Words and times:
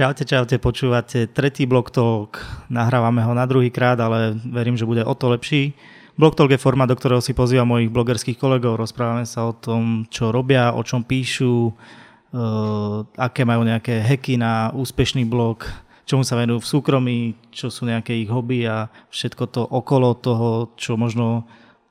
Čaute, 0.00 0.24
čaute, 0.24 0.56
počúvate 0.56 1.28
tretí 1.28 1.68
Blog 1.68 1.92
Talk. 1.92 2.40
Nahrávame 2.72 3.20
ho 3.20 3.36
na 3.36 3.44
druhý 3.44 3.68
krát, 3.68 4.00
ale 4.00 4.32
verím, 4.48 4.72
že 4.72 4.88
bude 4.88 5.04
o 5.04 5.12
to 5.12 5.28
lepší. 5.28 5.76
Blog 6.16 6.32
Talk 6.32 6.48
je 6.48 6.56
forma, 6.56 6.88
do 6.88 6.96
ktorého 6.96 7.20
si 7.20 7.36
pozývam 7.36 7.68
mojich 7.68 7.92
blogerských 7.92 8.40
kolegov. 8.40 8.80
Rozprávame 8.80 9.28
sa 9.28 9.44
o 9.44 9.52
tom, 9.52 10.08
čo 10.08 10.32
robia, 10.32 10.72
o 10.72 10.80
čom 10.80 11.04
píšu, 11.04 11.76
uh, 11.76 13.04
aké 13.12 13.44
majú 13.44 13.60
nejaké 13.60 14.00
hacky 14.00 14.40
na 14.40 14.72
úspešný 14.72 15.28
blog, 15.28 15.68
čomu 16.08 16.24
sa 16.24 16.40
venujú 16.40 16.64
v 16.64 16.70
súkromí, 16.72 17.18
čo 17.52 17.68
sú 17.68 17.84
nejaké 17.84 18.16
ich 18.24 18.32
hobby 18.32 18.64
a 18.64 18.88
všetko 19.12 19.52
to 19.52 19.68
okolo 19.68 20.16
toho, 20.16 20.72
čo 20.80 20.96
možno 20.96 21.44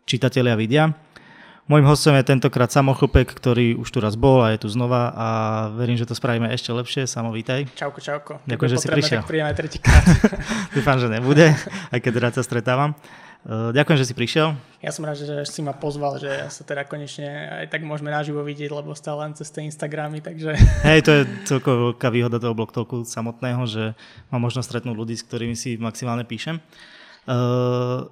čitatelia 0.09 0.57
vidia. 0.57 0.97
Mojím 1.69 1.85
hostom 1.85 2.17
je 2.17 2.25
tentokrát 2.25 2.65
Samo 2.73 2.97
Chlpek, 2.97 3.29
ktorý 3.29 3.77
už 3.77 3.93
tu 3.93 4.01
raz 4.01 4.17
bol 4.17 4.41
a 4.41 4.57
je 4.57 4.65
tu 4.65 4.73
znova 4.73 5.13
a 5.13 5.27
verím, 5.77 6.01
že 6.01 6.09
to 6.09 6.17
spravíme 6.17 6.49
ešte 6.49 6.73
lepšie. 6.73 7.05
Samo, 7.05 7.29
vítaj. 7.29 7.69
Čauko, 7.77 8.01
čauko. 8.01 8.41
Ďakujem, 8.49 8.69
že 8.73 8.77
si 8.81 8.87
prišiel. 8.89 9.21
Tak 9.21 9.29
príjeme 9.29 9.53
tretíkrát. 9.53 10.01
Dúfam, 10.73 10.97
že 10.97 11.13
nebude, 11.13 11.53
aj 11.93 11.99
keď 12.01 12.13
rád 12.17 12.33
sa 12.33 12.41
stretávam. 12.41 12.97
E, 13.45 13.69
ďakujem, 13.77 14.01
že 14.01 14.09
si 14.09 14.17
prišiel. 14.17 14.57
Ja 14.81 14.89
som 14.89 15.05
rád, 15.05 15.21
že 15.21 15.45
si 15.45 15.61
ma 15.61 15.77
pozval, 15.77 16.17
že 16.17 16.49
sa 16.49 16.65
teda 16.65 16.89
konečne 16.89 17.29
aj 17.61 17.69
tak 17.69 17.85
môžeme 17.85 18.09
naživo 18.09 18.41
vidieť, 18.41 18.73
lebo 18.73 18.97
stále 18.97 19.29
len 19.29 19.37
cez 19.37 19.53
tie 19.53 19.61
Instagramy, 19.61 20.25
takže... 20.25 20.57
Hej, 20.89 21.05
to 21.05 21.11
je 21.21 21.21
celková 21.45 21.93
veľká 21.93 22.09
výhoda 22.09 22.41
toho 22.41 22.57
blogtalku 22.57 23.05
samotného, 23.05 23.61
že 23.69 23.93
mám 24.33 24.41
možnosť 24.41 24.73
stretnúť 24.73 24.97
ľudí, 24.97 25.13
s 25.13 25.21
ktorými 25.21 25.53
si 25.53 25.77
maximálne 25.77 26.25
píšem. 26.25 26.57
Uh, 27.29 28.09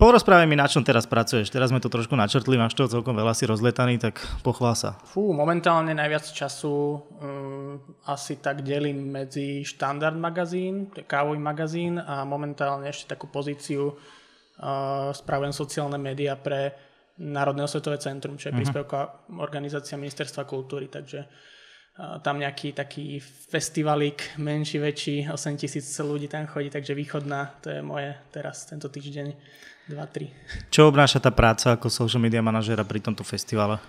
Porozprávaj 0.00 0.48
mi, 0.48 0.56
na 0.56 0.64
čom 0.64 0.80
teraz 0.80 1.04
pracuješ. 1.04 1.52
Teraz 1.52 1.68
sme 1.68 1.76
to 1.76 1.92
trošku 1.92 2.16
načrtli, 2.16 2.56
máš 2.56 2.72
to 2.72 2.88
celkom 2.88 3.12
veľa 3.12 3.36
si 3.36 3.44
rozletaný, 3.44 4.00
tak 4.00 4.16
pochvál 4.40 4.72
sa. 4.72 4.96
Fú, 5.04 5.36
momentálne 5.36 5.92
najviac 5.92 6.24
času 6.24 6.72
um, 6.72 7.76
asi 8.08 8.40
tak 8.40 8.64
delím 8.64 9.12
medzi 9.12 9.60
štandard 9.60 10.16
magazín, 10.16 10.88
kávový 11.04 11.36
magazín 11.36 12.00
a 12.00 12.24
momentálne 12.24 12.88
ešte 12.88 13.12
takú 13.12 13.28
pozíciu 13.28 13.92
uh, 13.92 15.12
spravujem 15.12 15.52
sociálne 15.52 16.00
médiá 16.00 16.32
pre 16.40 16.72
Národné 17.20 17.68
osvetové 17.68 18.00
centrum, 18.00 18.40
čo 18.40 18.48
je 18.48 18.56
uh-huh. 18.56 18.60
príspevková 18.64 19.04
organizácia 19.36 20.00
Ministerstva 20.00 20.48
kultúry, 20.48 20.88
takže 20.88 21.28
uh, 21.28 21.59
tam 21.98 22.40
nejaký 22.40 22.72
taký 22.72 23.20
festivalík, 23.22 24.38
menší, 24.40 24.78
väčší, 24.78 25.16
8 25.28 25.60
tisíc 25.60 25.84
ľudí 26.00 26.30
tam 26.30 26.46
chodí, 26.46 26.70
takže 26.70 26.94
východná, 26.94 27.60
to 27.60 27.68
je 27.68 27.80
moje 27.82 28.14
teraz 28.30 28.64
tento 28.64 28.88
týždeň 28.88 29.36
2-3. 29.90 30.70
Čo 30.70 30.88
obnáša 30.88 31.18
tá 31.20 31.34
práca 31.34 31.74
ako 31.74 31.90
social 31.90 32.22
media 32.22 32.40
manažera 32.40 32.86
pri 32.86 33.02
tomto 33.02 33.26
festivale? 33.26 33.82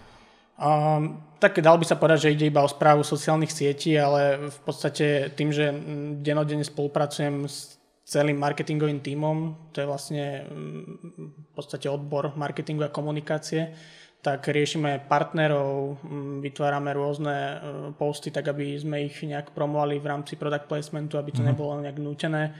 Um, 0.62 1.24
tak 1.42 1.58
dal 1.58 1.78
by 1.78 1.86
sa 1.90 1.98
povedať, 1.98 2.30
že 2.30 2.34
ide 2.38 2.46
iba 2.54 2.62
o 2.62 2.70
správu 2.70 3.02
sociálnych 3.02 3.50
sietí, 3.50 3.98
ale 3.98 4.50
v 4.50 4.60
podstate 4.62 5.34
tým, 5.34 5.50
že 5.50 5.74
denodene 6.22 6.62
spolupracujem 6.62 7.50
s 7.50 7.82
celým 8.06 8.38
marketingovým 8.38 9.00
tímom, 9.02 9.70
to 9.72 9.82
je 9.82 9.90
vlastne 9.90 10.26
v 10.52 11.52
podstate 11.56 11.88
odbor 11.88 12.36
marketingu 12.38 12.86
a 12.86 12.94
komunikácie, 12.94 13.74
tak 14.22 14.46
riešime 14.54 15.10
partnerov, 15.10 15.98
vytvárame 16.46 16.94
rôzne 16.94 17.36
e, 17.36 17.56
posty, 17.98 18.30
tak 18.30 18.54
aby 18.54 18.78
sme 18.78 19.10
ich 19.10 19.18
nejak 19.26 19.50
promovali 19.58 19.98
v 19.98 20.10
rámci 20.10 20.38
product 20.38 20.70
placementu, 20.70 21.18
aby 21.18 21.34
to 21.34 21.42
mm-hmm. 21.42 21.50
nebolo 21.58 21.82
nejak 21.82 21.98
nutené 21.98 22.54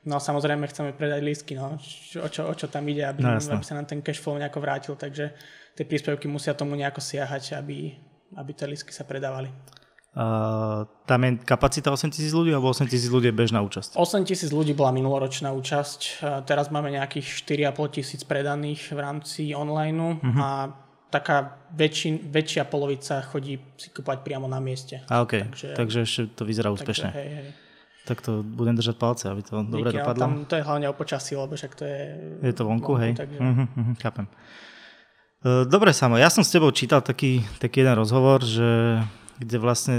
No 0.00 0.16
samozrejme 0.16 0.64
chceme 0.64 0.96
predať 0.96 1.20
lístky, 1.20 1.60
no. 1.60 1.76
o, 1.76 2.28
čo, 2.32 2.48
o 2.48 2.54
čo 2.56 2.72
tam 2.72 2.88
ide, 2.88 3.04
aby, 3.04 3.20
no, 3.20 3.36
aby 3.36 3.64
sa 3.64 3.76
nám 3.76 3.84
ten 3.84 4.00
cash 4.00 4.16
flow 4.16 4.40
nejako 4.40 4.58
vrátil, 4.64 4.94
takže 4.96 5.36
tie 5.76 5.84
príspevky 5.84 6.24
musia 6.24 6.56
tomu 6.56 6.72
nejako 6.72 7.04
siahať, 7.04 7.60
aby, 7.60 8.00
aby 8.32 8.50
tie 8.56 8.64
lístky 8.64 8.96
sa 8.96 9.04
predávali. 9.04 9.52
Uh, 10.10 10.88
tam 11.06 11.22
je 11.22 11.38
kapacita 11.46 11.92
8 11.92 12.10
tisíc 12.10 12.34
ľudí 12.34 12.50
alebo 12.50 12.72
8 12.72 12.82
tisíc 12.90 13.12
ľudí 13.12 13.30
je 13.30 13.36
bežná 13.36 13.62
účasť? 13.62 13.94
8 13.94 14.26
tisíc 14.26 14.50
ľudí 14.50 14.72
bola 14.74 14.90
minuloročná 14.90 15.52
účasť, 15.54 16.00
uh, 16.00 16.42
teraz 16.48 16.72
máme 16.72 16.90
nejakých 16.96 17.46
4,5 17.46 17.96
tisíc 18.00 18.20
predaných 18.24 18.96
v 18.96 18.98
rámci 18.98 19.42
online 19.52 20.18
uh-huh. 20.18 20.40
a 20.40 20.48
taká 21.10 21.58
väčši, 21.74 22.30
väčšia 22.30 22.62
polovica 22.70 23.20
chodí 23.26 23.58
si 23.74 23.90
kúpať 23.90 24.22
priamo 24.22 24.46
na 24.46 24.62
mieste. 24.62 25.02
A 25.10 25.26
okay. 25.26 25.44
takže, 25.50 25.68
takže 25.74 25.98
ešte 26.06 26.20
to 26.38 26.42
vyzerá 26.46 26.70
úspešne. 26.70 27.10
Takže, 27.10 27.18
hej, 27.18 27.30
hej. 27.34 27.48
Tak 28.08 28.24
to 28.24 28.40
budem 28.40 28.74
držať 28.74 28.96
palce, 28.96 29.28
aby 29.28 29.44
to 29.44 29.60
Díky, 29.60 29.70
dobre 29.70 29.90
dopadlo. 29.92 30.22
Tam 30.24 30.34
to 30.48 30.54
je 30.56 30.64
hlavne 30.64 30.86
o 30.88 30.94
počasí, 30.96 31.36
lebo 31.36 31.52
však 31.52 31.72
to 31.76 31.84
je... 31.84 32.00
Je 32.42 32.54
to 32.56 32.64
vonku, 32.64 32.96
vonku 32.96 33.02
hej. 33.02 33.12
Takže... 33.18 33.38
Uh-huh, 33.38 33.66
uh-huh, 33.68 33.94
chápem. 34.00 34.26
Uh, 35.44 35.68
dobre, 35.68 35.92
Samo, 35.92 36.16
ja 36.16 36.32
som 36.32 36.40
s 36.40 36.50
tebou 36.50 36.72
čítal 36.72 37.04
taký, 37.04 37.44
taký 37.60 37.84
jeden 37.84 37.94
rozhovor, 37.96 38.40
že 38.40 39.00
kde 39.36 39.56
vlastne 39.60 39.96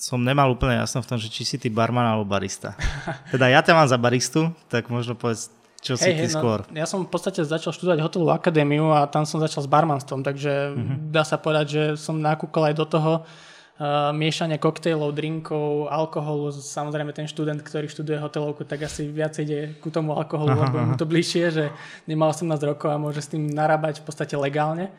som 0.00 0.16
nemal 0.16 0.48
úplne 0.48 0.80
jasno 0.80 1.04
v 1.04 1.08
tom, 1.12 1.18
že 1.20 1.28
či 1.28 1.44
si 1.44 1.60
ty 1.60 1.68
barman 1.68 2.08
alebo 2.08 2.24
barista. 2.24 2.72
Teda 3.32 3.52
ja 3.52 3.60
ťa 3.60 3.76
mám 3.76 3.88
za 3.88 4.00
baristu, 4.00 4.48
tak 4.72 4.88
možno 4.88 5.12
povedz, 5.12 5.52
čo 5.80 5.96
hey, 5.96 6.04
si 6.04 6.10
hey, 6.12 6.28
no, 6.28 6.36
skôr. 6.36 6.58
Ja 6.76 6.84
som 6.84 7.08
v 7.08 7.10
podstate 7.10 7.40
začal 7.40 7.72
študovať 7.72 8.04
hotelovú 8.04 8.36
akadémiu 8.36 8.92
a 8.92 9.08
tam 9.08 9.24
som 9.24 9.40
začal 9.40 9.64
s 9.64 9.68
barmanstvom, 9.68 10.20
takže 10.20 10.76
uh-huh. 10.76 10.96
dá 11.08 11.24
sa 11.24 11.40
povedať, 11.40 11.66
že 11.72 11.82
som 11.96 12.20
nakúkal 12.20 12.68
aj 12.68 12.74
do 12.76 12.84
toho 12.84 13.12
uh, 13.24 14.12
miešania 14.12 14.60
koktejlov, 14.60 15.16
drinkov, 15.16 15.88
alkoholu. 15.88 16.52
Samozrejme 16.52 17.16
ten 17.16 17.24
študent, 17.24 17.64
ktorý 17.64 17.88
študuje 17.88 18.20
hotelovku, 18.20 18.68
tak 18.68 18.84
asi 18.84 19.08
viac 19.08 19.32
ide 19.40 19.80
ku 19.80 19.88
tomu 19.88 20.12
alkoholu, 20.20 20.52
aha, 20.52 20.68
lebo 20.68 20.76
mu 20.84 20.94
to 21.00 21.08
bližšie, 21.08 21.44
že 21.48 21.64
nemal 22.04 22.36
18 22.36 22.60
rokov 22.60 22.92
a 22.92 23.00
môže 23.00 23.24
s 23.24 23.32
tým 23.32 23.48
narábať 23.48 24.04
v 24.04 24.06
podstate 24.06 24.36
legálne. 24.36 24.92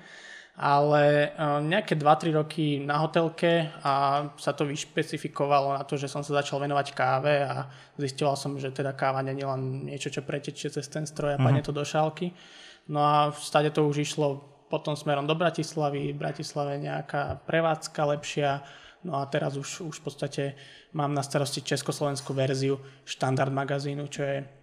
Ale 0.59 1.31
uh, 1.31 1.63
nejaké 1.63 1.95
2-3 1.95 2.35
roky 2.35 2.83
na 2.83 2.99
hotelke 2.99 3.71
a 3.81 4.27
sa 4.35 4.51
to 4.51 4.67
vyšpecifikovalo 4.67 5.73
na 5.79 5.83
to, 5.87 5.95
že 5.95 6.11
som 6.11 6.21
sa 6.21 6.43
začal 6.43 6.59
venovať 6.59 6.87
káve 6.91 7.47
a 7.47 7.71
zistil 7.95 8.27
som, 8.35 8.59
že 8.59 8.69
teda 8.69 8.91
káva 8.91 9.23
je 9.23 9.47
len 9.47 9.87
niečo, 9.87 10.11
čo 10.11 10.27
pretečie 10.27 10.67
cez 10.67 10.85
ten 10.91 11.07
stroj 11.07 11.33
a 11.33 11.37
uh-huh. 11.39 11.45
padne 11.47 11.63
to 11.63 11.71
do 11.71 11.81
šálky. 11.81 12.35
No 12.91 12.99
a 12.99 13.15
v 13.31 13.39
stade 13.39 13.71
to 13.71 13.87
už 13.87 14.03
išlo 14.03 14.51
potom 14.71 14.95
smerom 14.95 15.27
do 15.27 15.35
Bratislavy, 15.35 16.15
v 16.15 16.19
Bratislave 16.19 16.79
nejaká 16.79 17.43
prevádzka 17.43 18.01
lepšia, 18.15 18.63
no 19.03 19.19
a 19.19 19.27
teraz 19.27 19.59
už, 19.59 19.83
už 19.83 19.99
v 19.99 20.03
podstate 20.03 20.43
mám 20.95 21.11
na 21.11 21.19
starosti 21.19 21.59
československú 21.59 22.31
verziu 22.31 22.79
štandard 23.03 23.51
magazínu, 23.51 24.07
čo 24.07 24.23
je 24.23 24.60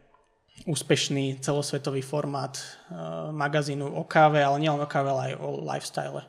úspešný 0.66 1.38
celosvetový 1.44 2.02
formát 2.02 2.58
uh, 2.58 3.30
magazínu 3.30 3.86
o 3.86 4.02
káve, 4.04 4.42
ale 4.42 4.58
nielen 4.58 4.80
o 4.80 4.88
káve, 4.88 5.10
ale 5.10 5.22
aj 5.30 5.34
o 5.38 5.48
lifestyle. 5.62 6.22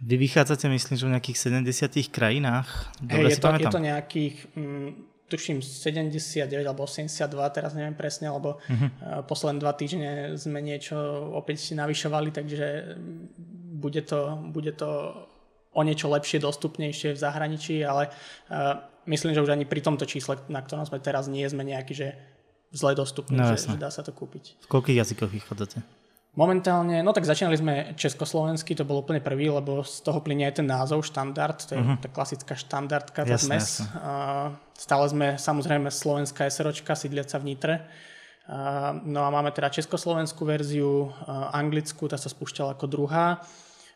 Vy 0.00 0.16
vychádzate, 0.16 0.68
myslím, 0.68 0.96
že 0.96 1.06
v 1.06 1.12
nejakých 1.12 1.38
70 1.38 2.08
krajinách? 2.08 2.68
Dobre 3.04 3.28
hey, 3.28 3.36
je, 3.36 3.38
to, 3.40 3.48
je 3.52 3.66
to 3.68 3.82
nejakých, 3.84 4.36
mm, 4.56 4.90
tuším 5.28 5.58
79 5.60 6.40
alebo 6.64 6.88
82, 6.88 7.28
teraz 7.52 7.76
neviem 7.76 7.92
presne, 7.92 8.32
lebo 8.32 8.56
uh-huh. 8.58 9.22
posledné 9.28 9.60
dva 9.60 9.76
týždne 9.76 10.10
sme 10.40 10.64
niečo 10.64 10.96
opäť 11.36 11.76
navyšovali, 11.76 12.32
takže 12.32 12.96
bude 13.76 14.02
to, 14.02 14.40
bude 14.48 14.72
to 14.74 15.14
o 15.70 15.80
niečo 15.86 16.10
lepšie, 16.10 16.42
dostupnejšie 16.42 17.14
v 17.14 17.22
zahraničí, 17.22 17.84
ale 17.84 18.08
uh, 18.08 18.80
myslím, 19.06 19.36
že 19.36 19.44
už 19.44 19.54
ani 19.54 19.68
pri 19.68 19.84
tomto 19.84 20.08
čísle, 20.08 20.40
na 20.50 20.64
ktorom 20.64 20.88
sme 20.88 20.98
teraz, 20.98 21.30
nie 21.30 21.46
sme 21.46 21.62
nejaký, 21.62 21.92
že 21.92 22.08
zle 22.70 22.94
dostupný, 22.94 23.38
no, 23.38 23.50
že, 23.54 23.66
že 23.66 23.78
dá 23.78 23.90
sa 23.90 24.06
to 24.06 24.14
kúpiť. 24.14 24.58
V 24.64 24.68
koľkých 24.70 24.98
jazykoch 25.02 25.30
vychádzate? 25.30 25.82
Momentálne, 26.30 27.02
no 27.02 27.10
tak 27.10 27.26
začínali 27.26 27.58
sme 27.58 27.74
československy, 27.98 28.78
to 28.78 28.86
bol 28.86 29.02
úplne 29.02 29.18
prvý, 29.18 29.50
lebo 29.50 29.82
z 29.82 29.98
toho 29.98 30.22
plynie 30.22 30.46
aj 30.46 30.62
ten 30.62 30.68
názov 30.70 31.02
štandard, 31.02 31.58
to 31.58 31.74
je 31.74 31.82
uh-huh. 31.82 31.98
tá 31.98 32.06
klasická 32.06 32.54
štandardka, 32.54 33.26
tá 33.26 33.34
jasne, 33.34 33.58
dnes. 33.58 33.82
Jasne. 33.82 34.54
stále 34.78 35.04
sme 35.10 35.26
samozrejme 35.34 35.90
slovenská 35.90 36.46
SROčka, 36.46 36.94
sídliaca 36.94 37.34
v 37.42 37.44
Nitre. 37.50 37.74
no 39.10 39.26
a 39.26 39.28
máme 39.34 39.50
teda 39.50 39.74
československú 39.74 40.46
verziu, 40.46 41.10
anglickú, 41.50 42.06
tá 42.06 42.14
sa 42.14 42.30
spúšťala 42.30 42.78
ako 42.78 42.86
druhá. 42.86 43.42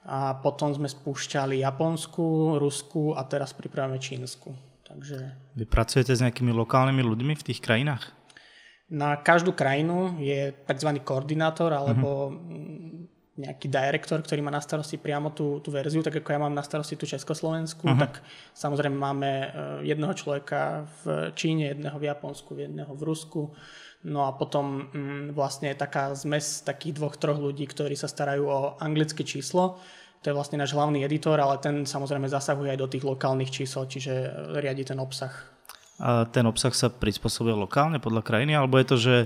A 0.04 0.36
potom 0.36 0.68
sme 0.74 0.84
spúšťali 0.84 1.64
japonskú, 1.64 2.60
ruskú 2.60 3.16
a 3.16 3.24
teraz 3.24 3.56
pripravujeme 3.56 3.96
čínsku. 3.96 4.52
Takže... 4.84 5.16
Vy 5.56 5.64
pracujete 5.64 6.12
s 6.12 6.20
nejakými 6.20 6.52
lokálnymi 6.52 7.00
ľuďmi 7.00 7.32
v 7.40 7.46
tých 7.46 7.64
krajinách? 7.64 8.12
Na 8.92 9.16
každú 9.16 9.56
krajinu 9.56 10.20
je 10.20 10.52
tzv. 10.52 10.90
koordinátor 11.00 11.72
alebo 11.72 12.36
uh-huh. 12.36 13.08
nejaký 13.40 13.72
direktor, 13.72 14.20
ktorý 14.20 14.44
má 14.44 14.52
na 14.52 14.60
starosti 14.60 15.00
priamo 15.00 15.32
tú, 15.32 15.56
tú 15.64 15.72
verziu, 15.72 16.04
tak 16.04 16.20
ako 16.20 16.28
ja 16.28 16.38
mám 16.38 16.52
na 16.52 16.60
starosti 16.60 16.92
tú 16.92 17.08
Československu, 17.08 17.80
uh-huh. 17.80 17.96
tak 17.96 18.20
samozrejme 18.52 18.92
máme 18.92 19.30
e, 19.32 19.48
jedného 19.88 20.12
človeka 20.12 20.84
v 21.00 21.32
Číne, 21.32 21.72
jedného 21.72 21.96
v 21.96 22.12
Japonsku, 22.12 22.60
jedného 22.60 22.92
v 22.92 23.02
Rusku. 23.08 23.42
No 24.04 24.28
a 24.28 24.36
potom 24.36 24.92
m, 24.92 25.32
vlastne 25.32 25.72
je 25.72 25.80
taká 25.80 26.12
zmes 26.12 26.60
takých 26.60 27.00
dvoch, 27.00 27.16
troch 27.16 27.40
ľudí, 27.40 27.64
ktorí 27.64 27.96
sa 27.96 28.04
starajú 28.04 28.44
o 28.44 28.58
anglické 28.84 29.24
číslo. 29.24 29.80
To 30.20 30.28
je 30.28 30.36
vlastne 30.36 30.60
náš 30.60 30.76
hlavný 30.76 31.00
editor, 31.08 31.40
ale 31.40 31.56
ten 31.56 31.88
samozrejme 31.88 32.28
zasahuje 32.28 32.76
aj 32.76 32.80
do 32.84 32.88
tých 32.92 33.04
lokálnych 33.04 33.48
čísel, 33.48 33.88
čiže 33.88 34.12
riadi 34.60 34.84
ten 34.84 35.00
obsah 35.00 35.53
a 35.98 36.26
ten 36.26 36.42
obsah 36.46 36.74
sa 36.74 36.90
prispôsobuje 36.90 37.54
lokálne 37.54 38.02
podľa 38.02 38.26
krajiny, 38.26 38.58
alebo 38.58 38.78
je 38.82 38.86
to, 38.86 38.96
že 38.98 39.16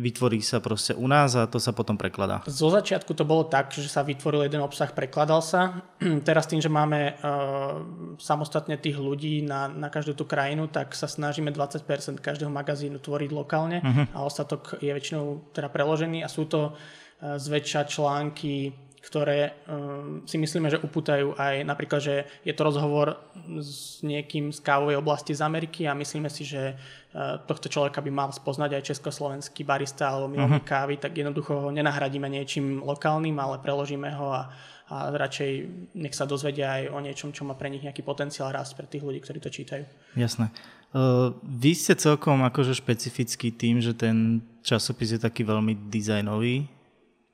vytvorí 0.00 0.40
sa 0.40 0.62
proste 0.62 0.94
u 0.94 1.04
nás 1.10 1.34
a 1.34 1.50
to 1.50 1.58
sa 1.58 1.74
potom 1.74 1.98
prekladá. 1.98 2.46
Zo 2.46 2.70
začiatku 2.70 3.12
to 3.12 3.26
bolo 3.26 3.50
tak, 3.50 3.74
že 3.74 3.90
sa 3.90 4.06
vytvoril 4.06 4.46
jeden 4.46 4.62
obsah, 4.62 4.88
prekladal 4.94 5.42
sa. 5.42 5.84
Teraz 6.28 6.46
tým, 6.46 6.62
že 6.62 6.72
máme 6.72 7.18
uh, 7.18 7.84
samostatne 8.16 8.78
tých 8.78 8.96
ľudí 8.96 9.42
na, 9.44 9.66
na 9.68 9.92
každú 9.92 10.16
tú 10.16 10.24
krajinu, 10.24 10.70
tak 10.70 10.94
sa 10.96 11.10
snažíme 11.10 11.52
20% 11.52 11.84
každého 12.22 12.50
magazínu 12.50 13.02
tvoriť 13.02 13.30
lokálne 13.34 13.82
uh-huh. 13.82 14.06
a 14.14 14.18
ostatok 14.24 14.78
je 14.78 14.90
väčšinou 14.94 15.52
teda 15.52 15.68
preložený 15.68 16.22
a 16.22 16.28
sú 16.30 16.46
to 16.46 16.72
uh, 16.72 17.36
zväčša 17.36 17.90
články 17.90 18.72
ktoré 19.00 19.56
um, 19.64 20.20
si 20.28 20.36
myslíme, 20.36 20.68
že 20.68 20.76
upútajú 20.76 21.32
aj 21.40 21.64
napríklad, 21.64 22.00
že 22.04 22.14
je 22.44 22.52
to 22.52 22.68
rozhovor 22.68 23.16
s 23.56 24.04
niekým 24.04 24.52
z 24.52 24.60
kávovej 24.60 25.00
oblasti 25.00 25.32
z 25.32 25.40
Ameriky 25.40 25.88
a 25.88 25.96
myslíme 25.96 26.28
si, 26.28 26.44
že 26.44 26.76
uh, 26.76 27.40
tohto 27.48 27.72
človeka 27.72 28.04
by 28.04 28.12
mal 28.12 28.28
spoznať 28.28 28.76
aj 28.76 28.92
československý 28.92 29.64
barista 29.64 30.12
alebo 30.12 30.28
milovník 30.28 30.68
uh-huh. 30.68 30.76
kávy, 30.84 31.00
tak 31.00 31.16
jednoducho 31.16 31.56
ho 31.56 31.68
nenahradíme 31.72 32.28
niečím 32.28 32.84
lokálnym, 32.84 33.40
ale 33.40 33.56
preložíme 33.64 34.12
ho 34.20 34.36
a, 34.36 34.52
a 34.92 35.16
radšej 35.16 35.50
nech 35.96 36.12
sa 36.12 36.28
dozvedia 36.28 36.84
aj 36.84 36.92
o 36.92 36.98
niečom, 37.00 37.32
čo 37.32 37.48
má 37.48 37.56
pre 37.56 37.72
nich 37.72 37.80
nejaký 37.80 38.04
potenciál 38.04 38.52
rast 38.52 38.76
pre 38.76 38.84
tých 38.84 39.00
ľudí, 39.00 39.24
ktorí 39.24 39.40
to 39.40 39.48
čítajú. 39.48 39.88
Jasné. 40.12 40.52
Uh, 40.92 41.32
vy 41.40 41.72
ste 41.72 41.96
celkom 41.96 42.44
akože 42.44 42.76
špecifický 42.76 43.48
tým, 43.48 43.80
že 43.80 43.96
ten 43.96 44.44
časopis 44.60 45.16
je 45.16 45.20
taký 45.22 45.40
veľmi 45.46 45.88
dizajnový, 45.88 46.68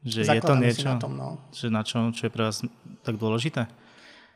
že 0.05 0.27
je 0.27 0.43
to 0.43 0.55
niečo, 0.59 0.89
na, 0.91 0.97
tom, 0.99 1.13
no. 1.17 1.41
že 1.55 1.73
na 1.73 1.87
čo, 1.87 2.11
čo 2.13 2.29
je 2.29 2.33
pre 2.35 2.51
vás 2.51 2.61
tak 3.07 3.17
dôležité? 3.17 3.71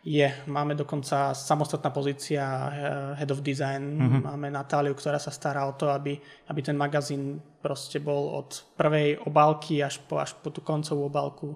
Je, 0.00 0.24
máme 0.48 0.72
dokonca 0.72 1.36
samostatná 1.36 1.92
pozícia 1.92 2.40
eh, 2.40 3.20
Head 3.20 3.36
of 3.36 3.44
Design, 3.44 4.00
uh-huh. 4.00 4.32
máme 4.32 4.48
Natáliu, 4.48 4.96
ktorá 4.96 5.20
sa 5.20 5.28
stará 5.28 5.68
o 5.68 5.76
to, 5.76 5.92
aby, 5.92 6.16
aby 6.48 6.60
ten 6.64 6.72
magazín 6.72 7.36
proste 7.60 8.00
bol 8.00 8.40
od 8.40 8.64
prvej 8.80 9.20
obálky 9.28 9.84
až 9.84 10.00
po, 10.08 10.16
až 10.16 10.32
po 10.40 10.48
tú 10.48 10.64
koncovú 10.64 11.04
obálku, 11.04 11.52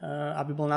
eh, 0.00 0.08
aby 0.40 0.56
bol 0.56 0.72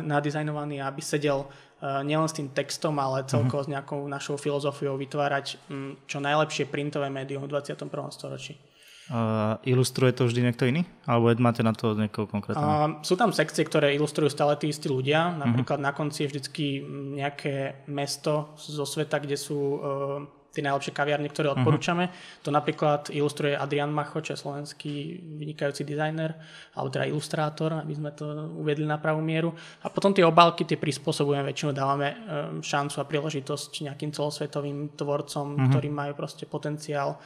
nadizajnovaný 0.00 0.80
a 0.80 0.88
aby 0.88 1.04
sedel 1.04 1.44
eh, 1.44 2.00
nielen 2.08 2.24
s 2.24 2.40
tým 2.40 2.48
textom, 2.56 2.96
ale 2.96 3.28
celkovo 3.28 3.60
uh-huh. 3.60 3.68
s 3.68 3.74
nejakou 3.76 4.00
našou 4.08 4.40
filozofiou 4.40 4.96
vytvárať 4.96 5.60
mm, 5.68 6.08
čo 6.08 6.24
najlepšie 6.24 6.72
printové 6.72 7.12
médium 7.12 7.44
v 7.44 7.52
21. 7.52 7.84
storočí. 8.08 8.56
Uh, 9.04 9.60
ilustruje 9.68 10.16
to 10.16 10.24
vždy 10.24 10.40
niekto 10.48 10.64
iný? 10.64 10.88
Alebo 11.04 11.28
máte 11.36 11.60
na 11.60 11.76
to 11.76 11.92
niekoho 11.92 12.24
konkrétneho? 12.24 12.64
Uh, 12.64 13.04
sú 13.04 13.20
tam 13.20 13.36
sekcie, 13.36 13.60
ktoré 13.60 13.92
ilustrujú 13.92 14.32
stále 14.32 14.56
tí 14.56 14.72
istí 14.72 14.88
ľudia. 14.88 15.28
Napríklad 15.36 15.76
uh-huh. 15.76 15.88
na 15.88 15.92
konci 15.92 16.24
je 16.24 16.30
vždycky 16.32 16.80
nejaké 17.20 17.84
mesto 17.84 18.56
zo 18.56 18.88
sveta, 18.88 19.20
kde 19.20 19.36
sú 19.36 19.58
uh, 19.76 20.24
tie 20.54 20.62
najlepšie 20.62 20.94
kaviarny, 20.94 21.28
ktoré 21.34 21.50
mhm. 21.50 21.54
odporúčame. 21.60 22.04
Uh-huh. 22.08 22.42
To 22.46 22.50
napríklad 22.54 23.10
ilustruje 23.10 23.58
Adrian 23.58 23.90
Macho, 23.90 24.22
čo 24.22 24.38
je 24.38 24.40
slovenský 24.40 25.20
vynikajúci 25.36 25.82
dizajner, 25.82 26.38
alebo 26.78 26.88
teda 26.94 27.10
ilustrátor, 27.10 27.74
aby 27.74 27.92
sme 27.92 28.14
to 28.14 28.24
uviedli 28.54 28.86
na 28.86 29.02
pravú 29.02 29.18
mieru. 29.20 29.50
A 29.82 29.90
potom 29.90 30.14
tie 30.14 30.22
obálky 30.22 30.62
tie 30.62 30.78
prispôsobujeme, 30.78 31.42
väčšinou 31.50 31.74
dávame 31.74 32.14
um, 32.14 32.16
šancu 32.62 33.02
a 33.02 33.08
príležitosť 33.10 33.90
nejakým 33.90 34.14
celosvetovým 34.14 34.94
tvorcom, 34.94 35.46
uh-huh. 35.58 35.68
ktorí 35.74 35.90
majú 35.90 36.14
proste 36.14 36.46
potenciál 36.46 37.18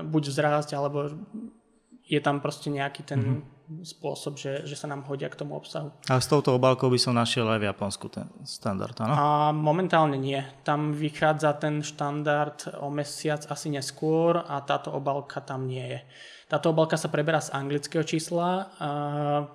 buď 0.00 0.22
vzrásť, 0.32 0.72
alebo 0.72 1.12
je 2.08 2.20
tam 2.24 2.40
proste 2.40 2.72
nejaký 2.72 3.04
ten 3.04 3.20
mm-hmm. 3.20 3.61
Spôsob, 3.80 4.36
že, 4.36 4.68
že 4.68 4.76
sa 4.76 4.84
nám 4.84 5.08
hodia 5.08 5.32
k 5.32 5.40
tomu 5.40 5.56
obsahu. 5.56 5.88
A 6.12 6.20
s 6.20 6.28
touto 6.28 6.52
obálkou 6.52 6.92
by 6.92 7.00
som 7.00 7.16
našiel 7.16 7.48
aj 7.48 7.58
v 7.64 7.68
Japonsku 7.72 8.06
ten 8.12 8.28
štandard, 8.44 8.92
áno? 9.00 9.14
A 9.16 9.26
momentálne 9.56 10.20
nie. 10.20 10.44
Tam 10.60 10.92
vychádza 10.92 11.56
ten 11.56 11.80
štandard 11.80 12.76
o 12.84 12.92
mesiac 12.92 13.48
asi 13.48 13.72
neskôr 13.72 14.44
a 14.44 14.60
táto 14.60 14.92
obálka 14.92 15.40
tam 15.40 15.64
nie 15.64 15.96
je. 15.96 16.00
Táto 16.52 16.68
obalka 16.68 17.00
sa 17.00 17.08
preberá 17.08 17.40
z 17.40 17.48
anglického 17.56 18.04
čísla, 18.04 18.68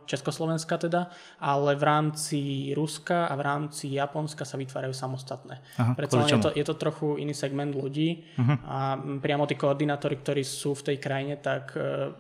Československa 0.10 0.82
teda, 0.82 1.14
ale 1.38 1.78
v 1.78 1.84
rámci 1.86 2.40
Ruska 2.74 3.30
a 3.30 3.38
v 3.38 3.46
rámci 3.46 3.94
Japonska 3.94 4.50
sa 4.50 4.58
vytvárajú 4.58 4.98
samostatné. 4.98 5.62
Aha, 5.78 5.94
Preto 5.94 6.18
je 6.26 6.42
to, 6.42 6.50
je 6.58 6.66
to 6.66 6.74
trochu 6.74 7.22
iný 7.22 7.38
segment 7.38 7.78
ľudí 7.78 8.26
uh-huh. 8.34 8.58
a 8.66 8.98
priamo 9.22 9.46
tí 9.46 9.54
koordinátori, 9.54 10.18
ktorí 10.18 10.42
sú 10.42 10.74
v 10.74 10.90
tej 10.90 10.98
krajine, 10.98 11.38
tak 11.38 11.78
um, 11.78 12.18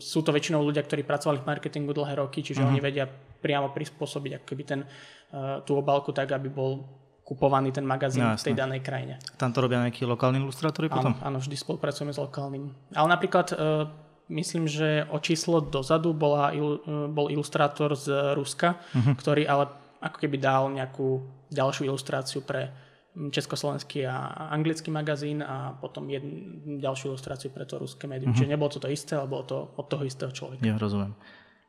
sú 0.00 0.20
to 0.24 0.30
väčšinou 0.32 0.64
ľudia, 0.64 0.84
ktorí 0.84 1.04
pracovali 1.04 1.40
v 1.40 1.48
marketingu 1.48 1.92
dlhé 1.92 2.20
roky, 2.20 2.40
čiže 2.40 2.64
uh-huh. 2.64 2.72
oni 2.72 2.80
vedia 2.80 3.04
priamo 3.42 3.72
prispôsobiť 3.72 4.42
akoby 4.42 4.62
ten, 4.64 4.80
uh, 4.84 5.60
tú 5.64 5.76
obálku 5.76 6.12
tak, 6.12 6.32
aby 6.32 6.48
bol 6.48 6.84
kupovaný 7.22 7.70
ten 7.70 7.86
magazín 7.86 8.26
no, 8.26 8.34
v 8.34 8.44
tej 8.44 8.56
danej 8.58 8.82
krajine. 8.82 9.22
Tam 9.38 9.54
to 9.54 9.62
robia 9.62 9.80
nejakí 9.84 10.02
lokálni 10.04 10.42
ilustrátori 10.42 10.90
potom? 10.90 11.14
Áno, 11.22 11.22
áno, 11.22 11.38
vždy 11.38 11.54
spolupracujeme 11.54 12.12
s 12.12 12.18
lokálnym. 12.18 12.72
Ale 12.92 13.08
napríklad 13.08 13.46
uh, 13.54 13.86
myslím, 14.32 14.66
že 14.66 15.06
o 15.08 15.18
číslo 15.22 15.62
dozadu 15.62 16.12
bola, 16.12 16.50
il, 16.52 16.82
uh, 16.82 17.06
bol 17.08 17.30
ilustrátor 17.30 17.94
z 17.94 18.36
Ruska, 18.36 18.80
uh-huh. 18.80 19.14
ktorý 19.16 19.46
ale 19.46 19.70
ako 20.02 20.18
keby 20.18 20.36
dal 20.40 20.66
nejakú 20.72 21.22
ďalšiu 21.54 21.86
ilustráciu 21.86 22.42
pre 22.42 22.74
československý 23.12 24.08
a 24.08 24.48
anglický 24.56 24.88
magazín 24.88 25.44
a 25.44 25.76
potom 25.76 26.08
jednu 26.08 26.80
ďalšiu 26.80 27.12
ilustráciu 27.12 27.52
pre 27.52 27.68
to 27.68 27.76
ruské 27.76 28.08
médium. 28.08 28.32
Uh-huh. 28.32 28.40
Čiže 28.40 28.52
nebolo 28.52 28.72
to 28.72 28.80
to 28.80 28.88
isté, 28.88 29.20
ale 29.20 29.28
bolo 29.28 29.44
to 29.44 29.58
od 29.76 29.86
toho 29.88 30.02
istého 30.08 30.32
človeka. 30.32 30.64
Ja 30.64 30.80
rozumiem. 30.80 31.12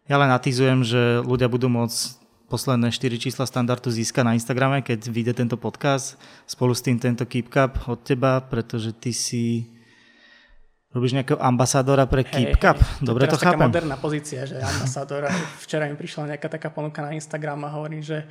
Ja 0.07 0.19
len 0.19 0.31
natizujem, 0.31 0.83
že 0.87 1.19
ľudia 1.23 1.51
budú 1.51 1.67
môcť 1.67 2.23
posledné 2.47 2.91
4 2.91 3.23
čísla 3.23 3.43
standardu 3.47 3.91
získa 3.91 4.23
na 4.23 4.35
Instagrame, 4.35 4.83
keď 4.83 5.09
vyjde 5.09 5.33
tento 5.43 5.55
podcast. 5.59 6.19
Spolu 6.47 6.75
s 6.75 6.83
tým 6.83 6.99
tento 6.99 7.27
Keep 7.27 7.47
Cup 7.51 7.87
od 7.91 7.99
teba, 8.03 8.39
pretože 8.43 8.91
ty 8.95 9.15
si 9.15 9.73
robíš 10.93 11.17
nejakého 11.17 11.41
ambasadora 11.41 12.05
pre 12.05 12.21
Keep 12.21 12.53
hey, 12.53 12.61
Cup. 12.61 12.77
Hey, 12.77 13.01
Dobre 13.01 13.25
to, 13.25 13.35
to 13.35 13.41
chápem. 13.41 13.57
taká 13.57 13.67
moderná 13.73 13.97
pozícia, 13.97 14.45
že 14.45 14.61
ambasadora. 14.61 15.27
Včera 15.65 15.89
mi 15.89 15.97
prišla 15.97 16.37
nejaká 16.37 16.47
taká 16.47 16.69
ponuka 16.69 17.01
na 17.01 17.17
Instagram 17.17 17.65
a 17.65 17.69
hovorím, 17.73 18.05
že, 18.05 18.21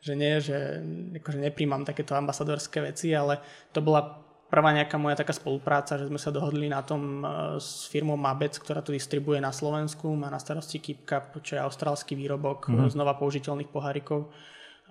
že 0.00 0.12
nie, 0.14 0.38
že 0.38 0.82
akože 1.18 1.38
nepríjmam 1.40 1.82
takéto 1.82 2.14
ambasadorské 2.14 2.84
veci, 2.84 3.10
ale 3.16 3.40
to 3.72 3.80
bola 3.80 4.26
prvá 4.46 4.70
nejaká 4.70 4.96
moja 4.96 5.18
taká 5.18 5.34
spolupráca, 5.34 5.98
že 5.98 6.06
sme 6.06 6.20
sa 6.22 6.30
dohodli 6.30 6.70
na 6.70 6.82
tom 6.82 7.22
e, 7.22 7.26
s 7.58 7.90
firmou 7.90 8.14
Mabec, 8.14 8.54
ktorá 8.54 8.78
to 8.82 8.94
distribuje 8.94 9.42
na 9.42 9.50
Slovensku, 9.50 10.06
má 10.14 10.30
na 10.30 10.38
starosti 10.38 10.78
Keep 10.78 11.00
Cup, 11.02 11.24
čo 11.42 11.58
je 11.58 11.64
austrálsky 11.64 12.14
výrobok 12.14 12.70
mm. 12.70 12.94
znova 12.94 13.18
použiteľných 13.18 13.70
pohárikov 13.70 14.30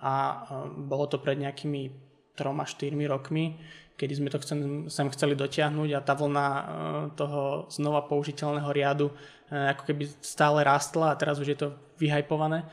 a 0.04 0.14
e, 0.14 0.36
bolo 0.84 1.08
to 1.08 1.24
pred 1.24 1.40
nejakými 1.40 1.92
troma, 2.36 2.68
štyrmi 2.68 3.08
rokmi, 3.08 3.56
kedy 3.96 4.14
sme 4.20 4.28
to 4.28 4.44
chcem, 4.44 4.92
sem 4.92 5.08
chceli 5.16 5.40
dotiahnuť 5.40 5.90
a 5.96 6.04
tá 6.04 6.20
vlna 6.20 6.48
toho 7.16 7.72
znova 7.72 8.04
použiteľného 8.04 8.68
riadu 8.76 9.08
ako 9.48 9.88
keby 9.88 10.04
stále 10.20 10.68
rastla 10.68 11.16
a 11.16 11.20
teraz 11.20 11.40
už 11.40 11.48
je 11.48 11.60
to 11.64 11.68
vyhajpované. 11.96 12.68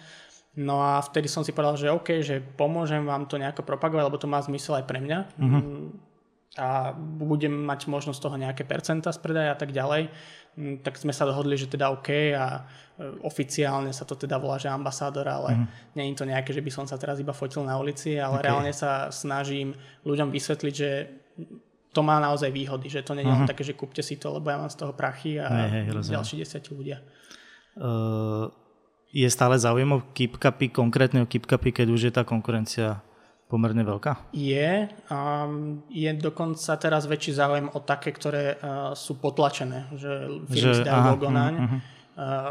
No 0.52 0.84
a 0.84 1.00
vtedy 1.00 1.32
som 1.32 1.40
si 1.40 1.56
povedal, 1.56 1.80
že 1.80 1.88
OK, 1.88 2.20
že 2.20 2.40
pomôžem 2.40 3.00
vám 3.08 3.24
to 3.24 3.40
nejako 3.40 3.64
propagovať, 3.64 4.04
lebo 4.04 4.20
to 4.20 4.28
má 4.28 4.36
zmysel 4.44 4.76
aj 4.76 4.84
pre 4.84 5.00
mňa. 5.00 5.18
Mm-hmm 5.40 6.12
a 6.60 6.92
budem 7.00 7.64
mať 7.64 7.88
možnosť 7.88 8.20
toho 8.20 8.36
nejaké 8.36 8.68
percenta 8.68 9.08
z 9.08 9.16
predaja 9.24 9.56
a 9.56 9.58
tak 9.58 9.72
ďalej, 9.72 10.12
mm, 10.56 10.84
tak 10.84 11.00
sme 11.00 11.16
sa 11.16 11.24
dohodli, 11.24 11.56
že 11.56 11.64
teda 11.64 11.88
OK 11.88 12.08
a 12.36 12.60
e, 12.60 13.24
oficiálne 13.24 13.88
sa 13.88 14.04
to 14.04 14.20
teda 14.20 14.36
volá, 14.36 14.60
že 14.60 14.68
ambasádor, 14.68 15.24
ale 15.24 15.56
mm-hmm. 15.56 15.96
nie 15.96 16.04
je 16.12 16.18
to 16.20 16.28
nejaké, 16.28 16.50
že 16.52 16.60
by 16.60 16.68
som 16.68 16.84
sa 16.84 17.00
teraz 17.00 17.16
iba 17.24 17.32
fotil 17.32 17.64
na 17.64 17.80
ulici, 17.80 18.20
ale 18.20 18.44
okay. 18.44 18.52
reálne 18.52 18.72
sa 18.76 19.08
snažím 19.08 19.72
ľuďom 20.04 20.28
vysvetliť, 20.28 20.74
že 20.76 20.90
to 21.92 22.00
má 22.04 22.20
naozaj 22.20 22.52
výhody, 22.52 22.88
že 22.88 23.04
to 23.04 23.12
nie 23.12 23.24
je 23.24 23.28
uh-huh. 23.28 23.48
také, 23.48 23.68
že 23.68 23.76
kúpte 23.76 24.00
si 24.00 24.16
to, 24.16 24.32
lebo 24.32 24.48
ja 24.48 24.56
mám 24.56 24.72
z 24.72 24.80
toho 24.80 24.96
prachy 24.96 25.36
a 25.36 25.68
hey, 25.68 25.84
hey, 25.84 25.92
ďalší 25.92 26.40
desiatí 26.40 26.72
ľudia. 26.72 27.04
Uh, 27.76 28.48
je 29.12 29.28
stále 29.28 29.60
záujem 29.60 29.92
o 29.92 30.00
keepcupy, 30.16 30.72
konkrétne 30.72 31.22
o 31.22 31.28
keepcupy, 31.28 31.70
keď 31.70 31.86
už 31.92 32.00
je 32.08 32.12
tá 32.12 32.24
konkurencia 32.24 33.04
pomerne 33.52 33.84
veľká? 33.84 34.32
Je. 34.32 34.88
Um, 35.12 35.84
je 35.92 36.08
dokonca 36.16 36.72
teraz 36.80 37.04
väčší 37.04 37.36
záujem 37.36 37.68
o 37.68 37.78
také, 37.84 38.16
ktoré 38.16 38.56
uh, 38.56 38.96
sú 38.96 39.20
potlačené, 39.20 39.92
že 39.92 40.32
firmy 40.48 40.72
si 40.80 40.88
dajú 40.88 41.00
logo 41.12 41.28
naň. 41.28 41.52
Uh, 41.52 41.68
uh, 42.16 42.50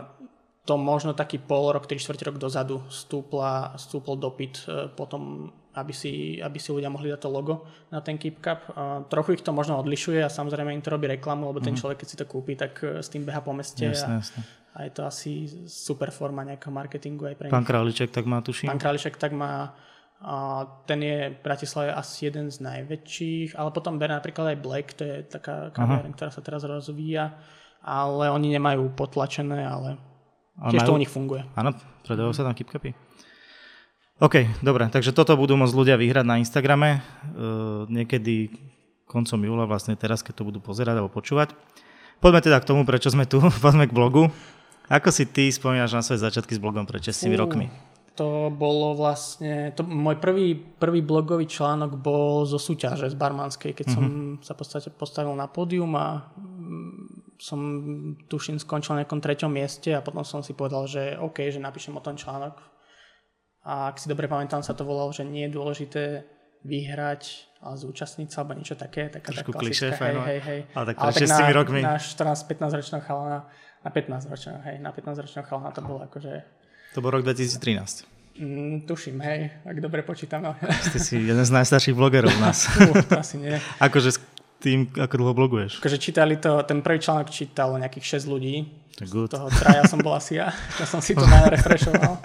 to 0.61 0.77
možno 0.77 1.17
taký 1.17 1.41
pol 1.41 1.73
rok, 1.73 1.89
3 1.89 1.97
čtvrť 1.97 2.29
rok 2.29 2.37
dozadu 2.37 2.85
stúpla, 2.93 3.73
stúpol 3.81 4.21
dopyt 4.21 4.61
uh, 4.69 4.93
potom, 4.93 5.49
aby 5.73 5.89
si, 5.89 6.37
aby 6.37 6.61
si 6.61 6.69
ľudia 6.69 6.93
mohli 6.93 7.09
dať 7.09 7.25
to 7.25 7.33
logo 7.33 7.65
na 7.89 8.05
ten 8.05 8.21
Keep 8.21 8.37
Cup. 8.37 8.69
Uh, 8.69 9.01
trochu 9.09 9.41
ich 9.41 9.41
to 9.41 9.49
možno 9.49 9.81
odlišuje 9.81 10.21
a 10.21 10.29
samozrejme 10.29 10.69
im 10.69 10.85
to 10.85 10.93
robí 10.93 11.09
reklamu, 11.09 11.49
lebo 11.49 11.65
ten 11.65 11.73
uh-huh. 11.73 11.81
človek, 11.81 12.05
keď 12.05 12.07
si 12.13 12.19
to 12.21 12.29
kúpi, 12.29 12.53
tak 12.53 12.77
uh, 12.85 13.01
s 13.01 13.09
tým 13.09 13.25
beha 13.25 13.41
po 13.41 13.57
meste. 13.57 13.89
Jasne, 13.89 14.13
a, 14.13 14.21
jasne. 14.21 14.60
A 14.71 14.87
je 14.87 14.91
to 14.95 15.01
asi 15.03 15.31
super 15.67 16.11
forma 16.15 16.47
nejakého 16.47 16.71
marketingu 16.71 17.27
aj 17.27 17.35
pre 17.35 17.47
Pán 17.51 17.63
nich. 17.63 17.69
Králiček 17.69 18.09
tak 18.11 18.23
má, 18.23 18.39
tuším. 18.39 18.71
Pán 18.71 18.79
Králiček 18.79 19.19
tak 19.19 19.35
má 19.35 19.75
a 20.21 20.69
ten 20.85 21.01
je 21.01 21.33
v 21.33 21.37
Bratislave 21.41 21.89
asi 21.97 22.29
jeden 22.29 22.53
z 22.53 22.61
najväčších, 22.61 23.57
ale 23.57 23.73
potom 23.73 23.97
berie 23.97 24.13
napríklad 24.13 24.53
aj 24.53 24.57
Black, 24.61 24.87
to 24.93 25.01
je 25.01 25.15
taká 25.25 25.73
kaviareň, 25.73 26.13
ktorá 26.13 26.29
sa 26.29 26.45
teraz 26.45 26.61
rozvíja, 26.61 27.41
ale 27.81 28.29
oni 28.29 28.53
nemajú 28.53 28.93
potlačené, 28.93 29.65
ale, 29.65 29.97
ale 30.61 30.69
tiež 30.77 30.85
majú... 30.85 30.89
to 30.93 30.97
u 30.97 31.01
nich 31.01 31.09
funguje. 31.09 31.41
Áno, 31.57 31.73
predajú 32.05 32.37
sa 32.37 32.45
tam 32.45 32.53
kipkapy. 32.53 32.93
OK, 34.21 34.61
dobre, 34.61 34.85
takže 34.93 35.09
toto 35.09 35.33
budú 35.33 35.57
môcť 35.57 35.73
ľudia 35.73 35.97
vyhrať 35.97 36.25
na 36.29 36.37
Instagrame 36.37 37.01
uh, 37.01 37.89
niekedy 37.89 38.53
koncom 39.09 39.41
júla, 39.41 39.65
vlastne 39.65 39.97
teraz, 39.97 40.21
keď 40.21 40.37
to 40.37 40.47
budú 40.53 40.59
pozerať 40.61 41.01
alebo 41.01 41.09
počúvať. 41.09 41.57
Poďme 42.21 42.45
teda 42.45 42.61
k 42.61 42.69
tomu, 42.69 42.85
prečo 42.85 43.09
sme 43.09 43.25
tu, 43.25 43.41
poďme 43.65 43.89
k 43.89 43.95
blogu. 43.97 44.29
Ako 44.91 45.07
si 45.07 45.23
ty 45.23 45.47
spomínaš 45.47 45.95
na 45.95 46.03
svoje 46.03 46.19
začiatky 46.19 46.51
s 46.51 46.59
blogom 46.59 46.83
pred 46.83 46.99
6 46.99 47.31
rokmi? 47.39 47.71
To 48.19 48.51
bolo 48.51 48.91
vlastne, 48.91 49.71
to, 49.71 49.87
môj 49.87 50.19
prvý, 50.19 50.51
prvý 50.53 50.99
blogový 50.99 51.47
článok 51.47 51.95
bol 51.95 52.43
zo 52.43 52.59
súťaže 52.59 53.07
z 53.07 53.15
Barmanskej, 53.15 53.71
keď 53.71 53.87
mm-hmm. 53.87 54.35
som 54.35 54.43
sa 54.43 54.51
v 54.51 54.59
podstate 54.59 54.89
postavil 54.91 55.31
na 55.31 55.47
pódium 55.47 55.95
a 55.95 56.27
mm, 56.35 57.39
som 57.39 57.59
tuším 58.27 58.59
skončil 58.59 58.99
na 58.99 59.07
nejakom 59.07 59.23
treťom 59.23 59.47
mieste 59.47 59.95
a 59.95 60.03
potom 60.03 60.27
som 60.27 60.43
si 60.43 60.51
povedal, 60.51 60.91
že 60.91 61.15
OK, 61.23 61.39
že 61.47 61.63
napíšem 61.63 61.95
o 61.95 62.03
tom 62.03 62.19
článok. 62.19 62.59
A 63.63 63.89
ak 63.89 63.95
si 63.95 64.11
dobre 64.11 64.27
pamätám, 64.27 64.59
sa 64.59 64.75
to 64.75 64.83
volalo, 64.83 65.15
že 65.15 65.23
nie 65.23 65.47
je 65.47 65.55
dôležité 65.55 66.03
vyhrať 66.67 67.47
a 67.61 67.77
zúčastniť 67.77 68.27
sa, 68.29 68.41
alebo 68.41 68.57
niečo 68.57 68.77
také. 68.77 69.09
Taká 69.09 69.33
Trošku 69.33 69.53
klišé, 69.53 69.93
hej, 69.93 70.17
hej, 70.17 70.39
hej. 70.41 70.59
Ale 70.73 70.85
tak, 70.93 70.95
tak 70.97 71.29
na, 71.29 71.37
rokmi. 71.53 71.81
na 71.81 71.97
14-15 71.97 72.81
ročného 72.81 73.03
chalana, 73.05 73.39
na 73.81 73.89
15 73.89 74.29
ročného, 74.29 74.59
hej, 74.65 74.77
na 74.79 74.93
15 74.93 75.25
ročného 75.25 75.45
chalana 75.45 75.71
to 75.73 75.81
bolo 75.81 76.05
akože 76.05 76.61
to 76.91 76.99
bol 76.99 77.07
rok 77.07 77.23
2013. 77.23 78.03
Mm, 78.39 78.83
tuším, 78.83 79.23
hej, 79.23 79.47
ak 79.63 79.77
dobre 79.79 80.03
počítam. 80.03 80.43
Ste 80.91 80.99
si 80.99 81.15
jeden 81.23 81.43
z 81.43 81.51
najstarších 81.51 81.95
blogerov 81.95 82.31
u 82.31 82.41
nás. 82.43 82.67
Uh, 82.81 82.99
to 83.07 83.15
asi 83.15 83.39
nie. 83.39 83.55
akože 83.79 84.09
s 84.11 84.19
tým, 84.59 84.91
ako 84.91 85.15
dlho 85.15 85.33
bloguješ? 85.35 85.79
Akože 85.79 85.99
čítali 85.99 86.35
to, 86.35 86.59
ten 86.67 86.83
prvý 86.83 86.99
článok 86.99 87.31
čítalo 87.31 87.79
nejakých 87.79 88.19
6 88.19 88.27
ľudí. 88.27 88.67
Good. 89.07 89.31
Z 89.31 89.39
toho 89.39 89.47
traja 89.49 89.83
som 89.87 90.03
bol 90.03 90.11
asi 90.13 90.37
ja. 90.37 90.51
Ja 90.77 90.85
som 90.85 90.99
si 90.99 91.15
to 91.15 91.23
najrefreshoval. 91.23 92.19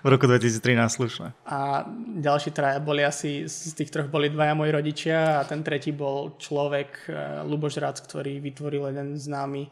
v 0.00 0.08
roku 0.08 0.24
2013 0.24 0.64
slušné. 0.88 1.28
A 1.44 1.84
ďalší 2.16 2.56
traja 2.56 2.80
boli 2.80 3.04
asi, 3.04 3.44
z 3.44 3.76
tých 3.76 3.92
troch 3.92 4.08
boli 4.08 4.32
dvaja 4.32 4.56
moji 4.56 4.72
rodičia 4.72 5.40
a 5.40 5.42
ten 5.44 5.60
tretí 5.60 5.92
bol 5.92 6.40
človek, 6.40 6.88
eh, 7.12 7.44
Luboš 7.44 7.76
Rac, 7.76 8.00
ktorý 8.00 8.40
vytvoril 8.40 8.88
jeden 8.96 9.20
známy 9.20 9.68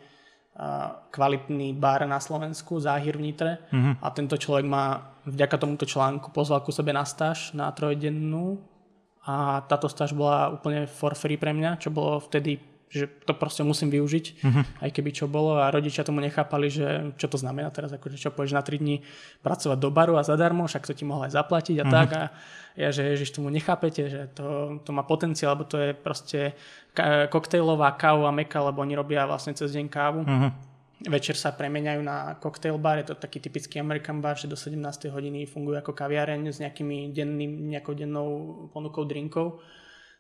kvalitný 1.14 1.78
bar 1.78 2.02
na 2.06 2.18
Slovensku, 2.18 2.82
Záhir 2.82 3.14
v 3.14 3.30
Nitre. 3.30 3.52
Mm-hmm. 3.70 3.94
A 4.02 4.06
tento 4.10 4.34
človek 4.34 4.66
ma 4.66 5.14
vďaka 5.22 5.56
tomuto 5.60 5.86
článku 5.86 6.34
pozval 6.34 6.66
ku 6.66 6.74
sebe 6.74 6.90
na 6.90 7.06
stáž 7.06 7.54
na 7.54 7.70
trojdennú. 7.70 8.58
A 9.28 9.60
táto 9.68 9.86
stáž 9.86 10.16
bola 10.16 10.50
úplne 10.50 10.88
for 10.88 11.12
free 11.12 11.36
pre 11.36 11.52
mňa, 11.52 11.78
čo 11.78 11.92
bolo 11.92 12.18
vtedy 12.18 12.58
že 12.88 13.04
to 13.28 13.36
proste 13.36 13.60
musím 13.60 13.92
využiť, 13.92 14.26
mm-hmm. 14.40 14.64
aj 14.80 14.90
keby 14.96 15.10
čo 15.12 15.28
bolo 15.28 15.60
a 15.60 15.68
rodičia 15.68 16.08
tomu 16.08 16.24
nechápali, 16.24 16.72
že 16.72 17.12
čo 17.20 17.28
to 17.28 17.36
znamená 17.36 17.68
teraz, 17.68 17.92
akože 17.92 18.16
čo 18.16 18.32
pôjdeš 18.32 18.56
na 18.56 18.64
3 18.64 18.80
dní 18.80 19.04
pracovať 19.44 19.76
do 19.76 19.92
baru 19.92 20.16
a 20.16 20.24
zadarmo, 20.24 20.64
však 20.64 20.88
to 20.88 20.96
ti 20.96 21.04
mohol 21.04 21.28
aj 21.28 21.36
zaplatiť 21.36 21.76
a 21.76 21.84
mm-hmm. 21.84 21.96
tak 21.96 22.08
a 22.16 22.22
ja, 22.78 22.88
že 22.94 23.04
ježiš, 23.10 23.34
tomu 23.34 23.50
nechápete, 23.50 24.02
že 24.06 24.20
to, 24.32 24.78
to 24.86 24.90
má 24.94 25.02
potenciál, 25.02 25.58
lebo 25.58 25.66
to 25.66 25.76
je 25.82 25.90
proste 25.92 26.54
koktejlová 27.28 27.98
káva 27.98 28.30
meka, 28.30 28.62
lebo 28.62 28.80
oni 28.80 28.94
robia 28.94 29.26
vlastne 29.26 29.52
cez 29.52 29.74
deň 29.74 29.86
kávu. 29.90 30.22
Mm-hmm. 30.24 30.50
Večer 30.98 31.38
sa 31.38 31.54
premeniajú 31.54 32.02
na 32.02 32.34
cocktail 32.42 32.74
bar, 32.74 32.98
je 32.98 33.10
to 33.10 33.14
taký 33.14 33.38
typický 33.38 33.78
American 33.78 34.18
bar, 34.18 34.34
že 34.34 34.50
do 34.50 34.58
17. 34.58 34.78
hodiny 35.10 35.46
fungujú 35.46 35.78
ako 35.78 35.94
kaviareň 35.94 36.50
s 36.50 36.58
nejakými 36.58 37.14
denným, 37.14 37.70
nejakou 37.70 37.94
dennou 37.94 38.66
ponukou 38.74 39.06
drinkov. 39.06 39.62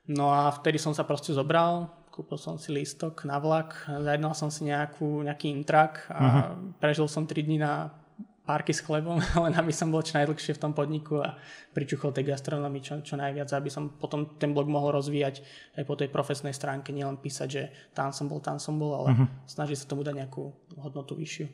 No 0.06 0.30
a 0.30 0.50
vtedy 0.54 0.78
som 0.78 0.94
sa 0.94 1.02
proste 1.02 1.34
zobral, 1.34 1.90
kúpil 2.18 2.34
som 2.34 2.58
si 2.58 2.74
lístok 2.74 3.22
na 3.30 3.38
vlak, 3.38 3.86
zajednal 3.86 4.34
som 4.34 4.50
si 4.50 4.66
nejakú, 4.66 5.22
nejaký 5.22 5.54
intrak 5.54 6.10
a 6.10 6.18
uh-huh. 6.18 6.74
prežil 6.82 7.06
som 7.06 7.22
3 7.22 7.46
dní 7.46 7.62
na 7.62 7.94
párky 8.42 8.74
s 8.74 8.82
chlebom, 8.82 9.22
len 9.46 9.54
aby 9.54 9.70
som 9.70 9.94
bol 9.94 10.02
čo 10.02 10.18
najdlhšie 10.18 10.58
v 10.58 10.62
tom 10.66 10.74
podniku 10.74 11.22
a 11.22 11.38
pričuchol 11.70 12.10
tej 12.10 12.34
gastronomii 12.34 12.82
čo, 12.82 12.98
čo 13.06 13.14
najviac, 13.14 13.46
aby 13.54 13.70
som 13.70 13.94
potom 13.94 14.34
ten 14.34 14.50
blog 14.50 14.66
mohol 14.66 14.98
rozvíjať 14.98 15.46
aj 15.78 15.84
po 15.86 15.94
tej 15.94 16.10
profesnej 16.10 16.50
stránke, 16.50 16.90
nielen 16.90 17.22
písať, 17.22 17.46
že 17.46 17.70
tam 17.94 18.10
som 18.10 18.26
bol, 18.26 18.42
tam 18.42 18.58
som 18.58 18.74
bol, 18.74 18.98
ale 18.98 19.14
uh-huh. 19.14 19.28
snažiť 19.46 19.86
sa 19.86 19.86
tomu 19.86 20.02
dať 20.02 20.18
nejakú 20.18 20.50
hodnotu 20.74 21.14
vyššiu. 21.14 21.46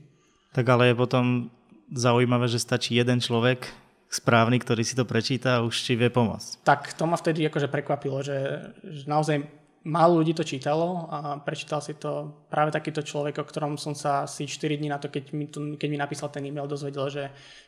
Tak 0.57 0.65
ale 0.65 0.95
je 0.95 0.97
potom 0.97 1.53
zaujímavé, 1.93 2.49
že 2.49 2.57
stačí 2.57 2.97
jeden 2.97 3.21
človek, 3.21 3.69
správny, 4.15 4.63
ktorý 4.63 4.87
si 4.87 4.95
to 4.95 5.03
prečíta 5.03 5.59
a 5.59 5.65
už 5.67 5.75
ti 5.75 5.99
vie 5.99 6.07
pomôcť. 6.07 6.63
Tak 6.63 6.95
to 6.95 7.05
ma 7.05 7.19
vtedy 7.19 7.43
akože 7.51 7.67
prekvapilo, 7.67 8.23
že, 8.23 8.71
že 8.87 9.11
naozaj 9.11 9.64
málo 9.85 10.21
ľudí 10.21 10.33
to 10.33 10.45
čítalo 10.45 11.07
a 11.13 11.39
prečítal 11.45 11.85
si 11.85 11.95
to 12.01 12.45
práve 12.49 12.73
takýto 12.73 13.05
človek, 13.05 13.37
o 13.41 13.45
ktorom 13.45 13.77
som 13.77 13.93
sa 13.93 14.25
asi 14.25 14.49
4 14.49 14.81
dní 14.81 14.89
na 14.89 14.97
to, 14.97 15.13
keď 15.13 15.25
mi, 15.37 15.47
tu, 15.47 15.61
keď 15.77 15.89
mi 15.93 15.99
napísal 16.01 16.33
ten 16.33 16.45
e-mail, 16.49 16.65
dozvedel, 16.65 17.07
že 17.13 17.25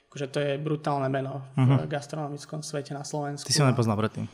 akože 0.08 0.26
to 0.32 0.38
je 0.40 0.52
brutálne 0.56 1.12
meno 1.12 1.44
v 1.52 1.61
uh-huh. 1.61 1.85
gastronomickom 1.85 2.64
svete 2.64 2.96
na 2.96 3.04
Slovensku. 3.04 3.44
Ty 3.44 3.52
si 3.52 3.61
ho 3.61 3.68
nepoznal 3.68 4.00
predtým? 4.00 4.25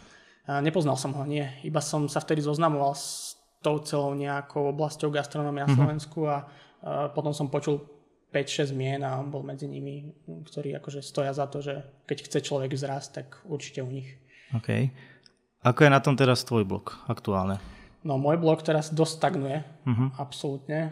A 0.46 0.62
nepoznal 0.62 0.94
som 0.94 1.10
ho, 1.14 1.22
nie. 1.26 1.42
Iba 1.66 1.82
som 1.82 2.06
sa 2.06 2.22
vtedy 2.22 2.42
zoznamoval 2.42 2.94
s 2.94 3.34
tou 3.62 3.82
celou 3.82 4.14
nejakou 4.14 4.70
oblasťou 4.70 5.10
gastronomie 5.10 5.66
na 5.66 5.70
uh-huh. 5.70 5.78
Slovensku 5.78 6.30
a, 6.30 6.46
a 6.86 7.10
potom 7.10 7.34
som 7.34 7.50
počul 7.50 7.82
5-6 8.30 8.72
mien 8.78 9.02
a 9.02 9.18
on 9.18 9.28
bol 9.28 9.42
medzi 9.42 9.66
nimi, 9.66 10.08
ktorí 10.24 10.72
akože 10.78 11.02
stoja 11.04 11.34
za 11.34 11.50
to, 11.50 11.60
že 11.60 11.82
keď 12.06 12.18
chce 12.30 12.38
človek 12.46 12.72
zrásť, 12.78 13.08
tak 13.12 13.26
určite 13.44 13.84
u 13.84 13.90
nich. 13.90 14.08
OK. 14.56 14.88
Ako 15.62 15.86
je 15.86 15.94
na 15.94 16.02
tom 16.02 16.18
teraz 16.18 16.42
tvoj 16.42 16.66
blog 16.66 16.98
aktuálne? 17.06 17.62
No 18.02 18.18
môj 18.18 18.34
blog 18.42 18.66
teraz 18.66 18.90
dosť 18.90 19.14
stagnuje, 19.14 19.58
uh-huh. 19.62 20.10
absolútne. 20.18 20.90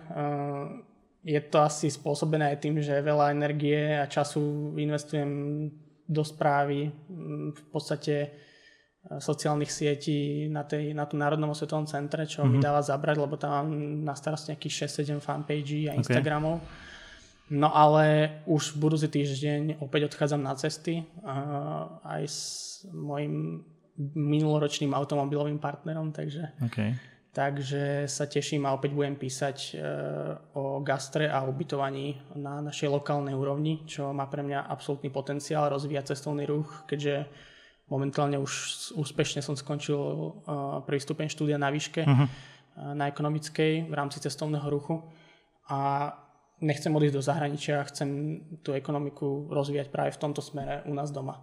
Je 1.26 1.40
to 1.42 1.58
asi 1.58 1.90
spôsobené 1.90 2.54
aj 2.54 2.62
tým, 2.62 2.78
že 2.78 3.02
veľa 3.02 3.34
energie 3.34 3.98
a 3.98 4.06
času 4.06 4.72
investujem 4.78 5.30
do 6.06 6.22
správy 6.22 6.86
v 7.50 7.62
podstate 7.74 8.30
sociálnych 9.00 9.72
sietí 9.72 10.46
na, 10.52 10.62
tej, 10.62 10.94
na 10.94 11.08
tom 11.08 11.18
Národnom 11.18 11.50
osvetovom 11.50 11.90
centre, 11.90 12.28
čo 12.30 12.46
uh-huh. 12.46 12.52
mi 12.52 12.62
dáva 12.62 12.78
zabrať, 12.78 13.16
lebo 13.18 13.34
tam 13.34 13.50
mám 13.50 13.68
na 14.06 14.14
starosti 14.14 14.54
nejakých 14.54 14.86
6-7 14.86 15.18
fanpage 15.18 15.90
a 15.90 15.98
Instagramov. 15.98 16.62
Okay. 16.62 16.88
No 17.50 17.74
ale 17.74 18.38
už 18.46 18.78
v 18.78 18.86
budúci 18.86 19.10
týždeň 19.10 19.82
opäť 19.82 20.14
odchádzam 20.14 20.46
na 20.46 20.54
cesty 20.54 21.02
uh, 21.26 21.98
aj 22.06 22.22
s 22.22 22.40
mojim 22.94 23.66
minuloročným 24.00 24.96
automobilovým 24.96 25.60
partnerom, 25.60 26.08
takže, 26.10 26.56
okay. 26.64 26.96
takže 27.36 28.08
sa 28.08 28.24
teším 28.24 28.64
a 28.64 28.72
opäť 28.72 28.96
budem 28.96 29.20
písať 29.20 29.56
e, 29.56 29.72
o 30.56 30.80
gastre 30.80 31.28
a 31.28 31.44
ubytovaní 31.44 32.16
na 32.40 32.64
našej 32.64 32.88
lokálnej 32.88 33.36
úrovni, 33.36 33.84
čo 33.84 34.16
má 34.16 34.24
pre 34.24 34.40
mňa 34.40 34.72
absolútny 34.72 35.12
potenciál 35.12 35.68
rozvíjať 35.68 36.16
cestovný 36.16 36.48
ruch, 36.48 36.88
keďže 36.88 37.28
momentálne 37.92 38.40
už 38.40 38.52
úspešne 38.96 39.44
som 39.44 39.52
skončil 39.52 40.00
e, 40.00 40.28
prvý 40.88 41.00
stupeň 41.02 41.28
štúdia 41.28 41.60
na 41.60 41.68
výške, 41.68 42.02
uh-huh. 42.08 42.28
na 42.96 43.04
ekonomickej 43.12 43.84
v 43.84 43.94
rámci 43.94 44.16
cestovného 44.24 44.66
ruchu 44.72 45.04
a 45.68 46.10
nechcem 46.60 46.92
odísť 46.92 47.16
do 47.16 47.24
zahraničia, 47.24 47.88
chcem 47.88 48.40
tú 48.60 48.72
ekonomiku 48.76 49.48
rozvíjať 49.48 49.88
práve 49.88 50.12
v 50.12 50.20
tomto 50.20 50.44
smere 50.44 50.84
u 50.88 50.92
nás 50.92 51.08
doma. 51.12 51.40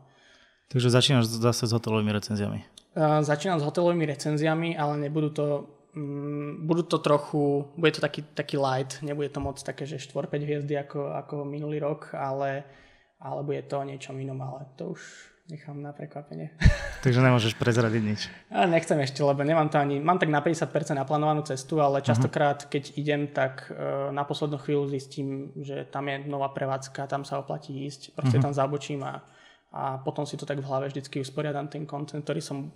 Takže 0.67 0.89
začínaš 0.91 1.31
zase 1.31 1.67
s 1.67 1.71
hotelovými 1.71 2.12
recenziami. 2.12 2.59
Uh, 2.97 3.24
začínam 3.24 3.59
s 3.59 3.63
hotelovými 3.63 4.03
recenziami, 4.09 4.75
ale 4.75 5.00
nebudú 5.00 5.29
to 5.31 5.45
um, 5.97 6.67
budú 6.67 6.83
to 6.83 6.97
trochu, 6.97 7.65
bude 7.77 7.91
to 7.97 8.01
taký, 8.01 8.21
taký 8.21 8.57
light, 8.57 9.00
nebude 9.01 9.29
to 9.29 9.39
moc 9.39 9.57
také, 9.63 9.86
že 9.86 9.97
4-5 9.97 10.27
hviezdy 10.43 10.74
ako, 10.77 11.15
ako 11.17 11.36
minulý 11.45 11.79
rok, 11.79 12.13
ale, 12.13 12.63
ale 13.21 13.39
bude 13.43 13.62
to 13.65 13.81
niečo 13.83 14.13
inom, 14.13 14.38
ale 14.41 14.69
to 14.77 14.93
už 14.93 15.01
nechám 15.47 15.79
na 15.79 15.95
prekvapenie. 15.95 16.51
Takže 17.05 17.24
nemôžeš 17.24 17.55
prezradiť 17.55 18.03
nič. 18.03 18.21
A 18.51 18.67
nechcem 18.67 19.00
ešte, 19.00 19.24
lebo 19.24 19.39
nemám 19.47 19.71
to 19.71 19.79
ani, 19.79 20.03
mám 20.03 20.19
tak 20.19 20.27
na 20.27 20.43
50% 20.43 20.67
naplánovanú 20.91 21.41
cestu, 21.47 21.79
ale 21.79 22.03
častokrát, 22.03 22.67
keď 22.67 23.00
idem, 23.00 23.31
tak 23.31 23.71
uh, 23.71 24.12
na 24.12 24.27
poslednú 24.27 24.59
chvíľu 24.59 24.91
zistím, 24.91 25.55
že 25.55 25.88
tam 25.88 26.12
je 26.12 26.27
nová 26.27 26.51
prevádzka, 26.51 27.07
tam 27.07 27.24
sa 27.24 27.39
oplatí 27.39 27.88
ísť, 27.88 28.12
proste 28.12 28.38
uh-huh. 28.38 28.51
tam 28.51 28.53
zabočím 28.53 29.01
a 29.07 29.24
a 29.71 30.00
potom 30.00 30.24
si 30.24 30.39
to 30.39 30.45
tak 30.47 30.63
v 30.63 30.67
hlave 30.67 30.88
vždycky 30.88 31.19
usporiadam 31.19 31.67
ten 31.67 31.83
content, 31.83 32.24
ktorý 32.24 32.39
som 32.39 32.71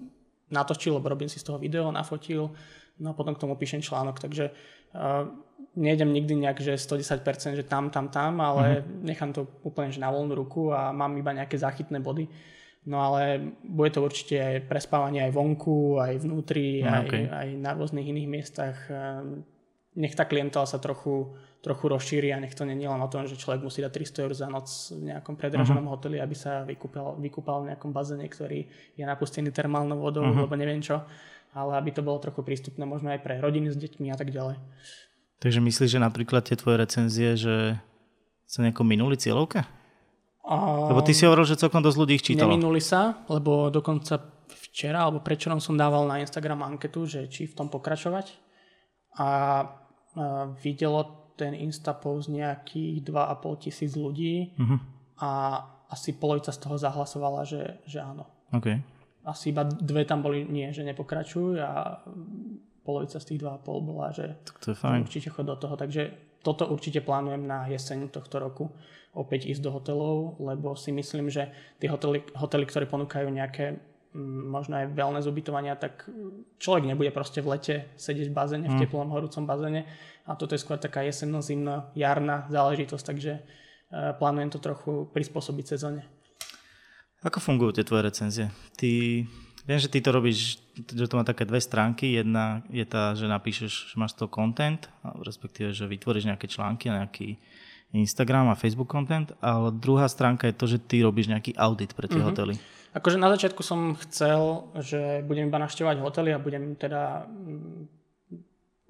natočil, 0.51 0.99
lebo 0.99 1.07
robím 1.07 1.31
si 1.31 1.39
z 1.39 1.47
toho 1.47 1.57
video, 1.57 1.87
nafotil, 1.89 2.51
no 2.99 3.07
a 3.11 3.17
potom 3.17 3.31
k 3.33 3.41
tomu 3.41 3.55
píšem 3.55 3.79
článok, 3.79 4.19
takže 4.19 4.51
uh, 4.51 5.31
nejdem 5.75 6.11
nikdy 6.11 6.35
nejak, 6.35 6.59
že 6.59 6.75
110%, 6.75 7.55
že 7.55 7.63
tam, 7.63 7.87
tam, 7.89 8.11
tam, 8.11 8.43
ale 8.43 8.83
mm-hmm. 8.83 9.03
nechám 9.07 9.31
to 9.31 9.47
úplne 9.63 9.95
že 9.95 10.03
na 10.03 10.11
voľnú 10.11 10.35
ruku 10.35 10.75
a 10.75 10.91
mám 10.91 11.15
iba 11.15 11.31
nejaké 11.31 11.55
záchytné 11.55 12.03
body. 12.03 12.27
No 12.81 12.97
ale 12.97 13.53
bude 13.61 13.93
to 13.93 14.01
určite 14.01 14.41
aj 14.41 14.65
prespávanie 14.65 15.21
aj 15.21 15.37
vonku, 15.37 16.01
aj 16.01 16.17
vnútri, 16.17 16.81
no, 16.81 17.05
okay. 17.05 17.29
aj, 17.29 17.45
aj 17.45 17.47
na 17.61 17.71
rôznych 17.77 18.09
iných 18.09 18.27
miestach. 18.27 18.77
Ehm, 18.89 19.45
nech 19.93 20.17
tá 20.17 20.25
klientela 20.25 20.65
sa 20.65 20.81
trochu 20.81 21.37
trochu 21.61 21.93
rozšíri 21.93 22.33
a 22.33 22.41
nech 22.41 22.57
to 22.57 22.65
je 22.65 22.73
len 22.73 23.01
o 23.01 23.09
tom, 23.09 23.29
že 23.29 23.37
človek 23.37 23.61
musí 23.61 23.85
dať 23.85 23.93
300 23.93 24.25
eur 24.25 24.33
za 24.33 24.47
noc 24.49 24.67
v 24.97 25.13
nejakom 25.13 25.37
predraženom 25.37 25.85
uh-huh. 25.85 25.93
hoteli, 25.93 26.17
aby 26.17 26.33
sa 26.33 26.65
vykúpal, 26.65 27.21
vykúpal 27.21 27.61
v 27.61 27.73
nejakom 27.73 27.93
bazéne, 27.93 28.25
ktorý 28.25 28.65
je 28.97 29.03
napustený 29.05 29.53
termálnou 29.53 30.01
vodou, 30.01 30.25
uh-huh. 30.25 30.49
lebo 30.49 30.57
neviem 30.57 30.81
čo, 30.81 31.05
ale 31.53 31.77
aby 31.77 31.93
to 31.93 32.01
bolo 32.01 32.17
trochu 32.17 32.41
prístupné 32.41 32.81
možno 32.81 33.13
aj 33.13 33.21
pre 33.21 33.37
rodiny 33.37 33.69
s 33.69 33.77
deťmi 33.77 34.09
a 34.09 34.17
tak 34.17 34.33
ďalej. 34.33 34.57
Takže 35.37 35.61
myslíš, 35.61 35.89
že 35.97 35.99
napríklad 36.01 36.49
tie 36.49 36.57
tvoje 36.57 36.81
recenzie, 36.81 37.37
že 37.37 37.77
sa 38.49 38.65
nejako 38.65 38.81
minuli 38.81 39.13
cieľovka? 39.13 39.69
A... 40.41 40.55
Lebo 40.89 41.05
ty 41.05 41.13
si 41.13 41.29
hovoril, 41.29 41.45
že 41.45 41.61
celkom 41.61 41.85
dosť 41.85 41.97
ľudí 42.01 42.13
ich 42.17 42.25
čítalo. 42.25 42.49
Neminuli 42.49 42.81
sa, 42.81 43.21
lebo 43.29 43.69
dokonca 43.69 44.17
včera 44.49 45.05
alebo 45.05 45.21
prečerom 45.21 45.61
som 45.61 45.77
dával 45.77 46.09
na 46.09 46.17
Instagram 46.17 46.65
anketu, 46.65 47.05
že 47.05 47.29
či 47.29 47.45
v 47.45 47.53
tom 47.53 47.69
pokračovať. 47.69 48.33
A 49.21 49.27
videlo 50.65 51.20
ten 51.41 51.57
Instapost 51.57 52.29
nejakých 52.29 53.01
2,5 53.01 53.63
tisíc 53.65 53.97
ľudí 53.97 54.53
uh-huh. 54.53 54.79
a 55.17 55.31
asi 55.89 56.13
polovica 56.13 56.53
z 56.53 56.61
toho 56.61 56.77
zahlasovala, 56.77 57.41
že, 57.43 57.81
že 57.89 57.99
áno. 57.99 58.29
Okay. 58.53 58.79
Asi 59.25 59.49
iba 59.49 59.65
dve 59.65 60.05
tam 60.05 60.21
boli 60.21 60.45
nie, 60.45 60.69
že 60.69 60.85
nepokračujú 60.85 61.57
a 61.57 61.99
polovica 62.85 63.17
z 63.17 63.25
tých 63.33 63.39
2,5 63.41 63.89
bola, 63.89 64.13
že, 64.13 64.37
tak 64.45 64.55
to 64.61 64.67
je 64.71 64.77
fajn. 64.77 65.01
určite 65.01 65.29
chod 65.33 65.49
do 65.49 65.57
toho. 65.57 65.73
Takže 65.73 66.13
toto 66.45 66.69
určite 66.69 67.01
plánujem 67.01 67.43
na 67.45 67.65
jeseň 67.69 68.09
tohto 68.09 68.37
roku 68.37 68.69
opäť 69.11 69.51
ísť 69.51 69.61
do 69.61 69.71
hotelov, 69.75 70.39
lebo 70.39 70.73
si 70.79 70.95
myslím, 70.95 71.27
že 71.27 71.51
tie 71.77 71.91
hotely, 71.91 72.23
hotely 72.31 72.63
ktoré 72.63 72.87
ponúkajú 72.87 73.27
nejaké 73.27 73.90
možno 74.15 74.75
aj 74.75 74.91
wellness 74.91 75.27
ubytovania, 75.27 75.79
tak 75.79 76.03
človek 76.59 76.83
nebude 76.83 77.11
proste 77.15 77.39
v 77.39 77.55
lete 77.55 77.75
sedieť 77.95 78.27
v 78.27 78.35
bazéne, 78.35 78.67
v 78.67 78.75
mm. 78.75 78.81
teplom 78.83 79.07
horúcom 79.07 79.47
bazéne 79.47 79.87
a 80.27 80.35
toto 80.35 80.53
je 80.53 80.63
skôr 80.63 80.75
taká 80.75 81.01
jesenno, 81.01 81.39
zimná, 81.39 81.87
jarná 81.95 82.45
záležitosť, 82.51 83.05
takže 83.07 83.39
uh, 83.39 84.11
plánujem 84.19 84.51
to 84.51 84.59
trochu 84.59 85.07
prispôsobiť 85.15 85.65
sezóne. 85.77 86.03
Ako 87.21 87.39
fungujú 87.39 87.77
tie 87.77 87.85
tvoje 87.85 88.03
recenzie? 88.03 88.45
Ty, 88.75 89.23
viem, 89.63 89.79
že 89.79 89.87
ty 89.87 90.01
to 90.01 90.09
robíš, 90.09 90.57
že 90.73 91.05
to 91.05 91.17
má 91.17 91.23
také 91.23 91.45
dve 91.45 91.61
stránky. 91.61 92.17
Jedna 92.17 92.65
je 92.73 92.81
tá, 92.81 93.13
že 93.13 93.29
napíšeš, 93.29 93.93
že 93.93 93.95
máš 93.95 94.17
to 94.17 94.25
content, 94.25 94.89
respektíve, 95.21 95.69
že 95.69 95.85
vytvoríš 95.85 96.25
nejaké 96.25 96.49
články 96.49 96.89
a 96.89 97.05
nejaký 97.05 97.37
Instagram 97.93 98.49
a 98.49 98.57
Facebook 98.57 98.89
content, 98.89 99.35
ale 99.37 99.69
druhá 99.69 100.09
stránka 100.09 100.49
je 100.49 100.55
to, 100.57 100.65
že 100.65 100.77
ty 100.81 101.05
robíš 101.05 101.29
nejaký 101.29 101.53
audit 101.59 101.93
pre 101.93 102.09
tie 102.09 102.17
mm-hmm. 102.17 102.33
hotely. 102.33 102.55
Akože 102.91 103.15
na 103.15 103.31
začiatku 103.31 103.63
som 103.63 103.95
chcel, 104.03 104.67
že 104.83 105.23
budem 105.23 105.47
iba 105.47 105.63
navštevovať 105.63 105.97
hotely 106.03 106.35
a 106.35 106.43
budem 106.43 106.75
teda 106.75 107.23
mm, 107.23 107.87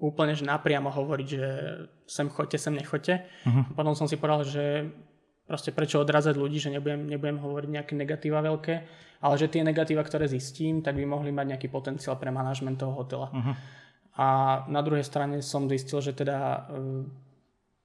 úplne 0.02 0.34
že 0.34 0.42
napriamo 0.42 0.90
hovoriť, 0.90 1.26
že 1.30 1.46
sem 2.10 2.26
choďte, 2.26 2.58
sem 2.58 2.74
nechoďte. 2.74 3.22
Uh-huh. 3.46 3.62
Potom 3.78 3.94
som 3.94 4.10
si 4.10 4.18
povedal, 4.18 4.42
že 4.42 4.90
proste 5.46 5.70
prečo 5.70 6.02
odrazať 6.02 6.34
ľudí, 6.34 6.58
že 6.58 6.74
nebudem, 6.74 7.06
nebudem 7.06 7.38
hovoriť 7.38 7.68
nejaké 7.70 7.94
negatíva 7.94 8.42
veľké, 8.42 8.74
ale 9.22 9.34
že 9.38 9.46
tie 9.46 9.62
negatíva, 9.62 10.02
ktoré 10.02 10.26
zistím, 10.26 10.82
tak 10.82 10.98
by 10.98 11.06
mohli 11.06 11.30
mať 11.30 11.54
nejaký 11.54 11.70
potenciál 11.70 12.18
pre 12.18 12.34
manažment 12.34 12.74
toho 12.74 12.98
hotela. 12.98 13.30
Uh-huh. 13.30 13.54
A 14.18 14.26
na 14.66 14.82
druhej 14.82 15.06
strane 15.06 15.38
som 15.46 15.70
zistil, 15.70 16.02
že 16.02 16.10
teda 16.10 16.66
um, 16.74 17.06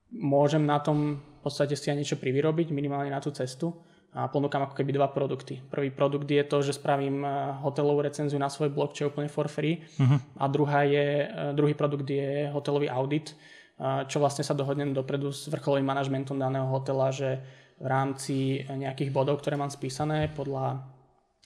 môžem 0.09 0.65
na 0.65 0.81
tom 0.81 1.21
v 1.21 1.39
podstate 1.45 1.77
si 1.77 1.93
aj 1.93 1.97
niečo 2.01 2.17
privyrobiť, 2.17 2.73
minimálne 2.73 3.13
na 3.13 3.21
tú 3.21 3.29
cestu 3.29 3.71
a 4.17 4.25
ponúkam 4.33 4.65
ako 4.65 4.73
keby 4.73 4.97
dva 4.97 5.13
produkty. 5.13 5.61
Prvý 5.69 5.93
produkt 5.93 6.25
je 6.25 6.41
to, 6.41 6.65
že 6.65 6.81
spravím 6.81 7.21
eh, 7.21 7.29
hotelovú 7.61 8.01
recenziu 8.01 8.41
na 8.41 8.49
svoj 8.49 8.73
blog, 8.73 8.97
čo 8.97 9.05
je 9.05 9.11
úplne 9.13 9.29
for 9.29 9.45
free. 9.45 9.85
Uh-huh. 10.01 10.17
A 10.41 10.49
druhá 10.49 10.81
je, 10.89 11.29
eh, 11.29 11.53
druhý 11.53 11.77
produkt 11.77 12.09
je 12.09 12.49
hotelový 12.49 12.89
audit, 12.89 13.37
eh, 13.37 14.09
čo 14.09 14.17
vlastne 14.17 14.41
sa 14.41 14.57
dohodnem 14.57 14.97
dopredu 14.97 15.29
s 15.29 15.45
vrcholovým 15.53 15.85
manažmentom 15.85 16.41
daného 16.41 16.65
hotela, 16.65 17.13
že 17.13 17.45
v 17.77 17.85
rámci 17.85 18.65
nejakých 18.65 19.13
bodov, 19.13 19.37
ktoré 19.37 19.53
mám 19.53 19.69
spísané 19.69 20.33
podľa 20.33 20.81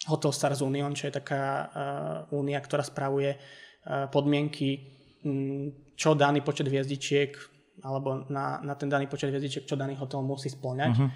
Hotel 0.07 0.31
Stars 0.31 0.63
Union, 0.63 0.95
čo 0.95 1.11
je 1.11 1.19
taká 1.19 1.67
únia, 2.31 2.55
ktorá 2.63 2.87
spravuje 2.87 3.35
podmienky, 4.15 4.79
mm, 5.27 5.93
čo 5.99 6.15
daný 6.15 6.39
počet 6.39 6.71
hviezdičiek 6.71 7.35
alebo 7.83 8.23
na, 8.31 8.63
na 8.63 8.79
ten 8.79 8.87
daný 8.87 9.11
počet 9.11 9.27
hviezdičiek, 9.27 9.67
čo 9.67 9.75
daný 9.75 9.99
hotel 9.99 10.23
musí 10.23 10.47
splňať. 10.47 10.93
Uh-huh 10.95 11.11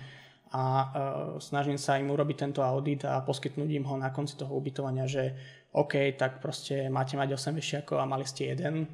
a 0.52 0.64
uh, 0.64 0.90
snažím 1.42 1.78
sa 1.78 1.98
im 1.98 2.12
urobiť 2.12 2.38
tento 2.38 2.62
audit 2.62 3.06
a 3.06 3.22
poskytnúť 3.26 3.70
im 3.72 3.86
ho 3.86 3.96
na 3.98 4.14
konci 4.14 4.38
toho 4.38 4.54
ubytovania, 4.54 5.10
že 5.10 5.34
OK, 5.76 6.16
tak 6.16 6.40
proste 6.40 6.88
máte 6.88 7.20
mať 7.20 7.36
8 7.36 7.56
vešiakov 7.58 8.00
a 8.00 8.08
mali 8.08 8.24
ste 8.24 8.56
jeden, 8.56 8.88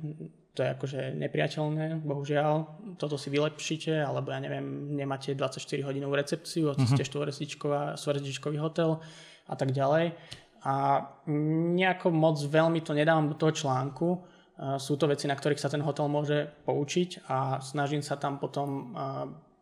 to 0.52 0.66
je 0.66 0.70
akože 0.74 1.02
nepriateľné, 1.16 2.04
bohužiaľ, 2.04 2.54
toto 3.00 3.16
si 3.16 3.32
vylepšíte, 3.32 4.04
alebo 4.04 4.36
ja 4.36 4.40
neviem, 4.44 4.98
nemáte 4.98 5.32
24 5.32 5.62
hodinovú 5.86 6.18
recepciu, 6.18 6.76
hoci 6.76 6.84
uh-huh. 6.84 6.98
ste 7.00 7.08
štvorezdičkový 7.96 8.58
hotel 8.60 9.00
a 9.48 9.56
tak 9.56 9.72
ďalej. 9.72 10.12
A 10.68 11.08
nejako 11.78 12.12
moc 12.12 12.38
veľmi 12.44 12.84
to 12.84 12.92
nedávam 12.92 13.32
do 13.32 13.40
toho 13.40 13.56
článku, 13.56 14.08
sú 14.78 14.94
to 14.94 15.10
veci, 15.10 15.26
na 15.26 15.34
ktorých 15.34 15.58
sa 15.58 15.74
ten 15.74 15.82
hotel 15.82 16.06
môže 16.06 16.46
poučiť 16.68 17.26
a 17.26 17.58
snažím 17.64 18.06
sa 18.06 18.20
tam 18.20 18.38
potom 18.38 18.94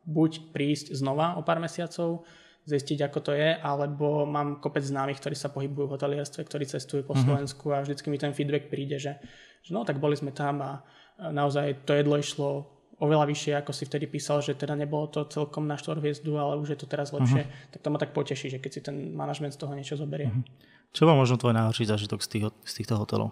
buď 0.05 0.53
prísť 0.55 0.95
znova 0.95 1.35
o 1.35 1.43
pár 1.43 1.59
mesiacov, 1.63 2.23
zistiť, 2.69 3.09
ako 3.09 3.19
to 3.19 3.31
je, 3.33 3.57
alebo 3.57 4.29
mám 4.29 4.62
kopec 4.62 4.85
známych, 4.85 5.17
ktorí 5.17 5.33
sa 5.33 5.49
pohybujú 5.49 5.89
v 5.89 5.93
hotelierstve, 5.97 6.45
ktorí 6.45 6.69
cestujú 6.69 7.01
po 7.01 7.17
mm-hmm. 7.17 7.25
Slovensku 7.25 7.65
a 7.73 7.81
vždycky 7.81 8.13
mi 8.13 8.21
ten 8.21 8.35
feedback 8.35 8.69
príde, 8.69 9.01
že, 9.01 9.17
že 9.65 9.71
no 9.73 9.81
tak 9.81 9.97
boli 9.97 10.13
sme 10.13 10.29
tam 10.29 10.62
a 10.62 10.71
naozaj 11.17 11.83
to 11.83 11.97
jedlo 11.97 12.15
išlo 12.21 12.79
oveľa 12.99 13.31
vyššie, 13.31 13.53
ako 13.63 13.71
si 13.71 13.88
vtedy 13.88 14.12
písal, 14.12 14.43
že 14.43 14.59
teda 14.59 14.75
nebolo 14.75 15.07
to 15.07 15.23
celkom 15.31 15.65
na 15.65 15.79
štvorhviezdu, 15.79 16.35
ale 16.35 16.59
už 16.59 16.75
je 16.75 16.79
to 16.83 16.88
teraz 16.88 17.15
lepšie, 17.15 17.47
uh-huh. 17.47 17.71
tak 17.71 17.79
to 17.79 17.88
ma 17.88 17.97
tak 17.97 18.12
poteší, 18.12 18.51
že 18.51 18.59
keď 18.59 18.71
si 18.75 18.81
ten 18.83 19.15
manažment 19.15 19.55
z 19.55 19.59
toho 19.63 19.71
niečo 19.71 19.95
zoberie. 19.95 20.27
Uh-huh. 20.27 20.43
Čo 20.91 21.07
bol 21.07 21.15
možno 21.15 21.39
tvoj 21.39 21.55
najhorší 21.55 21.88
zážitok 21.88 22.19
z, 22.19 22.27
tých, 22.27 22.43
z 22.67 22.73
týchto 22.83 22.99
hotelov? 22.99 23.31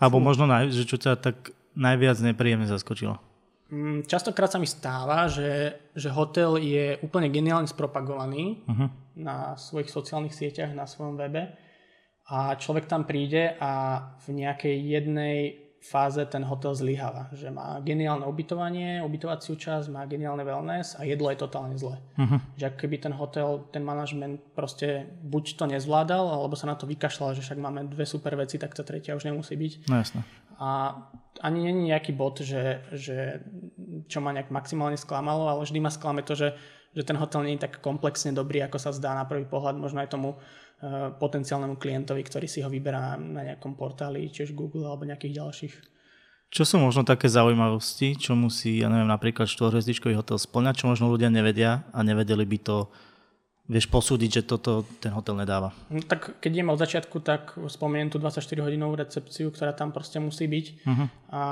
Alebo 0.00 0.18
Fú. 0.18 0.24
možno 0.24 0.48
naj, 0.48 0.72
že 0.72 0.88
čo 0.88 0.96
ťa 0.96 1.20
tak 1.20 1.52
najviac 1.76 2.16
nepríjemne 2.24 2.64
zaskočilo? 2.64 3.20
Mm, 3.74 4.06
častokrát 4.06 4.46
sa 4.46 4.62
mi 4.62 4.70
stáva, 4.70 5.26
že, 5.26 5.74
že 5.98 6.06
hotel 6.14 6.62
je 6.62 6.94
úplne 7.02 7.26
geniálne 7.26 7.66
spropagovaný 7.66 8.62
uh-huh. 8.70 8.88
na 9.18 9.58
svojich 9.58 9.90
sociálnych 9.90 10.30
sieťach, 10.30 10.70
na 10.70 10.86
svojom 10.86 11.18
webe 11.18 11.58
a 12.30 12.54
človek 12.54 12.86
tam 12.86 13.02
príde 13.02 13.58
a 13.58 13.98
v 14.22 14.46
nejakej 14.46 14.76
jednej 14.78 15.64
fáze 15.84 16.24
ten 16.32 16.40
hotel 16.48 16.72
zlyháva. 16.72 17.28
Že 17.36 17.52
má 17.52 17.76
geniálne 17.84 18.24
ubytovanie, 18.24 19.04
ubytovaciu 19.04 19.52
časť, 19.52 19.92
má 19.92 20.08
geniálne 20.08 20.40
wellness 20.40 20.96
a 20.96 21.04
jedlo 21.04 21.28
je 21.28 21.36
totálne 21.36 21.76
zlé. 21.76 22.00
Uh-huh. 22.16 22.40
Že 22.56 22.64
ak 22.72 22.74
keby 22.80 22.96
ten 23.04 23.12
hotel, 23.12 23.68
ten 23.68 23.84
manažment 23.84 24.40
proste 24.56 25.04
buď 25.20 25.44
to 25.60 25.64
nezvládal, 25.68 26.24
alebo 26.32 26.56
sa 26.56 26.72
na 26.72 26.78
to 26.78 26.88
vykašľal, 26.88 27.36
že 27.36 27.44
však 27.44 27.60
máme 27.60 27.84
dve 27.92 28.08
super 28.08 28.32
veci, 28.38 28.56
tak 28.56 28.72
tá 28.72 28.80
tretia 28.80 29.12
už 29.12 29.28
nemusí 29.28 29.52
byť. 29.52 29.72
No 29.92 30.00
jasné. 30.00 30.24
A 30.58 30.94
ani 31.42 31.70
není 31.70 31.90
nejaký 31.90 32.14
bod, 32.14 32.40
že, 32.40 32.84
že 32.94 33.42
čo 34.06 34.22
ma 34.22 34.30
nejak 34.30 34.54
maximálne 34.54 34.98
sklamalo, 34.98 35.50
ale 35.50 35.66
vždy 35.66 35.78
ma 35.82 35.90
sklame 35.90 36.22
to, 36.22 36.38
že, 36.38 36.54
že 36.94 37.02
ten 37.02 37.18
hotel 37.18 37.42
nie 37.42 37.58
je 37.58 37.66
tak 37.66 37.82
komplexne 37.82 38.30
dobrý, 38.30 38.62
ako 38.62 38.78
sa 38.78 38.94
zdá 38.94 39.18
na 39.18 39.26
prvý 39.26 39.44
pohľad, 39.44 39.78
možno 39.78 40.02
aj 40.02 40.14
tomu 40.14 40.38
Eh, 40.84 41.08
potenciálnemu 41.16 41.80
klientovi, 41.80 42.20
ktorý 42.20 42.44
si 42.44 42.60
ho 42.60 42.68
vyberá 42.68 43.16
na 43.16 43.40
nejakom 43.40 43.72
portáli, 43.72 44.28
čiže 44.28 44.52
Google 44.52 44.84
alebo 44.84 45.08
nejakých 45.08 45.40
ďalších. 45.40 45.74
Čo 46.52 46.62
sú 46.66 46.76
možno 46.76 47.08
také 47.08 47.24
zaujímavosti, 47.24 48.20
čo 48.20 48.36
musí, 48.36 48.84
ja 48.84 48.92
neviem, 48.92 49.08
napríklad 49.08 49.48
štvorhviezdičkový 49.48 50.12
hotel 50.12 50.36
splňať, 50.36 50.84
čo 50.84 50.90
možno 50.92 51.08
ľudia 51.08 51.32
nevedia 51.32 51.88
a 51.88 52.04
nevedeli 52.04 52.44
by 52.44 52.58
to 52.60 52.76
vieš 53.64 53.88
posúdiť, 53.88 54.30
že 54.40 54.42
toto 54.44 54.84
ten 55.00 55.08
hotel 55.16 55.40
nedáva? 55.40 55.72
No, 55.88 56.04
tak 56.04 56.36
keď 56.36 56.50
ideme 56.60 56.76
od 56.76 56.80
začiatku, 56.80 57.16
tak 57.24 57.56
spomeniem 57.56 58.12
tú 58.12 58.20
24-hodinovú 58.20 59.00
recepciu, 59.00 59.48
ktorá 59.48 59.72
tam 59.72 59.88
proste 59.88 60.20
musí 60.20 60.44
byť. 60.44 60.66
Uh-huh. 60.84 61.06
A 61.32 61.42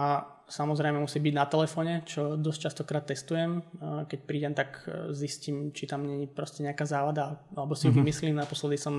samozrejme 0.45 1.01
musí 1.01 1.25
byť 1.25 1.33
na 1.33 1.49
telefóne, 1.49 2.05
čo 2.05 2.37
dosť 2.37 2.69
častokrát 2.69 3.09
testujem. 3.09 3.65
Keď 3.81 4.19
prídem, 4.29 4.53
tak 4.53 4.85
e, 4.85 5.17
zistím, 5.17 5.73
či 5.73 5.89
tam 5.89 6.05
není 6.05 6.29
proste 6.29 6.61
nejaká 6.61 6.85
závada, 6.85 7.41
alebo 7.57 7.73
si 7.73 7.89
ju 7.89 7.97
uh-huh. 7.97 8.05
vymyslím. 8.05 8.37
Naposledy 8.37 8.77
som 8.77 8.95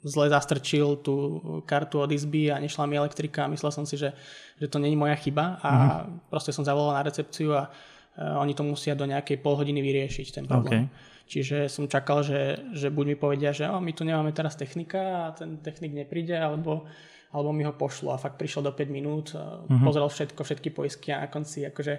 zle 0.00 0.32
zastrčil 0.32 1.04
tú 1.04 1.40
kartu 1.68 2.00
od 2.00 2.08
izby 2.08 2.48
a 2.48 2.56
nešla 2.56 2.88
mi 2.88 2.96
elektrika 2.96 3.44
a 3.44 3.52
myslel 3.52 3.72
som 3.72 3.84
si, 3.84 4.00
že, 4.00 4.16
že 4.56 4.68
to 4.72 4.80
není 4.80 4.96
moja 4.96 5.16
chyba 5.20 5.60
a 5.60 5.70
uh-huh. 5.72 6.28
proste 6.32 6.56
som 6.56 6.64
zavolal 6.64 6.96
na 6.96 7.04
recepciu 7.04 7.52
a 7.56 7.68
uh, 7.68 8.40
oni 8.40 8.52
to 8.52 8.64
musia 8.64 8.92
do 8.92 9.08
nejakej 9.08 9.40
pol 9.40 9.56
hodiny 9.56 9.80
vyriešiť 9.80 10.28
ten 10.28 10.44
problém. 10.44 10.88
Okay. 10.88 11.12
Čiže 11.24 11.72
som 11.72 11.88
čakal, 11.88 12.20
že, 12.20 12.60
že 12.76 12.92
buď 12.92 13.04
mi 13.08 13.16
povedia, 13.16 13.48
že 13.56 13.64
oh, 13.64 13.80
my 13.80 13.92
tu 13.96 14.04
nemáme 14.04 14.28
teraz 14.36 14.60
technika 14.60 15.00
a 15.00 15.32
ten 15.32 15.56
technik 15.64 15.96
nepríde, 15.96 16.36
alebo, 16.36 16.84
alebo 17.32 17.50
mi 17.56 17.64
ho 17.64 17.72
pošlu 17.72 18.12
a 18.12 18.20
fakt 18.20 18.36
prišiel 18.36 18.60
do 18.60 18.72
5 18.76 18.92
minút, 18.92 19.32
uh-huh. 19.32 19.80
pozrel 19.80 20.04
všetko, 20.04 20.44
všetky 20.44 20.68
poisky 20.76 21.16
a 21.16 21.24
na 21.24 21.28
konci 21.32 21.64
akože 21.64 21.94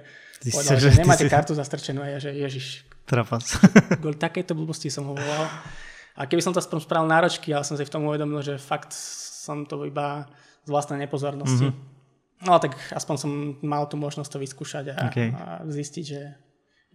ty 0.45 0.53
povedal, 0.53 0.77
že, 0.77 0.93
že 0.93 1.01
nemáte 1.01 1.25
si... 1.25 1.33
kartu 1.33 1.57
zastrčenú 1.57 2.05
a 2.05 2.13
ja, 2.13 2.19
že 2.21 2.37
ježiš. 2.37 2.85
Trapas. 3.09 3.57
Kvôli 4.01 4.17
takéto 4.17 4.53
blbosti 4.53 4.93
som 4.93 5.09
ho 5.09 5.17
volal. 5.17 5.49
A 6.15 6.29
keby 6.29 6.45
som 6.45 6.53
to 6.53 6.61
aspoň 6.61 6.85
spravil 6.85 7.09
náročky, 7.09 7.49
ale 7.49 7.65
som 7.65 7.75
si 7.75 7.83
v 7.83 7.91
tom 7.91 8.05
uvedomil, 8.05 8.45
že 8.45 8.61
fakt 8.61 8.93
som 8.93 9.65
to 9.65 9.81
iba 9.89 10.29
z 10.65 10.69
vlastnej 10.69 11.01
nepozornosti. 11.01 11.73
Uh-huh. 11.73 12.45
No 12.45 12.61
tak 12.61 12.77
aspoň 12.93 13.15
som 13.17 13.31
mal 13.65 13.89
tú 13.89 13.97
možnosť 13.97 14.37
to 14.37 14.37
vyskúšať 14.37 14.85
a, 14.93 14.95
okay. 15.09 15.33
a 15.33 15.65
zistiť, 15.65 16.05
že 16.05 16.21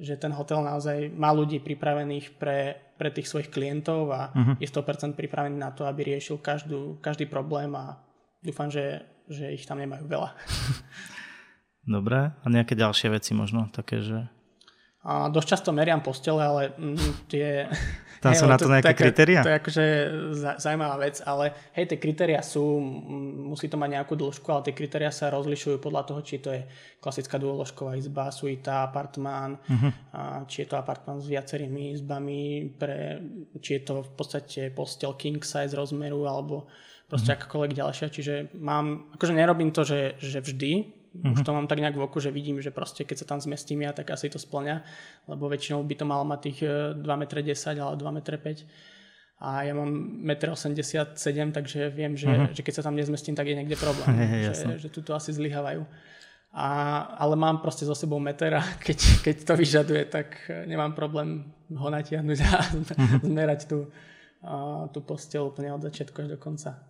že 0.00 0.16
ten 0.16 0.32
hotel 0.32 0.64
naozaj 0.64 1.12
má 1.12 1.28
ľudí 1.28 1.60
pripravených 1.60 2.40
pre, 2.40 2.80
pre 2.96 3.12
tých 3.12 3.28
svojich 3.28 3.52
klientov 3.52 4.08
a 4.08 4.32
uh-huh. 4.32 4.54
je 4.56 4.64
100% 4.64 5.12
pripravený 5.12 5.60
na 5.60 5.76
to, 5.76 5.84
aby 5.84 6.16
riešil 6.16 6.40
každú, 6.40 6.96
každý 7.04 7.28
problém 7.28 7.68
a 7.76 8.00
dúfam, 8.40 8.72
že, 8.72 9.04
že 9.28 9.52
ich 9.52 9.68
tam 9.68 9.76
nemajú 9.76 10.08
veľa. 10.08 10.32
Dobre, 12.00 12.32
a 12.32 12.46
nejaké 12.48 12.72
ďalšie 12.72 13.12
veci 13.12 13.36
možno 13.36 13.68
také, 13.68 14.00
že... 14.00 14.24
A 15.04 15.32
dosť 15.32 15.48
často 15.48 15.70
meriam 15.72 16.00
postele, 16.00 16.40
ale 16.40 16.62
mm, 16.76 17.28
tie... 17.28 17.68
Tam 18.20 18.36
sú 18.36 18.44
na 18.44 18.60
to, 18.60 18.68
to 18.68 18.76
nejaké 18.76 18.92
také, 18.92 19.08
kritéria? 19.08 19.40
To 19.40 19.48
je 19.48 19.58
akože 19.64 19.84
zaujímavá 20.60 21.00
vec, 21.00 21.24
ale 21.24 21.72
hej, 21.72 21.88
tie 21.88 21.96
kritéria 21.96 22.44
sú, 22.44 22.60
musí 23.48 23.72
to 23.72 23.80
mať 23.80 23.96
nejakú 23.96 24.12
dĺžku, 24.12 24.44
ale 24.52 24.68
tie 24.68 24.76
kritéria 24.76 25.08
sa 25.08 25.32
rozlišujú 25.32 25.80
podľa 25.80 26.04
toho, 26.04 26.20
či 26.20 26.36
to 26.36 26.52
je 26.52 26.68
klasická 27.00 27.40
dôložková 27.40 27.96
izba, 27.96 28.28
suita, 28.28 28.84
apartmán, 28.84 29.56
uh-huh. 29.56 29.90
a 30.12 30.20
či 30.44 30.62
je 30.62 30.68
to 30.68 30.76
apartmán 30.76 31.16
s 31.16 31.32
viacerými 31.32 31.96
izbami, 31.96 32.68
pre, 32.76 33.24
či 33.56 33.80
je 33.80 33.82
to 33.88 34.04
v 34.04 34.10
podstate 34.12 34.68
postel 34.76 35.16
king 35.16 35.40
size 35.40 35.72
rozmeru, 35.72 36.28
alebo 36.28 36.68
proste 37.08 37.32
uh-huh. 37.32 37.40
akákoľvek 37.40 37.72
ďalšia. 37.72 38.06
Čiže 38.12 38.34
mám, 38.60 39.16
akože 39.16 39.32
nerobím 39.32 39.72
to, 39.72 39.80
že, 39.80 40.20
že 40.20 40.44
vždy, 40.44 40.99
Uh-huh. 41.10 41.34
Už 41.34 41.42
to 41.42 41.50
mám 41.50 41.66
tak 41.66 41.82
nejak 41.82 41.98
v 41.98 42.06
oku, 42.06 42.22
že 42.22 42.30
vidím, 42.30 42.62
že 42.62 42.70
proste 42.70 43.02
keď 43.02 43.16
sa 43.18 43.26
tam 43.34 43.42
zmestím 43.42 43.82
ja, 43.82 43.90
tak 43.90 44.14
asi 44.14 44.30
to 44.30 44.38
splňa, 44.38 44.86
lebo 45.26 45.50
väčšinou 45.50 45.82
by 45.82 45.94
to 45.98 46.04
malo 46.06 46.22
mať 46.22 46.38
tých 46.38 46.58
2,10 47.02 47.02
m 47.02 47.82
ale 47.82 47.94
2,5 47.98 48.30
m. 48.30 48.48
A 49.40 49.64
ja 49.64 49.72
mám 49.72 49.90
1,87 50.22 51.16
m, 51.34 51.50
takže 51.50 51.90
viem, 51.90 52.14
že, 52.14 52.28
uh-huh. 52.28 52.52
že 52.54 52.62
keď 52.62 52.74
sa 52.78 52.86
tam 52.86 52.94
nezmestím, 52.94 53.34
tak 53.34 53.48
je 53.48 53.56
niekde 53.56 53.74
problém. 53.74 54.12
Že, 54.50 54.78
že 54.78 54.88
tu 54.92 55.00
to 55.00 55.16
asi 55.16 55.32
zlyhávajú. 55.32 55.82
A, 56.52 56.68
ale 57.16 57.34
mám 57.38 57.62
proste 57.62 57.86
so 57.86 57.94
sebou 57.94 58.18
meter 58.18 58.52
a 58.54 58.62
keď, 58.86 59.24
keď 59.24 59.36
to 59.42 59.54
vyžaduje, 59.56 60.02
tak 60.12 60.46
nemám 60.66 60.92
problém 60.92 61.48
ho 61.72 61.88
natiahnuť 61.90 62.38
a 62.38 62.50
uh-huh. 62.54 63.24
zmerať 63.32 63.66
tú, 63.66 63.88
tú 64.92 64.98
postel 65.02 65.42
úplne 65.42 65.72
od 65.74 65.82
začiatku 65.82 66.22
až 66.22 66.28
do 66.34 66.38
konca. 66.38 66.89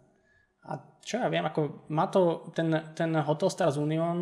A 0.68 0.76
čo 1.00 1.16
ja 1.16 1.32
viem, 1.32 1.44
ako 1.44 1.88
má 1.88 2.10
to 2.12 2.52
ten, 2.52 2.68
ten 2.92 3.16
Hotel 3.24 3.48
Stars 3.48 3.80
Union, 3.80 4.16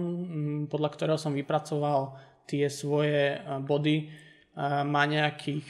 podľa 0.70 0.90
ktorého 0.94 1.18
som 1.18 1.34
vypracoval 1.34 2.14
tie 2.46 2.70
svoje 2.70 3.36
e, 3.36 3.38
body, 3.60 3.96
e, 3.98 4.06
má 4.86 5.02
nejakých 5.04 5.66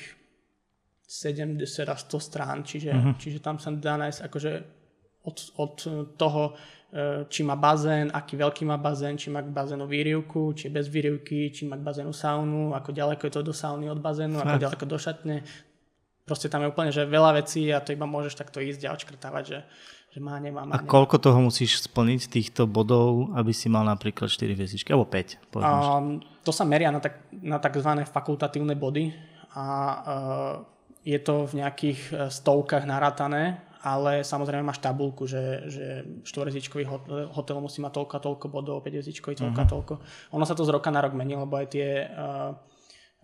70 1.09 1.65
až 1.89 2.01
100 2.05 2.21
strán, 2.21 2.57
čiže, 2.69 2.93
uh-huh. 2.93 3.17
čiže 3.17 3.41
tam 3.41 3.57
sa 3.57 3.73
dá 3.73 3.97
nájsť 3.97 4.21
akože 4.29 4.53
od, 5.25 5.37
od 5.57 5.75
toho, 6.21 6.43
e, 6.93 7.25
či 7.33 7.41
má 7.43 7.57
bazén, 7.57 8.13
aký 8.13 8.37
veľký 8.37 8.69
má 8.69 8.77
bazén, 8.77 9.17
či 9.17 9.33
má 9.33 9.41
k 9.41 9.49
bazénu 9.49 9.89
výrivku, 9.89 10.53
či 10.53 10.69
bez 10.69 10.93
výrivky, 10.93 11.49
či 11.49 11.65
má 11.65 11.81
k 11.81 11.85
bazénu 11.85 12.13
saunu, 12.13 12.77
ako 12.77 12.93
ďaleko 12.93 13.25
je 13.25 13.33
to 13.33 13.43
do 13.43 13.57
sauny 13.57 13.89
od 13.89 13.99
bazénu, 13.99 14.39
ako 14.39 14.57
ďaleko 14.61 14.85
do 14.85 14.99
šatne. 15.01 15.37
Proste 16.29 16.53
tam 16.53 16.61
je 16.61 16.69
úplne, 16.69 16.93
že 16.93 17.09
veľa 17.09 17.41
vecí 17.41 17.73
a 17.73 17.81
to 17.81 17.97
iba 17.97 18.05
môžeš 18.05 18.37
takto 18.37 18.61
ísť 18.61 18.85
a 18.85 18.93
odškrtávať, 18.93 19.45
že 19.49 19.59
že 20.09 20.19
má, 20.25 20.41
nemá, 20.41 20.65
má, 20.65 20.73
A 20.73 20.81
nemá. 20.81 20.89
koľko 20.89 21.21
toho 21.21 21.39
musíš 21.45 21.85
splniť 21.85 22.33
týchto 22.33 22.65
bodov, 22.65 23.29
aby 23.37 23.53
si 23.53 23.69
mal 23.69 23.85
napríklad 23.85 24.33
4 24.33 24.57
hviezdičky, 24.57 24.89
alebo 24.91 25.05
5? 25.05 25.53
Um, 25.61 26.25
to 26.41 26.51
sa 26.51 26.65
meria 26.65 26.89
na, 26.89 27.01
tak, 27.01 27.29
na 27.33 27.61
tzv. 27.61 28.09
fakultatívne 28.09 28.73
body 28.73 29.13
a 29.53 29.65
uh, 29.65 30.55
je 31.09 31.19
to 31.25 31.49
v 31.49 31.65
nejakých 31.65 32.01
e, 32.13 32.13
stovkách 32.29 32.85
naratané, 32.85 33.65
ale 33.81 34.27
samozrejme 34.27 34.61
máš 34.61 34.83
tabulku, 34.83 35.25
že, 35.25 35.65
že 35.71 35.85
štvorezdičkový 36.27 36.85
hotel, 36.85 37.33
hotel 37.33 37.57
musí 37.65 37.81
mať 37.81 37.97
toľko 37.97 38.13
a 38.13 38.25
toľko 38.29 38.47
bodov, 38.53 38.85
5 38.85 38.93
hviezdičkový 38.93 39.35
toľko 39.41 39.59
a 39.63 39.67
toľko. 39.71 39.95
Ono 40.37 40.45
sa 40.45 40.53
to 40.53 40.69
z 40.69 40.75
roka 40.75 40.93
na 40.93 41.01
rok 41.01 41.17
mení, 41.17 41.39
lebo 41.39 41.57
aj 41.57 41.67
tie 41.73 42.05
uh, 42.13 42.53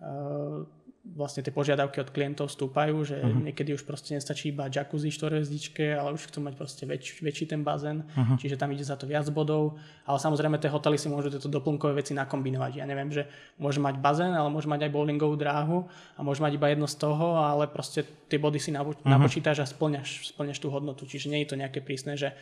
uh, 0.01 0.65
vlastne 1.13 1.45
tie 1.45 1.53
požiadavky 1.53 2.01
od 2.01 2.09
klientov 2.09 2.49
stúpajú, 2.49 3.05
že 3.05 3.21
uh-huh. 3.21 3.45
niekedy 3.45 3.77
už 3.77 3.85
proste 3.85 4.17
nestačí 4.17 4.49
iba 4.49 4.65
jacuzzi 4.65 5.13
štvorhviezdičke, 5.13 5.93
ale 5.93 6.17
už 6.17 6.33
chcú 6.33 6.41
mať 6.41 6.53
proste 6.57 6.83
väč, 6.89 7.21
väčší 7.21 7.53
ten 7.53 7.61
bazén, 7.61 8.09
uh-huh. 8.09 8.41
čiže 8.41 8.57
tam 8.57 8.73
ide 8.73 8.81
za 8.81 8.97
to 8.97 9.05
viac 9.05 9.29
bodov, 9.29 9.77
ale 10.09 10.17
samozrejme 10.17 10.57
tie 10.57 10.73
hotely 10.73 10.97
si 10.97 11.05
môžu 11.05 11.29
tieto 11.29 11.45
doplnkové 11.45 12.01
veci 12.01 12.17
nakombinovať. 12.17 12.81
Ja 12.81 12.89
neviem, 12.89 13.13
že 13.13 13.29
môže 13.61 13.77
mať 13.77 14.01
bazén, 14.01 14.33
ale 14.33 14.49
môže 14.49 14.65
mať 14.65 14.89
aj 14.89 14.91
bowlingovú 14.91 15.37
dráhu 15.37 15.85
a 16.17 16.19
môže 16.25 16.41
mať 16.41 16.57
iba 16.57 16.73
jedno 16.73 16.89
z 16.89 16.97
toho, 16.97 17.37
ale 17.37 17.69
proste 17.69 18.01
tie 18.25 18.41
body 18.41 18.57
si 18.57 18.73
nabo- 18.73 18.97
uh-huh. 18.97 19.05
napočítaš 19.05 19.61
a 19.61 19.69
splňaš, 19.69 20.33
splňaš 20.33 20.57
tú 20.57 20.73
hodnotu, 20.73 21.05
čiže 21.05 21.29
nie 21.29 21.45
je 21.45 21.53
to 21.53 21.59
nejaké 21.61 21.85
prísne, 21.85 22.17
že 22.17 22.33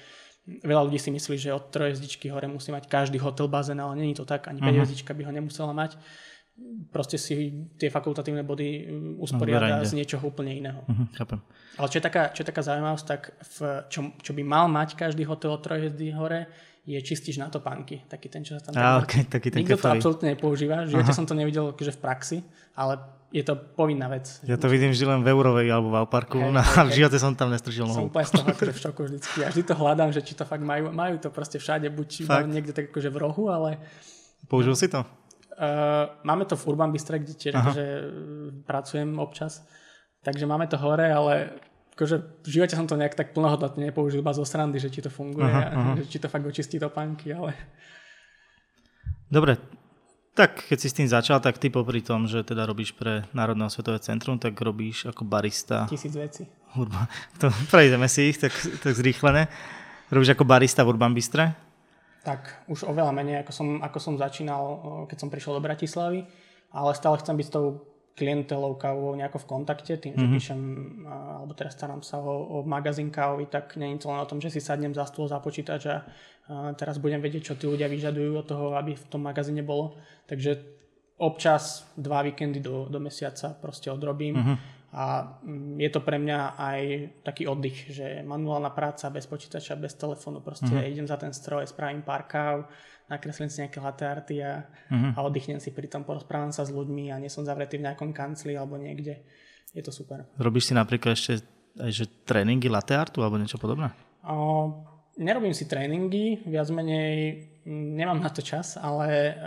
Veľa 0.44 0.92
ľudí 0.92 1.00
si 1.00 1.08
myslí, 1.08 1.40
že 1.40 1.56
od 1.56 1.72
trojezdičky 1.72 2.28
hore 2.28 2.52
musí 2.52 2.68
mať 2.68 2.92
každý 2.92 3.16
hotel 3.16 3.48
bazén, 3.48 3.80
ale 3.80 3.96
je 4.12 4.20
to 4.20 4.28
tak, 4.28 4.52
ani 4.52 4.60
uh-huh. 4.60 4.84
5 4.84 5.16
by 5.16 5.24
ho 5.24 5.32
nemusela 5.32 5.72
mať 5.72 5.96
proste 6.94 7.18
si 7.18 7.66
tie 7.82 7.90
fakultatívne 7.90 8.46
body 8.46 8.70
mm, 8.86 9.14
usporiada 9.18 9.82
no, 9.82 9.86
z 9.86 9.98
niečoho 9.98 10.22
úplne 10.22 10.54
iného. 10.54 10.86
Uh-huh, 10.86 11.10
chápem. 11.18 11.42
Ale 11.82 11.88
čo 11.90 11.98
je 11.98 12.04
taká, 12.06 12.24
čo 12.30 12.46
je 12.46 12.48
taká 12.54 12.62
zaujímavosť, 12.62 13.06
tak 13.10 13.22
v, 13.42 13.58
čo, 13.90 14.00
čo 14.22 14.32
by 14.38 14.44
mal 14.46 14.66
mať 14.70 14.94
každý 14.94 15.26
hotel 15.26 15.58
od 15.58 15.66
trojhviezdy 15.66 16.14
hore, 16.14 16.46
je 16.84 17.00
čistíš 17.00 17.40
na 17.40 17.48
topánky. 17.48 18.04
Taký 18.06 18.28
ten, 18.28 18.44
čo 18.44 18.60
sa 18.60 18.70
tam... 18.70 18.76
Ah, 18.76 19.00
okay, 19.00 19.24
taký 19.24 19.50
ten 19.50 19.64
Nikto 19.64 19.80
kefali. 19.80 19.88
to 19.88 19.98
absolútne 19.98 20.28
nepoužíva. 20.36 20.84
V 20.84 20.94
živote 20.94 21.16
som 21.16 21.26
to 21.26 21.34
nevidel 21.34 21.72
že 21.74 21.96
v 21.96 22.00
praxi, 22.04 22.38
ale 22.76 23.00
je 23.34 23.42
to 23.42 23.56
povinná 23.56 24.12
vec. 24.12 24.44
Ja 24.46 24.60
to 24.62 24.70
vidím 24.70 24.94
vždy 24.94 25.10
len 25.10 25.20
v 25.26 25.34
Eurovej 25.34 25.66
alebo 25.74 25.90
v 25.90 26.06
Alparku 26.06 26.38
hey, 26.38 26.54
no, 26.54 26.62
hey, 26.62 26.86
v 26.86 27.02
živote 27.02 27.18
som 27.18 27.34
tam 27.34 27.50
nestrčil 27.50 27.88
nohu. 27.90 28.06
Som 28.06 28.08
úplne 28.14 28.28
z 28.30 28.32
toho 28.36 28.46
akože 28.46 28.74
v 28.76 28.80
šoku 28.86 29.02
vždycky. 29.10 29.36
Ja 29.42 29.48
vždy 29.50 29.64
to 29.66 29.74
hľadám, 29.74 30.10
že 30.14 30.22
či 30.22 30.38
to 30.38 30.46
fakt 30.46 30.62
majú. 30.62 30.94
Majú 30.94 31.18
to 31.18 31.34
proste 31.34 31.58
všade, 31.58 31.90
buď 31.90 32.30
fakt? 32.30 32.52
niekde 32.52 32.76
tak 32.76 32.94
akože 32.94 33.10
v 33.10 33.18
rohu, 33.18 33.50
ale... 33.50 33.82
Použil 34.46 34.76
si 34.78 34.92
to? 34.92 35.02
Uh, 35.54 36.10
máme 36.26 36.50
to 36.50 36.58
v 36.58 36.66
Urban 36.68 36.90
Bystre, 36.90 37.22
kde 37.22 37.38
tiež 37.38 37.54
akože 37.54 37.86
pracujem 38.66 39.22
občas, 39.22 39.62
takže 40.26 40.50
máme 40.50 40.66
to 40.66 40.82
hore, 40.82 41.06
ale 41.14 41.54
akože 41.94 42.42
v 42.42 42.50
živote 42.50 42.74
som 42.74 42.90
to 42.90 42.98
nejak 42.98 43.14
tak 43.14 43.38
plnohodnotne 43.38 43.86
nepoužil, 43.94 44.26
iba 44.26 44.34
zo 44.34 44.42
srandy, 44.42 44.82
že 44.82 44.90
či 44.90 45.06
to 45.06 45.14
funguje, 45.14 45.46
aha, 45.46 45.70
aha. 45.70 45.92
že 46.02 46.10
či 46.10 46.18
to 46.18 46.26
fakt 46.26 46.46
očistí 46.46 46.82
topánky, 46.82 47.30
ale... 47.38 47.54
Dobre, 49.30 49.62
tak 50.34 50.66
keď 50.66 50.78
si 50.82 50.90
s 50.90 50.98
tým 50.98 51.06
začal, 51.06 51.38
tak 51.38 51.62
ty 51.62 51.70
popri 51.70 52.02
tom, 52.02 52.26
že 52.26 52.42
teda 52.42 52.66
robíš 52.66 52.98
pre 52.98 53.30
Národné 53.38 53.70
osvetové 53.70 54.02
centrum, 54.02 54.42
tak 54.42 54.58
robíš 54.58 55.14
ako 55.14 55.22
barista. 55.30 55.86
Tisíc 55.86 56.18
vecí. 56.18 56.50
Urban, 56.74 57.06
to 57.42 57.54
prejdeme 57.70 58.10
si 58.10 58.34
ich 58.34 58.42
tak, 58.42 58.54
tak 58.82 58.98
zrýchlené. 58.98 59.46
Robíš 60.10 60.34
ako 60.34 60.50
barista 60.50 60.82
v 60.82 60.98
Urban 60.98 61.14
Bystre? 61.14 61.54
Tak 62.24 62.64
už 62.72 62.88
oveľa 62.88 63.12
menej, 63.12 63.44
ako 63.44 63.52
som, 63.52 63.68
ako 63.84 64.00
som 64.00 64.14
začínal, 64.16 64.64
keď 65.12 65.18
som 65.20 65.30
prišiel 65.30 65.60
do 65.60 65.66
Bratislavy, 65.66 66.24
ale 66.72 66.92
stále 66.96 67.20
chcem 67.20 67.36
byť 67.36 67.48
s 67.48 67.54
tou 67.54 67.66
klientelou 68.14 68.78
kávovou 68.78 69.18
nejako 69.18 69.42
v 69.42 69.50
kontakte, 69.50 69.94
tým, 69.98 70.14
že 70.14 70.22
mm-hmm. 70.22 70.38
píšem, 70.38 70.62
alebo 71.10 71.52
teraz 71.58 71.74
starám 71.74 72.06
sa 72.06 72.22
o, 72.22 72.32
o 72.32 72.58
magazín 72.62 73.10
kávový, 73.10 73.50
tak 73.50 73.74
nie 73.76 73.98
je 73.98 74.06
to 74.06 74.14
len 74.14 74.22
o 74.22 74.30
tom, 74.30 74.38
že 74.38 74.54
si 74.54 74.62
sadnem 74.62 74.94
za 74.94 75.10
stôl, 75.10 75.26
za 75.26 75.42
počítač 75.42 75.90
a, 75.90 76.06
a 76.48 76.72
teraz 76.78 77.02
budem 77.02 77.20
vedieť, 77.20 77.54
čo 77.54 77.54
tí 77.58 77.66
ľudia 77.66 77.90
vyžadujú 77.90 78.32
od 78.38 78.46
toho, 78.46 78.66
aby 78.78 78.94
v 78.94 79.06
tom 79.10 79.26
magazíne 79.26 79.66
bolo. 79.66 79.98
Takže 80.30 80.62
občas 81.18 81.90
dva 81.98 82.22
víkendy 82.22 82.62
do, 82.62 82.86
do 82.86 83.02
mesiaca 83.02 83.58
proste 83.58 83.90
odrobím. 83.90 84.38
Mm-hmm 84.38 84.83
a 84.94 85.38
mm, 85.42 85.82
je 85.82 85.90
to 85.90 86.00
pre 86.06 86.22
mňa 86.22 86.40
aj 86.54 86.82
taký 87.26 87.50
oddych, 87.50 87.90
že 87.90 88.22
manuálna 88.22 88.70
práca 88.70 89.10
bez 89.10 89.26
počítača, 89.26 89.74
bez 89.74 89.98
telefónu, 89.98 90.46
proste 90.46 90.70
mm-hmm. 90.70 90.94
idem 90.94 91.08
za 91.10 91.18
ten 91.18 91.34
stroj, 91.34 91.66
spravím 91.66 92.06
pár 92.06 92.30
káv, 92.30 92.70
nakreslím 93.10 93.50
si 93.50 93.66
nejaké 93.66 93.82
latte 93.82 94.06
arty 94.06 94.36
a, 94.46 94.62
mm-hmm. 94.94 95.12
a 95.18 95.20
oddychnem 95.26 95.58
si 95.58 95.74
pri 95.74 95.90
tom, 95.90 96.06
porozprávam 96.06 96.54
sa 96.54 96.62
s 96.62 96.70
ľuďmi 96.70 97.10
a 97.10 97.18
nie 97.18 97.34
som 97.34 97.42
zavretý 97.42 97.82
v 97.82 97.90
nejakom 97.90 98.14
kancli 98.14 98.54
alebo 98.54 98.78
niekde. 98.78 99.26
Je 99.74 99.82
to 99.82 99.90
super. 99.90 100.30
Robíš 100.38 100.70
si 100.70 100.74
napríklad 100.78 101.18
ešte 101.18 101.42
aj 101.74 101.90
že 101.90 102.06
tréningy 102.22 102.70
latte 102.70 102.94
artu 102.94 103.26
alebo 103.26 103.42
niečo 103.42 103.58
podobné? 103.58 103.90
O, 104.22 104.70
nerobím 105.18 105.54
si 105.54 105.66
tréningy, 105.66 106.46
viac 106.46 106.70
menej 106.70 107.46
mm, 107.66 107.90
nemám 107.98 108.20
na 108.22 108.30
to 108.30 108.42
čas, 108.42 108.78
ale 108.78 109.38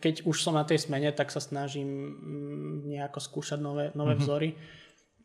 keď 0.00 0.28
už 0.28 0.36
som 0.40 0.54
na 0.54 0.64
tej 0.64 0.82
smene, 0.82 1.12
tak 1.12 1.32
sa 1.32 1.40
snažím 1.40 1.88
mm, 1.88 2.74
nejako 2.88 3.18
skúšať 3.20 3.58
nové, 3.60 3.90
nové 3.94 4.16
mm-hmm. 4.16 4.24
vzory 4.24 4.50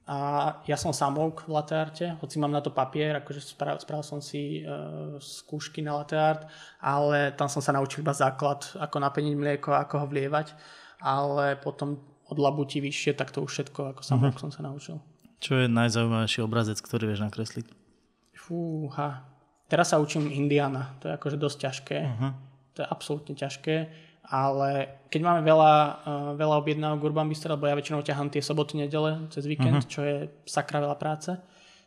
a 0.03 0.19
ja 0.67 0.75
som 0.75 0.91
samouk 0.91 1.47
v 1.47 1.55
latearte, 1.55 2.19
hoci 2.19 2.35
mám 2.35 2.51
na 2.51 2.59
to 2.59 2.75
papier, 2.75 3.15
akože 3.23 3.39
spravil, 3.39 3.79
spravil 3.79 4.03
som 4.03 4.19
si 4.19 4.59
e, 4.59 4.67
skúšky 5.15 5.79
na 5.79 5.95
lateart, 5.95 6.43
ale 6.83 7.31
tam 7.39 7.47
som 7.47 7.63
sa 7.63 7.71
naučil 7.71 8.03
iba 8.03 8.11
základ, 8.11 8.67
ako 8.75 8.99
napeniť 8.99 9.35
mlieko, 9.39 9.71
ako 9.71 10.03
ho 10.03 10.07
vlievať, 10.11 10.51
ale 10.99 11.55
potom 11.55 12.03
od 12.27 12.35
labutí 12.35 12.83
vyššie, 12.83 13.15
tak 13.15 13.31
to 13.31 13.47
už 13.47 13.51
všetko 13.51 13.95
ako 13.95 14.01
samouk 14.03 14.35
uh-huh. 14.35 14.43
som 14.43 14.51
sa 14.51 14.59
naučil. 14.67 14.99
Čo 15.39 15.63
je 15.63 15.71
najzaujímavejší 15.71 16.39
obrazec, 16.43 16.83
ktorý 16.83 17.15
vieš 17.15 17.23
nakresliť? 17.23 17.71
Fúha. 18.35 19.23
Teraz 19.73 19.89
sa 19.89 19.97
učím 19.97 20.29
Indiana, 20.29 20.93
to 21.01 21.09
je 21.09 21.17
akože 21.17 21.37
dosť 21.41 21.57
ťažké. 21.57 21.97
Uh-huh. 22.05 22.31
To 22.77 22.85
je 22.85 22.87
absolútne 22.93 23.33
ťažké 23.33 23.89
ale 24.23 25.03
keď 25.11 25.21
máme 25.21 25.41
veľa, 25.43 25.73
uh, 25.75 26.31
veľa 26.39 26.55
objednávok 26.63 27.11
Urban 27.11 27.27
Bistro, 27.27 27.59
lebo 27.59 27.67
ja 27.67 27.75
väčšinou 27.75 28.07
ťahám 28.07 28.31
tie 28.31 28.39
soboty, 28.39 28.79
nedele 28.79 29.27
cez 29.27 29.43
víkend, 29.43 29.83
uh-huh. 29.83 29.91
čo 29.91 30.01
je 30.01 30.15
sakra 30.47 30.79
veľa 30.79 30.95
práce, 30.95 31.35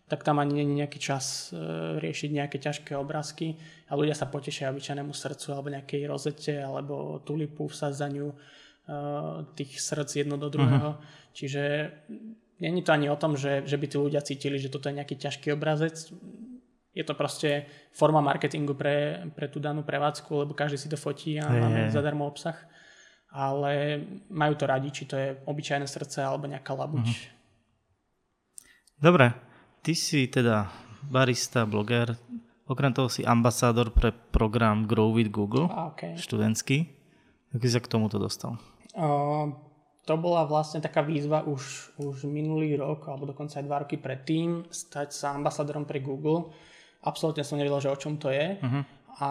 tak 0.06 0.22
tam 0.22 0.38
ani 0.38 0.62
není 0.62 0.84
nejaký 0.84 1.00
čas 1.00 1.50
uh, 1.50 1.96
riešiť 1.96 2.30
nejaké 2.36 2.60
ťažké 2.60 2.92
obrázky 2.92 3.56
a 3.88 3.96
ľudia 3.96 4.12
sa 4.12 4.28
potešia 4.28 4.68
obyčajnému 4.68 5.16
srdcu 5.16 5.46
alebo 5.56 5.72
nejakej 5.72 6.02
rozete 6.04 6.54
alebo 6.60 7.24
tulipu, 7.24 7.72
vsadzaniu 7.72 8.28
uh, 8.28 8.36
tých 9.56 9.80
srdc 9.80 10.28
jedno 10.28 10.36
do 10.36 10.52
druhého. 10.52 11.00
Uh-huh. 11.00 11.32
Čiže 11.32 11.88
není 12.60 12.84
to 12.84 12.92
ani 12.92 13.08
o 13.08 13.16
tom, 13.16 13.40
že, 13.40 13.64
že 13.64 13.80
by 13.80 13.86
tí 13.88 13.96
ľudia 13.96 14.20
cítili, 14.20 14.60
že 14.60 14.68
toto 14.68 14.92
je 14.92 15.00
nejaký 15.00 15.16
ťažký 15.16 15.56
obrazec 15.56 16.12
je 16.96 17.04
to 17.04 17.12
proste 17.12 17.68
forma 17.92 18.24
marketingu 18.24 18.72
pre, 18.72 19.28
pre 19.36 19.52
tú 19.52 19.60
danú 19.60 19.84
prevádzku, 19.84 20.32
lebo 20.32 20.56
každý 20.56 20.80
si 20.80 20.88
to 20.88 20.96
fotí 20.96 21.36
a 21.36 21.44
hey, 21.44 21.60
máme 21.60 21.80
hey. 21.86 21.92
zadarmo 21.92 22.24
obsah. 22.24 22.56
ale 23.36 24.00
majú 24.32 24.56
to 24.56 24.64
radi, 24.64 24.88
či 24.88 25.04
to 25.04 25.20
je 25.20 25.36
obyčajné 25.44 25.84
srdce 25.84 26.24
alebo 26.24 26.48
nejaká 26.48 26.72
labuť. 26.72 27.04
Uh-huh. 27.04 27.28
Dobre, 28.96 29.36
ty 29.84 29.92
si 29.92 30.24
teda 30.32 30.72
barista, 31.04 31.68
bloger, 31.68 32.16
okrem 32.64 32.96
toho 32.96 33.12
si 33.12 33.20
ambasádor 33.28 33.92
pre 33.92 34.08
program 34.32 34.88
Grow 34.88 35.12
with 35.12 35.28
Google, 35.28 35.68
okay. 35.92 36.16
študentský. 36.16 36.88
Ako 37.52 37.62
si 37.62 37.72
sa 37.76 37.84
k 37.84 37.92
tomuto 37.92 38.16
dostal? 38.16 38.56
Uh, 38.96 39.52
to 40.08 40.16
bola 40.16 40.48
vlastne 40.48 40.80
taká 40.80 41.04
výzva 41.04 41.44
už, 41.44 41.92
už 42.00 42.24
minulý 42.24 42.80
rok, 42.80 43.04
alebo 43.12 43.28
dokonca 43.28 43.60
aj 43.60 43.66
dva 43.68 43.76
roky 43.84 44.00
predtým, 44.00 44.64
stať 44.72 45.12
sa 45.12 45.36
ambasádorom 45.36 45.84
pre 45.84 46.00
Google. 46.00 46.56
Absolútne 47.06 47.46
som 47.46 47.54
nevedel, 47.54 47.78
že 47.78 47.92
o 47.94 47.96
čom 47.96 48.18
to 48.18 48.34
je. 48.34 48.58
Uh-huh. 48.58 48.82
A 49.22 49.30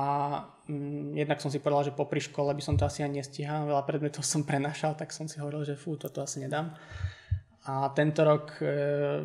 mm, 0.65 1.19
jednak 1.19 1.43
som 1.43 1.51
si 1.51 1.59
povedal, 1.59 1.91
že 1.91 1.97
popri 1.97 2.23
škole 2.23 2.55
by 2.55 2.63
som 2.63 2.79
to 2.79 2.87
asi 2.87 3.03
ani 3.03 3.19
nestihal, 3.19 3.67
veľa 3.67 3.83
predmetov 3.83 4.23
som 4.23 4.47
prenašal, 4.47 4.95
tak 4.95 5.11
som 5.11 5.27
si 5.27 5.37
hovoril, 5.37 5.67
že 5.67 5.75
fú, 5.75 5.99
toto 5.99 6.23
asi 6.23 6.39
nedám. 6.41 6.73
A 7.65 7.89
tento 7.97 8.21
rok 8.21 8.61
e, 8.61 8.65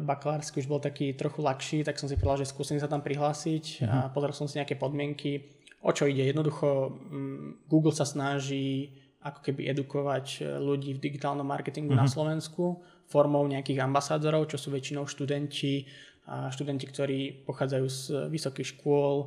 bakalársky 0.00 0.64
už 0.64 0.68
bol 0.68 0.80
taký 0.80 1.12
trochu 1.12 1.44
ľahší, 1.44 1.78
tak 1.84 2.00
som 2.00 2.08
si 2.08 2.16
povedal, 2.16 2.42
že 2.42 2.50
skúsim 2.50 2.80
sa 2.80 2.88
tam 2.88 3.04
prihlásiť 3.04 3.64
uh-huh. 3.84 3.88
a 3.88 3.96
mhm. 4.08 4.10
pozrel 4.16 4.34
som 4.34 4.48
si 4.50 4.58
nejaké 4.58 4.74
podmienky. 4.76 5.60
O 5.80 5.94
čo 5.96 6.08
ide? 6.08 6.28
Jednoducho 6.28 6.92
mm, 7.08 7.70
Google 7.70 7.94
sa 7.96 8.04
snaží 8.04 8.96
ako 9.20 9.44
keby 9.44 9.68
edukovať 9.68 10.26
e, 10.40 10.56
ľudí 10.56 10.96
v 10.96 11.04
digitálnom 11.04 11.44
marketingu 11.44 11.92
mm-hmm. 11.92 12.04
na 12.04 12.08
mhm. 12.08 12.14
Slovensku 12.16 12.64
formou 13.10 13.42
nejakých 13.44 13.82
ambasádorov, 13.84 14.48
čo 14.48 14.56
sú 14.56 14.70
väčšinou 14.70 15.04
študenti, 15.04 15.84
študenti, 16.30 16.86
ktorí 16.86 17.18
pochádzajú 17.42 17.86
z 17.90 18.00
vysokých 18.30 18.78
škôl, 18.78 19.26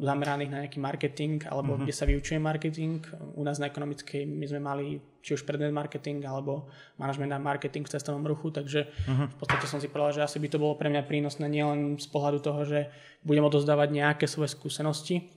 zameraných 0.00 0.50
na 0.50 0.58
nejaký 0.64 0.80
marketing, 0.80 1.44
alebo 1.44 1.76
mm-hmm. 1.76 1.84
kde 1.84 1.94
sa 1.94 2.08
vyučuje 2.08 2.38
marketing. 2.40 3.04
U 3.36 3.44
nás 3.44 3.60
na 3.60 3.68
ekonomickej 3.68 4.24
my 4.24 4.46
sme 4.48 4.60
mali 4.64 4.86
či 5.20 5.36
už 5.36 5.44
predmet 5.44 5.68
marketing, 5.68 6.24
alebo 6.24 6.72
manažment 6.96 7.28
na 7.28 7.36
marketing 7.36 7.84
v 7.84 7.92
cestovnom 7.92 8.24
ruchu, 8.24 8.48
takže 8.48 8.88
mm-hmm. 8.88 9.28
v 9.28 9.36
podstate 9.36 9.66
som 9.68 9.78
si 9.78 9.92
povedal, 9.92 10.16
že 10.16 10.24
asi 10.24 10.40
by 10.40 10.48
to 10.48 10.56
bolo 10.56 10.74
pre 10.80 10.88
mňa 10.88 11.04
prínosné 11.04 11.44
nielen 11.44 12.00
z 12.00 12.08
pohľadu 12.08 12.40
toho, 12.40 12.64
že 12.64 12.88
budem 13.20 13.44
odozdávať 13.44 13.88
nejaké 13.92 14.24
svoje 14.24 14.56
skúsenosti, 14.56 15.28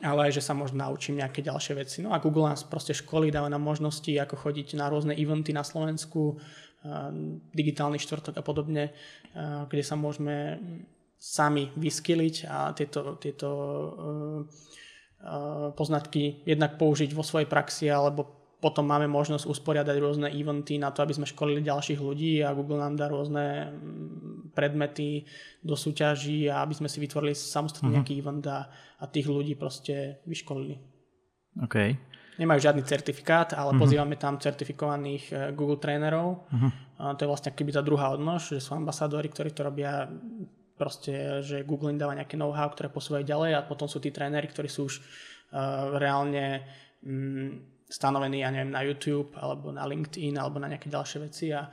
ale 0.00 0.30
aj, 0.30 0.38
že 0.38 0.46
sa 0.46 0.54
možno 0.54 0.78
naučím 0.78 1.18
nejaké 1.18 1.42
ďalšie 1.42 1.74
veci. 1.74 1.98
No 2.00 2.14
a 2.14 2.22
Google 2.22 2.48
nás 2.48 2.62
proste 2.62 2.94
školy, 2.94 3.34
dáva 3.34 3.50
nám 3.50 3.64
možnosti, 3.64 4.08
ako 4.08 4.38
chodiť 4.38 4.78
na 4.78 4.86
rôzne 4.86 5.12
eventy 5.18 5.50
na 5.50 5.66
Slovensku, 5.66 6.38
digitálny 7.52 7.98
štvrtok 7.98 8.38
a 8.38 8.42
podobne, 8.46 8.94
kde 9.68 9.82
sa 9.82 9.98
môžeme 9.98 10.62
sami 11.18 11.74
vyskyliť 11.74 12.46
a 12.46 12.70
tieto, 12.70 13.18
tieto 13.18 13.50
poznatky 15.74 16.46
jednak 16.46 16.78
použiť 16.78 17.10
vo 17.10 17.26
svojej 17.26 17.50
praxi 17.50 17.90
alebo 17.90 18.38
potom 18.58 18.90
máme 18.90 19.06
možnosť 19.06 19.46
usporiadať 19.46 19.96
rôzne 20.02 20.28
eventy 20.34 20.82
na 20.82 20.90
to, 20.90 21.06
aby 21.06 21.14
sme 21.14 21.30
školili 21.30 21.62
ďalších 21.62 22.02
ľudí 22.02 22.42
a 22.42 22.54
Google 22.54 22.82
nám 22.82 22.98
dá 22.98 23.06
rôzne 23.06 23.70
mm, 23.70 24.50
predmety 24.50 25.22
do 25.62 25.78
súťaží 25.78 26.50
a 26.50 26.66
aby 26.66 26.74
sme 26.74 26.90
si 26.90 26.98
vytvorili 26.98 27.38
samostatný 27.38 27.86
uh-huh. 27.86 27.96
nejaký 28.02 28.18
event 28.18 28.42
a, 28.50 28.66
a 28.98 29.04
tých 29.06 29.30
ľudí 29.30 29.54
proste 29.54 30.18
vyškolili. 30.26 30.74
OK. 31.62 31.94
Nemajú 32.38 32.70
žiadny 32.70 32.82
certifikát, 32.86 33.52
ale 33.52 33.74
uh-huh. 33.74 33.82
pozývame 33.82 34.14
tam 34.14 34.38
certifikovaných 34.38 35.24
e, 35.28 35.34
Google 35.58 35.82
trénerov. 35.82 36.46
Uh-huh. 36.46 36.70
A 36.98 37.18
to 37.18 37.26
je 37.26 37.30
vlastne 37.30 37.50
keby 37.50 37.74
tá 37.74 37.82
druhá 37.82 38.14
odnož, 38.14 38.54
že 38.54 38.62
sú 38.62 38.78
ambasádori, 38.78 39.26
ktorí 39.30 39.50
to 39.50 39.66
robia 39.66 40.06
proste, 40.78 41.42
že 41.42 41.66
Google 41.66 41.90
im 41.90 41.98
dáva 41.98 42.14
nejaké 42.14 42.38
know-how, 42.38 42.70
ktoré 42.70 42.86
posúvajú 42.90 43.26
ďalej 43.26 43.58
a 43.58 43.66
potom 43.66 43.90
sú 43.90 43.98
tí 43.98 44.14
tréneri, 44.14 44.46
ktorí 44.46 44.70
sú 44.70 44.86
už 44.86 45.02
uh, 45.02 45.98
reálne 45.98 46.62
um, 47.02 47.58
stanovený, 47.90 48.46
ja 48.46 48.54
neviem, 48.54 48.70
na 48.70 48.86
YouTube 48.86 49.34
alebo 49.34 49.74
na 49.74 49.82
LinkedIn 49.82 50.38
alebo 50.38 50.62
na 50.62 50.70
nejaké 50.70 50.86
ďalšie 50.86 51.18
veci 51.26 51.50
a, 51.50 51.66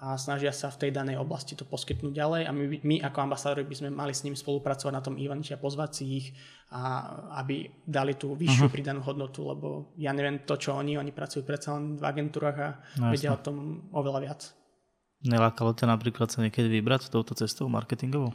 a 0.00 0.16
snažia 0.16 0.48
sa 0.48 0.72
v 0.72 0.86
tej 0.86 0.90
danej 0.96 1.20
oblasti 1.20 1.52
to 1.52 1.68
poskytnúť 1.68 2.12
ďalej 2.16 2.42
a 2.48 2.50
my, 2.56 2.64
my 2.80 2.96
ako 3.04 3.18
ambasádori 3.20 3.68
by 3.68 3.76
sme 3.76 3.90
mali 3.92 4.16
s 4.16 4.24
ním 4.24 4.32
spolupracovať 4.32 4.92
na 4.96 5.04
tom 5.04 5.20
evente 5.20 5.52
a 5.52 5.60
pozvať 5.60 5.90
si 5.92 6.04
ich 6.08 6.26
a 6.72 7.04
aby 7.44 7.68
dali 7.84 8.16
tú 8.16 8.32
vyššiu 8.32 8.64
uh-huh. 8.66 8.74
pridanú 8.74 9.04
hodnotu, 9.04 9.44
lebo 9.44 9.92
ja 10.00 10.16
neviem 10.16 10.40
to, 10.48 10.56
čo 10.56 10.72
oni, 10.72 10.96
oni 10.96 11.12
pracujú 11.12 11.44
predsa 11.44 11.76
len 11.76 12.00
v 12.00 12.04
agentúrach 12.08 12.56
a 12.56 12.68
no, 12.96 13.12
vedia 13.12 13.36
o 13.36 13.38
tom 13.38 13.86
oveľa 13.92 14.20
viac. 14.24 14.40
Nelákalo 15.20 15.76
ťa 15.76 15.86
napríklad 15.92 16.32
sa 16.32 16.40
niekedy 16.40 16.80
vybrať 16.80 17.12
touto 17.12 17.36
cestou 17.36 17.68
marketingovou? 17.68 18.32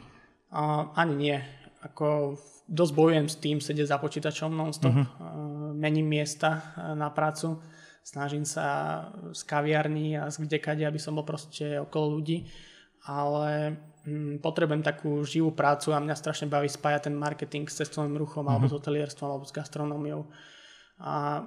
Uh, 0.54 0.86
ani 0.94 1.14
nie. 1.18 1.36
Ako 1.82 2.38
dosť 2.70 2.92
bojujem 2.94 3.26
s 3.26 3.36
tým, 3.42 3.58
sedieť 3.58 3.90
za 3.90 3.98
počítačom 3.98 4.54
non-stop. 4.54 4.94
Uh-huh 4.94 5.56
mením 5.76 6.08
miesta 6.08 6.72
na 6.96 7.12
prácu, 7.12 7.60
snažím 8.06 8.46
sa 8.46 8.66
z 9.34 9.42
kaviarní 9.42 10.14
a 10.14 10.30
z 10.30 10.46
kdekade, 10.46 10.86
aby 10.86 11.02
som 11.02 11.18
bol 11.18 11.26
proste 11.26 11.82
okolo 11.82 12.22
ľudí, 12.22 12.46
ale 13.02 13.74
hm, 14.06 14.38
potrebujem 14.38 14.86
takú 14.86 15.26
živú 15.26 15.50
prácu 15.50 15.90
a 15.90 15.98
mňa 15.98 16.14
strašne 16.14 16.46
baví 16.46 16.70
spájať 16.70 17.10
ten 17.10 17.18
marketing 17.18 17.66
s 17.66 17.82
cestovným 17.82 18.14
ruchom 18.14 18.46
mm-hmm. 18.46 18.54
alebo 18.54 18.70
s 18.70 18.76
hotelierstvom 18.78 19.28
alebo 19.34 19.44
s 19.46 19.50
gastronómiou 19.50 20.30
a 21.02 21.42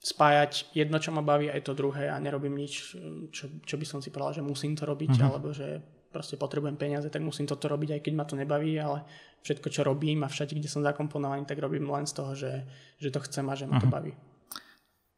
spájať 0.00 0.72
jedno, 0.76 0.96
čo 1.00 1.12
ma 1.12 1.24
baví, 1.24 1.48
aj 1.48 1.64
to 1.64 1.76
druhé 1.76 2.08
a 2.08 2.16
nerobím 2.20 2.56
nič, 2.56 2.96
čo, 3.32 3.44
čo 3.64 3.74
by 3.76 3.84
som 3.84 4.00
si 4.00 4.08
povedal, 4.08 4.40
že 4.40 4.44
musím 4.44 4.76
to 4.76 4.84
robiť, 4.84 5.12
mm-hmm. 5.16 5.28
alebo 5.28 5.52
že 5.52 5.80
proste 6.08 6.40
potrebujem 6.40 6.76
peniaze, 6.76 7.08
tak 7.08 7.20
musím 7.24 7.44
toto 7.44 7.68
robiť, 7.68 7.96
aj 7.96 8.00
keď 8.04 8.12
ma 8.16 8.24
to 8.24 8.36
nebaví, 8.36 8.80
ale 8.80 9.04
všetko, 9.44 9.68
čo 9.68 9.84
robím 9.84 10.24
a 10.24 10.32
všade, 10.32 10.56
kde 10.56 10.68
som 10.72 10.84
zakomponovaný, 10.84 11.44
tak 11.44 11.60
robím 11.60 11.88
len 11.88 12.08
z 12.08 12.16
toho, 12.16 12.32
že, 12.32 12.64
že 12.96 13.12
to 13.12 13.20
chcem 13.28 13.44
a 13.48 13.54
že 13.56 13.68
ma 13.68 13.76
to 13.76 13.88
uh-huh. 13.88 13.96
baví. 13.96 14.12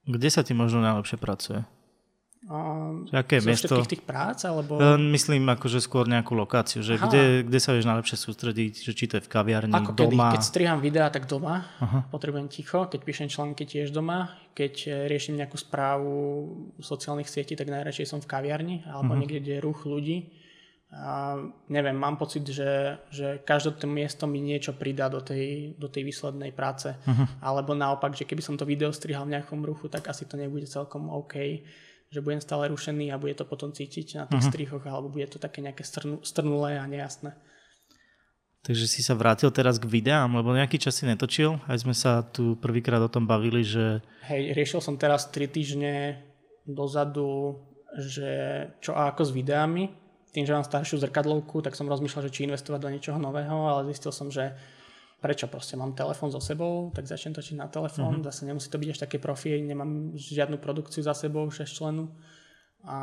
Kde 0.03 0.29
sa 0.29 0.43
ti 0.43 0.51
možno 0.53 0.83
najlepšie 0.83 1.19
pracuje? 1.19 1.62
Um, 2.43 3.07
Aké 3.15 3.38
zo 3.38 3.55
miesto? 3.55 3.71
všetkých 3.71 3.93
tých 3.95 4.03
prác? 4.03 4.43
Alebo... 4.43 4.75
Myslím 4.99 5.47
akože 5.47 5.79
skôr 5.79 6.11
nejakú 6.11 6.35
lokáciu, 6.35 6.83
že 6.83 6.99
kde, 6.99 7.47
kde 7.47 7.59
sa 7.62 7.71
vieš 7.71 7.87
najlepšie 7.87 8.19
sústrediť, 8.19 8.73
že 8.83 8.93
či 8.99 9.07
to 9.07 9.23
je 9.23 9.23
v 9.23 9.31
kaviarni, 9.31 9.71
Ako 9.71 9.95
doma? 9.95 10.35
Kedy, 10.35 10.35
keď 10.35 10.43
striham 10.43 10.79
videá, 10.83 11.07
tak 11.07 11.31
doma, 11.31 11.71
uh-huh. 11.79 12.11
potrebujem 12.11 12.51
ticho, 12.51 12.91
keď 12.91 13.01
píšem 13.07 13.29
články 13.31 13.62
tiež 13.62 13.95
doma, 13.95 14.35
keď 14.59 14.75
eh, 14.91 14.91
riešim 15.07 15.38
nejakú 15.38 15.55
správu 15.55 16.15
sociálnych 16.83 17.31
sietí, 17.31 17.55
tak 17.55 17.71
najradšej 17.71 18.11
som 18.11 18.19
v 18.19 18.27
kaviarni 18.27 18.77
alebo 18.91 19.15
uh-huh. 19.15 19.23
niekde, 19.23 19.38
kde 19.38 19.53
je 19.57 19.62
ruch 19.62 19.87
ľudí 19.87 20.41
a 20.92 21.40
neviem, 21.72 21.96
mám 21.96 22.20
pocit, 22.20 22.44
že, 22.44 23.00
že 23.09 23.40
každé 23.40 23.81
to 23.81 23.88
miesto 23.88 24.28
mi 24.28 24.44
niečo 24.44 24.76
pridá 24.76 25.09
do 25.09 25.24
tej, 25.24 25.72
do 25.81 25.88
tej 25.88 26.05
výslednej 26.05 26.52
práce. 26.52 26.92
Uh-huh. 26.92 27.24
Alebo 27.40 27.72
naopak, 27.72 28.12
že 28.12 28.28
keby 28.28 28.44
som 28.44 28.61
to 28.61 28.68
video 28.68 28.92
strihal 28.92 29.24
v 29.24 29.33
nejakom 29.33 29.64
ruchu, 29.64 29.88
tak 29.88 30.12
asi 30.12 30.28
to 30.28 30.37
nebude 30.37 30.68
celkom 30.68 31.09
OK. 31.09 31.64
Že 32.12 32.20
budem 32.20 32.44
stále 32.44 32.68
rušený 32.68 33.09
a 33.09 33.16
bude 33.16 33.33
to 33.33 33.48
potom 33.48 33.72
cítiť 33.72 34.20
na 34.20 34.24
tých 34.28 34.44
uh-huh. 34.44 34.52
strihoch, 34.52 34.85
alebo 34.85 35.09
bude 35.09 35.33
to 35.33 35.40
také 35.40 35.64
nejaké 35.64 35.81
strnu, 35.81 36.20
strnulé 36.20 36.76
a 36.76 36.85
nejasné. 36.85 37.33
Takže 38.62 38.85
si 38.85 39.00
sa 39.00 39.16
vrátil 39.16 39.48
teraz 39.48 39.81
k 39.81 39.88
videám, 39.88 40.28
lebo 40.37 40.52
nejaký 40.52 40.76
čas 40.76 41.00
si 41.00 41.09
netočil. 41.09 41.57
Aj 41.72 41.81
sme 41.81 41.96
sa 41.96 42.20
tu 42.20 42.61
prvýkrát 42.61 43.00
o 43.00 43.09
tom 43.09 43.24
bavili, 43.24 43.64
že... 43.64 44.05
Hej, 44.28 44.52
riešil 44.52 44.85
som 44.85 45.00
teraz 45.00 45.33
3 45.33 45.48
týždne 45.48 46.20
dozadu, 46.68 47.64
že 47.96 48.31
čo 48.85 48.92
a 48.92 49.09
ako 49.09 49.24
s 49.24 49.33
videami 49.33 50.02
tým, 50.33 50.49
že 50.49 50.57
mám 50.57 50.64
staršiu 50.64 50.99
zrkadlovku, 50.99 51.61
tak 51.61 51.77
som 51.77 51.87
rozmýšľal, 51.87 52.27
že 52.27 52.35
či 52.35 52.49
investovať 52.49 52.81
do 52.81 52.88
niečoho 52.88 53.21
nového, 53.21 53.68
ale 53.68 53.92
zistil 53.92 54.11
som, 54.11 54.33
že 54.33 54.57
prečo 55.23 55.47
proste 55.47 55.79
mám 55.79 55.95
telefón 55.95 56.35
so 56.35 56.42
sebou, 56.42 56.90
tak 56.90 57.07
začnem 57.07 57.37
točiť 57.37 57.55
na 57.55 57.71
telefón, 57.71 58.18
mm-hmm. 58.18 58.27
zase 58.27 58.42
nemusí 58.49 58.66
to 58.66 58.81
byť 58.81 58.88
až 58.90 58.99
také 59.07 59.23
profi, 59.23 59.55
nemám 59.62 60.18
žiadnu 60.18 60.59
produkciu 60.59 61.05
za 61.05 61.14
sebou, 61.14 61.47
6 61.47 61.62
členu 61.62 62.11
a 62.83 62.99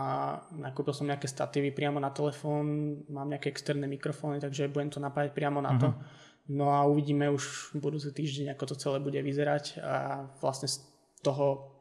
nakúpil 0.52 0.92
som 0.92 1.08
nejaké 1.08 1.32
statívy 1.32 1.72
priamo 1.72 2.04
na 2.04 2.12
telefón, 2.12 3.00
mám 3.08 3.32
nejaké 3.32 3.48
externé 3.48 3.88
mikrofóny, 3.88 4.44
takže 4.44 4.68
budem 4.68 4.92
to 4.92 5.00
napájať 5.00 5.32
priamo 5.32 5.64
na 5.64 5.80
to. 5.80 5.96
Mm-hmm. 5.96 6.28
No 6.50 6.74
a 6.76 6.84
uvidíme 6.84 7.30
už 7.32 7.72
v 7.72 7.88
budúci 7.88 8.12
týždeň, 8.12 8.58
ako 8.58 8.74
to 8.74 8.76
celé 8.76 8.98
bude 9.00 9.22
vyzerať 9.22 9.80
a 9.80 10.26
vlastne 10.44 10.68
z 10.68 10.84
toho 11.24 11.78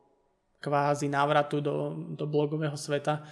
kvázi 0.61 1.09
návratu 1.11 1.59
do, 1.59 1.97
do 2.15 2.29
blogového 2.29 2.77
sveta 2.77 3.27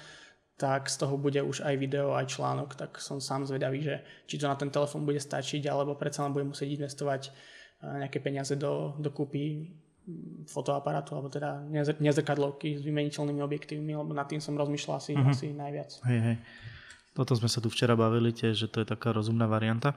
tak 0.56 0.88
z 0.88 0.96
toho 1.04 1.20
bude 1.20 1.36
už 1.44 1.60
aj 1.68 1.74
video, 1.76 2.16
aj 2.16 2.32
článok, 2.32 2.80
tak 2.80 2.96
som 2.96 3.20
sám 3.20 3.44
zvedavý, 3.44 3.84
že 3.84 4.00
či 4.24 4.40
to 4.40 4.48
na 4.48 4.56
ten 4.56 4.72
telefón 4.72 5.04
bude 5.04 5.20
stačiť, 5.20 5.68
alebo 5.68 6.00
predsa 6.00 6.24
len 6.24 6.32
budem 6.32 6.56
musieť 6.56 6.80
investovať 6.80 7.22
eh, 7.28 8.04
nejaké 8.04 8.24
peniaze 8.24 8.56
do, 8.56 8.96
do 8.96 9.12
kúpy 9.12 9.68
mm, 10.08 10.48
fotoaparátu, 10.48 11.12
alebo 11.12 11.28
teda 11.28 11.60
nezrkadlovky 12.00 12.80
s 12.80 12.82
vymeniteľnými 12.88 13.44
objektívmi, 13.44 13.92
lebo 13.92 14.16
nad 14.16 14.24
tým 14.24 14.40
som 14.40 14.56
rozmýšľal 14.56 14.96
asi, 14.96 15.12
uh-huh. 15.12 15.28
asi 15.28 15.52
najviac. 15.52 15.90
Hej, 16.08 16.20
hej. 16.24 16.36
Toto 17.12 17.36
sme 17.36 17.52
sa 17.52 17.60
tu 17.60 17.68
včera 17.68 17.92
bavili 17.92 18.32
tiež, 18.32 18.56
že 18.56 18.68
to 18.68 18.80
je 18.80 18.88
taká 18.88 19.12
rozumná 19.12 19.44
varianta. 19.48 19.96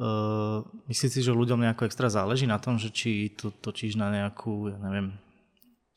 Uh, 0.00 0.64
myslíš 0.88 1.12
si, 1.12 1.20
že 1.20 1.32
ľuďom 1.32 1.60
nejako 1.60 1.84
extra 1.84 2.08
záleží 2.08 2.48
na 2.48 2.56
tom, 2.56 2.80
že 2.80 2.88
či 2.88 3.36
to 3.36 3.52
točíš 3.52 4.00
na 4.00 4.08
nejakú, 4.08 4.72
ja 4.72 4.80
neviem, 4.80 5.12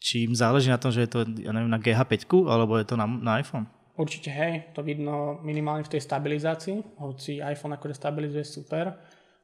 či 0.03 0.27
im 0.27 0.35
záleží 0.35 0.67
na 0.67 0.75
tom, 0.75 0.91
že 0.91 1.07
je 1.07 1.09
to, 1.11 1.19
ja 1.39 1.55
neviem, 1.55 1.71
na 1.71 1.79
GH5, 1.79 2.27
alebo 2.51 2.75
je 2.75 2.83
to 2.83 2.99
na, 2.99 3.07
na 3.07 3.39
iPhone? 3.39 3.63
Určite 3.93 4.33
hej, 4.33 4.73
to 4.73 4.81
vidno 4.81 5.37
minimálne 5.45 5.85
v 5.85 5.93
tej 5.93 6.01
stabilizácii, 6.01 6.97
hoci 6.97 7.37
iPhone 7.45 7.77
akože 7.77 7.93
stabilizuje 7.93 8.41
super, 8.41 8.89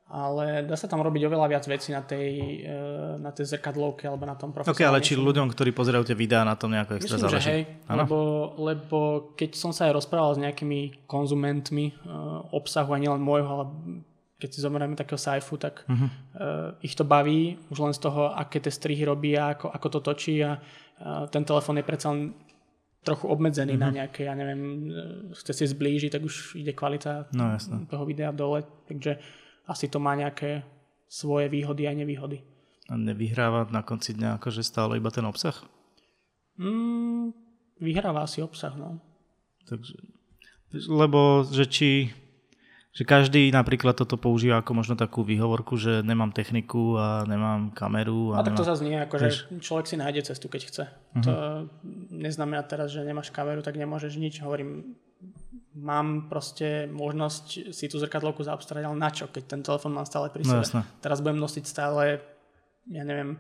ale 0.10 0.66
dá 0.66 0.74
sa 0.74 0.90
tam 0.90 1.06
robiť 1.06 1.22
oveľa 1.30 1.48
viac 1.54 1.64
vecí 1.70 1.94
na 1.94 2.02
tej, 2.02 2.66
e, 2.66 2.74
na 3.22 3.30
tej 3.30 3.46
zrkadlovke 3.46 4.10
alebo 4.10 4.26
na 4.26 4.34
tom 4.34 4.50
profesionálne. 4.50 4.74
Ok, 4.74 4.90
ale 4.90 5.06
či 5.06 5.14
ľuďom, 5.14 5.54
ktorí 5.54 5.70
pozerajú 5.70 6.02
tie 6.10 6.18
videá 6.18 6.42
na 6.42 6.58
tom 6.58 6.74
nejako 6.74 6.98
extra 6.98 7.22
Myslím, 7.22 7.30
záleží? 7.30 7.46
že 7.46 7.54
hej, 7.54 7.62
lebo, 7.94 8.18
lebo 8.58 9.00
keď 9.38 9.54
som 9.54 9.70
sa 9.70 9.86
aj 9.86 10.02
rozprával 10.02 10.34
s 10.34 10.42
nejakými 10.42 11.06
konzumentmi 11.06 11.94
uh, 11.94 12.42
obsahu, 12.50 12.90
a 12.90 12.98
nielen 12.98 13.22
môjho, 13.22 13.50
ale 13.54 13.66
keď 14.42 14.50
si 14.50 14.66
zoberieme 14.66 14.98
takého 14.98 15.22
sajfu, 15.22 15.62
tak 15.62 15.86
uh-huh. 15.86 16.02
uh, 16.02 16.10
ich 16.82 16.98
to 16.98 17.06
baví 17.06 17.62
už 17.70 17.78
len 17.78 17.94
z 17.94 18.02
toho, 18.02 18.34
aké 18.34 18.58
tie 18.58 18.74
strihy 18.74 19.06
robí 19.06 19.38
a 19.38 19.54
ako, 19.54 19.70
ako 19.78 19.88
to 19.94 20.00
točí 20.02 20.42
a 20.42 20.58
uh, 20.58 21.30
ten 21.30 21.46
telefón 21.46 21.78
je 21.78 21.86
predsa 21.86 22.10
len 22.10 22.34
trochu 23.04 23.32
obmedzený 23.32 23.80
uh-huh. 23.80 23.86
na 23.88 23.96
nejaké, 24.04 24.28
ja 24.28 24.36
neviem, 24.36 24.92
chce 25.32 25.54
si 25.56 25.66
zblížiť, 25.72 26.12
tak 26.20 26.24
už 26.24 26.60
ide 26.60 26.76
kvalita 26.76 27.32
no, 27.32 27.56
toho 27.88 28.04
videa 28.04 28.36
dole, 28.36 28.68
takže 28.88 29.18
asi 29.70 29.88
to 29.88 30.04
má 30.04 30.18
nejaké 30.20 30.68
svoje 31.08 31.48
výhody 31.48 31.88
a 31.88 31.96
nevýhody. 31.96 32.44
A 32.90 32.98
nevyhráva 32.98 33.70
na 33.70 33.86
konci 33.86 34.18
dňa 34.18 34.42
akože 34.42 34.66
stále 34.66 34.98
iba 34.98 35.14
ten 35.14 35.24
obsah? 35.24 35.56
Mm, 36.60 37.32
vyhráva 37.80 38.26
asi 38.26 38.42
obsah, 38.42 38.74
no. 38.76 39.00
Takže, 39.70 39.96
lebo 40.90 41.46
že 41.46 41.66
či 41.70 41.90
že 42.90 43.06
každý 43.06 43.54
napríklad 43.54 43.94
toto 43.94 44.18
používa 44.18 44.66
ako 44.66 44.74
možno 44.74 44.98
takú 44.98 45.22
výhovorku, 45.22 45.78
že 45.78 46.02
nemám 46.02 46.34
techniku 46.34 46.98
a 46.98 47.22
nemám 47.30 47.70
kameru. 47.70 48.34
A, 48.34 48.42
a 48.42 48.44
tak 48.44 48.58
nemám... 48.58 48.60
to 48.60 48.70
zase 48.74 48.82
nie, 48.82 48.98
ako 48.98 49.16
že 49.22 49.30
človek 49.62 49.86
si 49.86 49.96
nájde 49.96 50.22
cestu, 50.34 50.50
keď 50.50 50.62
chce. 50.66 50.84
Uh-huh. 50.90 51.24
To 51.24 51.34
neznamená 52.10 52.66
teraz, 52.66 52.90
že 52.90 53.06
nemáš 53.06 53.30
kameru, 53.30 53.62
tak 53.62 53.78
nemôžeš 53.78 54.18
nič. 54.18 54.42
Hovorím, 54.42 54.98
mám 55.78 56.28
proste 56.34 56.90
možnosť 56.90 57.70
si 57.70 57.86
tú 57.86 58.02
zrkadlovku 58.02 58.42
zaobstarať, 58.42 58.84
ale 58.84 58.98
na 58.98 59.14
čo, 59.14 59.30
keď 59.30 59.44
ten 59.46 59.62
telefon 59.62 59.94
mám 59.94 60.10
stále 60.10 60.34
pri 60.34 60.42
no, 60.44 60.66
sebe. 60.66 60.82
No, 60.82 60.82
Teraz 61.00 61.22
budem 61.22 61.38
nosiť 61.38 61.64
stále, 61.70 62.26
ja 62.90 63.06
neviem, 63.06 63.38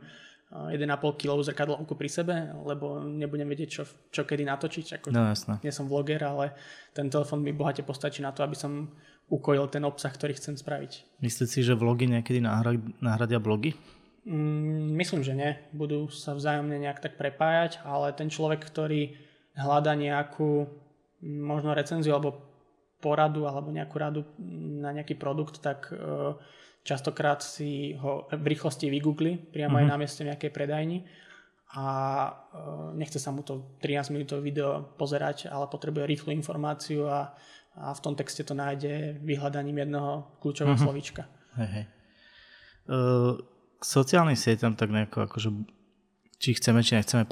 1,5 0.50 0.82
kg 1.14 1.38
zrkadlovku 1.46 1.94
pri 1.94 2.10
sebe, 2.10 2.36
lebo 2.66 3.06
nebudem 3.06 3.46
vedieť, 3.46 3.70
čo, 3.70 3.84
čo 4.10 4.26
kedy 4.26 4.50
natočiť. 4.50 4.86
Ako, 4.98 5.14
no, 5.14 5.30
jasné. 5.30 5.62
Nie 5.62 5.70
som 5.70 5.86
vloger, 5.86 6.18
ale 6.26 6.58
ten 6.98 7.06
telefon 7.06 7.46
mi 7.46 7.54
bohate 7.54 7.86
postačí 7.86 8.26
na 8.26 8.34
to, 8.34 8.42
aby 8.42 8.58
som 8.58 8.90
ukojil 9.30 9.70
ten 9.70 9.86
obsah, 9.86 10.10
ktorý 10.10 10.34
chcem 10.34 10.58
spraviť. 10.58 11.22
Myslíte 11.22 11.46
si, 11.54 11.62
že 11.62 11.78
vlogy 11.78 12.10
niekedy 12.10 12.42
nahradia 12.42 13.38
blogy? 13.38 13.78
Mm, 14.26 14.98
myslím, 14.98 15.22
že 15.22 15.38
nie. 15.38 15.54
Budú 15.70 16.10
sa 16.10 16.34
vzájomne 16.34 16.82
nejak 16.82 16.98
tak 16.98 17.14
prepájať, 17.22 17.86
ale 17.86 18.18
ten 18.18 18.34
človek, 18.34 18.66
ktorý 18.66 19.14
hľada 19.54 19.94
nejakú 19.94 20.66
možno 21.22 21.78
recenziu 21.78 22.18
alebo 22.18 22.42
poradu 23.00 23.48
alebo 23.48 23.72
nejakú 23.72 23.96
radu 23.96 24.22
na 24.82 24.92
nejaký 24.92 25.16
produkt, 25.16 25.64
tak 25.64 25.94
e, 25.94 25.96
častokrát 26.84 27.44
si 27.44 27.94
ho 28.00 28.26
v 28.32 28.46
rýchlosti 28.56 28.90
vygoogli 28.90 29.38
priamo 29.52 29.78
mm-hmm. 29.78 29.80
aj 29.80 29.86
mhm. 29.86 29.92
na 29.92 30.00
mieste 30.00 30.22
nejakej 30.26 30.52
predajni 30.52 31.06
a 31.70 31.86
e, 32.26 32.32
nechce 32.98 33.22
sa 33.22 33.30
mu 33.30 33.46
to 33.46 33.78
13 33.86 34.10
minútové 34.10 34.42
video 34.42 34.90
pozerať, 34.98 35.46
ale 35.54 35.70
potrebuje 35.70 36.10
rýchlu 36.10 36.34
informáciu 36.34 37.06
a, 37.06 37.38
a 37.78 37.94
v 37.94 38.00
tom 38.02 38.18
texte 38.18 38.42
to 38.42 38.58
nájde 38.58 39.22
vyhľadaním 39.22 39.86
jedného 39.86 40.34
kľúčového 40.42 40.74
mm-hmm. 40.74 40.90
slovíčka. 40.90 41.30
Hej, 41.62 41.70
hej. 41.70 41.86
Uh, 42.90 43.38
k 43.78 43.84
sociálnym 43.86 44.34
sieťam 44.34 44.74
tak 44.74 44.90
nejako 44.90 45.30
akože 45.30 45.50
či 46.40 46.56
chceme, 46.56 46.80
či 46.80 46.96
nechceme, 46.96 47.28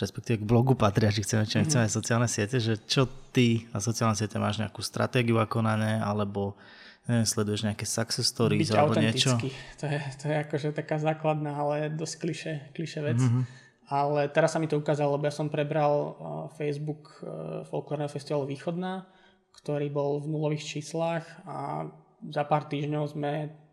respektíve 0.00 0.40
k 0.40 0.48
blogu 0.48 0.72
patria, 0.72 1.12
či 1.12 1.20
chceme, 1.20 1.44
či 1.44 1.60
nechceme 1.60 1.84
mm. 1.84 1.92
sociálne 1.92 2.24
siete, 2.24 2.56
že 2.56 2.80
čo 2.88 3.04
ty 3.36 3.68
na 3.68 3.84
sociálne 3.84 4.16
siete 4.16 4.40
máš 4.40 4.64
nejakú 4.64 4.80
stratégiu 4.80 5.36
ako 5.36 5.60
na 5.60 5.76
ne, 5.76 5.92
alebo 6.00 6.56
neviem, 7.04 7.28
sleduješ 7.28 7.68
nejaké 7.68 7.84
success 7.84 8.32
stories 8.32 8.72
Byť 8.72 8.72
alebo 8.72 8.96
niečo? 8.96 9.36
To 9.84 9.86
je, 9.86 10.00
to 10.00 10.24
je 10.32 10.36
akože 10.40 10.68
taká 10.72 10.96
základná, 10.96 11.52
ale 11.52 11.92
dosť 11.92 12.14
kliše, 12.16 12.52
kliše 12.72 13.00
vec. 13.04 13.20
Mm-hmm. 13.20 13.44
Ale 13.90 14.30
teraz 14.32 14.56
sa 14.56 14.62
mi 14.62 14.70
to 14.70 14.80
ukázalo, 14.80 15.18
lebo 15.18 15.28
ja 15.28 15.34
som 15.34 15.52
prebral 15.52 15.92
uh, 15.92 16.12
Facebook 16.56 17.20
uh, 17.20 17.66
Folklórneho 17.68 18.08
festivalu 18.08 18.48
Východná, 18.48 19.04
ktorý 19.52 19.90
bol 19.92 20.22
v 20.22 20.30
nulových 20.32 20.64
číslach 20.64 21.26
a 21.44 21.90
za 22.30 22.46
pár 22.48 22.70
týždňov 22.70 23.04
sme 23.10 23.32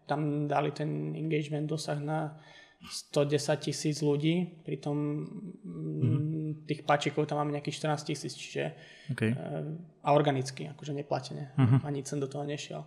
tam 0.10 0.50
dali 0.50 0.74
ten 0.74 1.14
engagement 1.14 1.70
dosah 1.70 2.00
na 2.02 2.36
110 2.78 3.58
tisíc 3.58 3.98
ľudí, 4.06 4.62
pritom 4.62 4.96
mm-hmm. 5.26 6.70
tých 6.70 6.82
páčikov 6.86 7.26
tam 7.26 7.42
máme 7.42 7.58
nejakých 7.58 7.90
14 7.90 8.10
tisíc, 8.14 8.34
čiže 8.38 8.78
okay. 9.10 9.34
Eh, 9.34 9.66
a 10.06 10.14
organicky, 10.14 10.70
akože 10.78 10.94
neplatene, 10.94 11.58
mm-hmm. 11.58 11.80
ani 11.82 12.06
cen 12.06 12.22
do 12.22 12.30
toho 12.30 12.46
nešiel. 12.46 12.86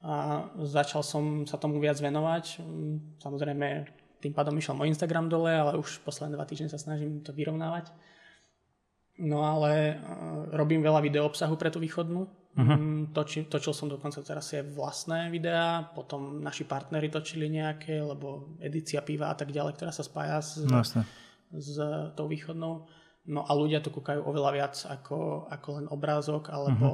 A 0.00 0.44
začal 0.64 1.04
som 1.04 1.44
sa 1.44 1.60
tomu 1.60 1.80
viac 1.80 2.00
venovať, 2.00 2.64
samozrejme 3.20 3.88
tým 4.20 4.32
pádom 4.32 4.56
išiel 4.56 4.76
môj 4.76 4.92
Instagram 4.92 5.28
dole, 5.28 5.52
ale 5.52 5.76
už 5.76 6.00
posledné 6.02 6.36
dva 6.36 6.48
týždne 6.48 6.72
sa 6.72 6.80
snažím 6.80 7.20
to 7.20 7.36
vyrovnávať. 7.36 7.92
No 9.20 9.44
ale 9.44 9.96
uh, 9.96 10.52
robím 10.52 10.84
veľa 10.84 11.00
video 11.00 11.24
obsahu 11.24 11.56
pre 11.56 11.72
tú 11.72 11.80
východnú. 11.80 12.28
Uh-huh. 12.56 13.04
Toči, 13.12 13.44
točil 13.52 13.76
som 13.76 13.92
dokonca 13.92 14.16
teraz 14.24 14.48
aj 14.56 14.72
vlastné 14.72 15.28
videá, 15.28 15.92
potom 15.92 16.40
naši 16.40 16.64
partnery 16.64 17.12
točili 17.12 17.52
nejaké, 17.52 18.00
lebo 18.00 18.56
edícia 18.64 19.04
piva 19.04 19.28
a 19.28 19.36
tak 19.36 19.52
ďalej, 19.52 19.76
ktorá 19.76 19.92
sa 19.92 20.00
spája 20.00 20.40
s, 20.40 20.64
no, 20.64 20.80
s 21.52 21.76
tou 22.16 22.24
východnou. 22.24 22.88
No 23.28 23.40
a 23.44 23.52
ľudia 23.52 23.84
to 23.84 23.92
kúkajú 23.92 24.24
oveľa 24.24 24.50
viac 24.56 24.74
ako, 24.88 25.50
ako 25.52 25.68
len 25.76 25.86
obrázok, 25.92 26.48
alebo 26.48 26.86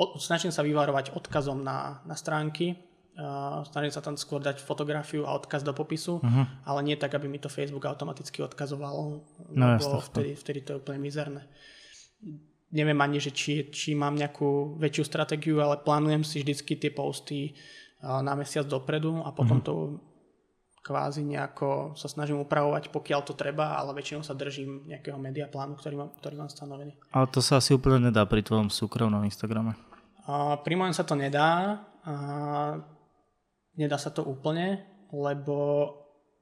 uh-huh. 0.00 0.16
snažím 0.16 0.56
sa 0.56 0.64
vyvarovať 0.64 1.12
odkazom 1.12 1.60
na, 1.60 2.00
na 2.08 2.16
stránky, 2.16 2.80
uh, 3.20 3.60
snažím 3.68 3.92
sa 3.92 4.00
tam 4.00 4.16
skôr 4.16 4.40
dať 4.40 4.64
fotografiu 4.64 5.28
a 5.28 5.36
odkaz 5.36 5.60
do 5.60 5.76
popisu, 5.76 6.24
uh-huh. 6.24 6.64
ale 6.64 6.80
nie 6.80 6.96
tak, 6.96 7.12
aby 7.12 7.28
mi 7.28 7.36
to 7.36 7.52
Facebook 7.52 7.84
automaticky 7.84 8.40
odkazoval, 8.40 9.20
no, 9.52 9.66
lebo 9.76 10.00
vtedy, 10.00 10.32
vtedy 10.32 10.64
to 10.64 10.68
je 10.72 10.80
úplne 10.80 11.04
mizerné 11.04 11.44
neviem 12.70 12.98
ani, 13.02 13.18
že 13.18 13.34
či, 13.34 13.70
či 13.70 13.98
mám 13.98 14.14
nejakú 14.14 14.78
väčšiu 14.78 15.04
stratégiu, 15.06 15.58
ale 15.58 15.82
plánujem 15.82 16.22
si 16.22 16.42
vždycky 16.42 16.78
tie 16.78 16.90
posty 16.94 17.54
na 18.00 18.32
mesiac 18.32 18.64
dopredu 18.64 19.20
a 19.26 19.34
potom 19.34 19.60
mm-hmm. 19.60 19.68
to 19.68 20.00
kvázi 20.80 21.20
nejako 21.20 21.92
sa 21.92 22.08
snažím 22.08 22.40
upravovať, 22.40 22.88
pokiaľ 22.88 23.20
to 23.28 23.36
treba, 23.36 23.76
ale 23.76 23.92
väčšinou 23.92 24.24
sa 24.24 24.32
držím 24.32 24.88
nejakého 24.88 25.20
media 25.20 25.44
plánu, 25.44 25.76
ktorý 25.76 26.00
mám, 26.00 26.10
ktorý 26.16 26.40
mám 26.40 26.48
stanovený. 26.48 26.96
Ale 27.12 27.28
to 27.28 27.44
sa 27.44 27.60
asi 27.60 27.76
úplne 27.76 28.08
nedá 28.08 28.24
pri 28.24 28.40
tvojom 28.40 28.72
súkromnom 28.72 29.20
Instagrame. 29.28 29.76
A 30.24 30.56
pri 30.64 30.74
mojom 30.80 30.96
sa 30.96 31.04
to 31.04 31.12
nedá. 31.12 31.84
A 32.00 32.14
nedá 33.76 34.00
sa 34.00 34.08
to 34.08 34.24
úplne, 34.24 34.80
lebo 35.12 35.92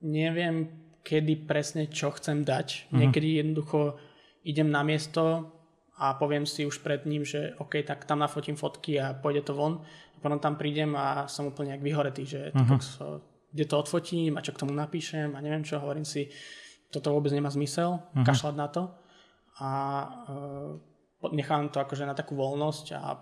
neviem, 0.07 0.71
kedy 1.03 1.51
presne 1.51 1.91
čo 1.91 2.14
chcem 2.14 2.47
dať. 2.47 2.87
Mm-hmm. 2.87 2.99
Niekedy 3.03 3.29
jednoducho 3.43 3.99
idem 4.47 4.71
na 4.71 4.87
miesto, 4.87 5.51
a 5.98 6.14
poviem 6.14 6.46
si 6.46 6.62
už 6.62 6.78
pred 6.78 7.02
ním, 7.06 7.26
že 7.26 7.58
OK, 7.58 7.82
tak 7.82 8.06
tam 8.06 8.22
nafotím 8.22 8.54
fotky 8.54 9.02
a 9.02 9.18
pôjde 9.18 9.50
to 9.50 9.52
von. 9.58 9.82
A 10.14 10.18
potom 10.22 10.38
tam 10.38 10.54
prídem 10.54 10.94
a 10.94 11.26
som 11.26 11.50
úplne 11.50 11.74
nejak 11.74 11.82
vyhoretý, 11.82 12.22
že 12.22 12.54
uh-huh. 12.54 12.78
so, 12.78 13.06
kde 13.50 13.66
to 13.66 13.74
odfotím 13.82 14.38
a 14.38 14.44
čo 14.46 14.54
k 14.54 14.62
tomu 14.62 14.74
napíšem 14.74 15.34
a 15.34 15.42
neviem 15.42 15.66
čo, 15.66 15.82
hovorím 15.82 16.06
si, 16.06 16.30
toto 16.94 17.11
vôbec 17.11 17.34
nemá 17.34 17.50
zmysel, 17.50 17.98
uh-huh. 17.98 18.26
kašľať 18.26 18.54
na 18.54 18.68
to. 18.70 18.82
A 19.58 19.70
uh, 20.30 21.30
nechám 21.34 21.66
to 21.74 21.82
akože 21.82 22.06
na 22.06 22.14
takú 22.14 22.38
voľnosť 22.38 22.87
a 22.94 23.18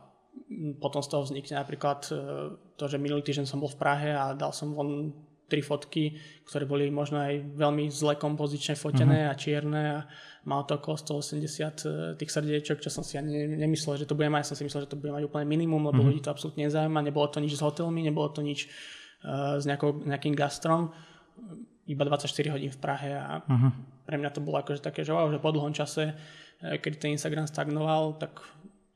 potom 0.76 1.00
z 1.00 1.08
toho 1.08 1.24
vznikne 1.24 1.56
napríklad 1.56 2.00
uh, 2.12 2.52
to, 2.76 2.84
že 2.92 3.00
minulý 3.00 3.24
týždeň 3.24 3.48
som 3.48 3.56
bol 3.56 3.72
v 3.72 3.80
Prahe 3.80 4.12
a 4.12 4.36
dal 4.36 4.52
som 4.52 4.76
von 4.76 5.16
tri 5.46 5.62
fotky, 5.62 6.18
ktoré 6.42 6.66
boli 6.66 6.90
možno 6.90 7.22
aj 7.22 7.38
veľmi 7.54 7.86
zle 7.86 8.18
kompozične 8.18 8.74
fotené 8.74 9.26
uh-huh. 9.26 9.32
a 9.32 9.38
čierne 9.38 9.82
a 9.94 9.98
mal 10.46 10.62
to 10.66 10.78
okolo 10.78 10.98
180 10.98 11.42
eh, 11.42 11.70
tých 12.18 12.30
srdiečok, 12.30 12.82
čo 12.82 12.90
som 12.90 13.06
si 13.06 13.18
ani 13.18 13.54
nemyslel, 13.54 14.02
že 14.02 14.06
to 14.10 14.18
bude 14.18 14.30
mať. 14.30 14.42
Ja 14.42 14.48
som 14.54 14.56
si 14.58 14.66
myslel, 14.66 14.86
že 14.86 14.92
to 14.94 14.98
bude 14.98 15.14
mať 15.14 15.26
úplne 15.26 15.46
minimum, 15.46 15.86
lebo 15.90 16.02
uh-huh. 16.02 16.10
ľudí 16.10 16.22
to 16.22 16.34
absolútne 16.34 16.66
nezaujíma. 16.66 17.02
Nebolo 17.02 17.26
to 17.30 17.38
nič 17.38 17.54
s 17.58 17.62
hotelmi, 17.62 18.02
nebolo 18.02 18.30
to 18.30 18.42
nič 18.42 18.66
uh, 19.22 19.58
s 19.58 19.64
nejakou, 19.66 20.02
nejakým 20.02 20.34
gastrom. 20.34 20.90
Iba 21.86 22.02
24 22.02 22.54
hodín 22.54 22.74
v 22.74 22.78
Prahe 22.82 23.14
a 23.14 23.42
uh-huh. 23.42 23.70
pre 24.02 24.18
mňa 24.18 24.30
to 24.34 24.42
bolo 24.42 24.58
akože 24.58 24.82
také, 24.82 25.06
že, 25.06 25.14
wow, 25.14 25.30
že 25.30 25.38
po 25.38 25.54
dlhom 25.54 25.70
čase, 25.70 26.14
eh, 26.14 26.78
keď 26.82 26.92
ten 26.98 27.14
Instagram 27.14 27.46
stagnoval, 27.46 28.18
tak 28.18 28.42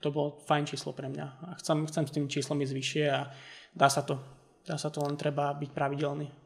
to 0.00 0.08
bolo 0.10 0.40
fajn 0.48 0.64
číslo 0.66 0.96
pre 0.96 1.06
mňa. 1.06 1.26
A 1.46 1.48
chcem, 1.62 1.86
chcem 1.86 2.04
s 2.08 2.14
tým 2.14 2.26
číslom 2.26 2.58
ísť 2.58 2.74
vyššie 2.74 3.04
a 3.06 3.30
dá 3.76 3.86
sa 3.86 4.02
to. 4.02 4.18
Dá 4.64 4.80
sa 4.80 4.88
to 4.88 5.04
len 5.04 5.16
treba 5.16 5.52
byť 5.56 5.70
pravidelný. 5.72 6.39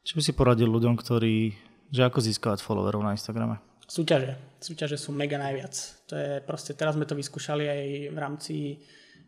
Čo 0.00 0.16
by 0.16 0.22
si 0.24 0.32
poradil 0.32 0.68
ľuďom, 0.72 0.96
ktorí, 0.96 1.52
že 1.92 2.02
ako 2.08 2.24
získavať 2.24 2.64
followerov 2.64 3.04
na 3.04 3.12
Instagrame? 3.12 3.60
Súťaže. 3.84 4.38
Súťaže 4.62 4.96
sú 4.96 5.12
mega 5.12 5.36
najviac. 5.36 5.74
To 6.08 6.14
je 6.16 6.30
proste, 6.40 6.72
teraz 6.72 6.96
sme 6.96 7.04
to 7.04 7.18
vyskúšali 7.18 7.64
aj 7.68 7.82
v 8.14 8.18
rámci, 8.18 8.56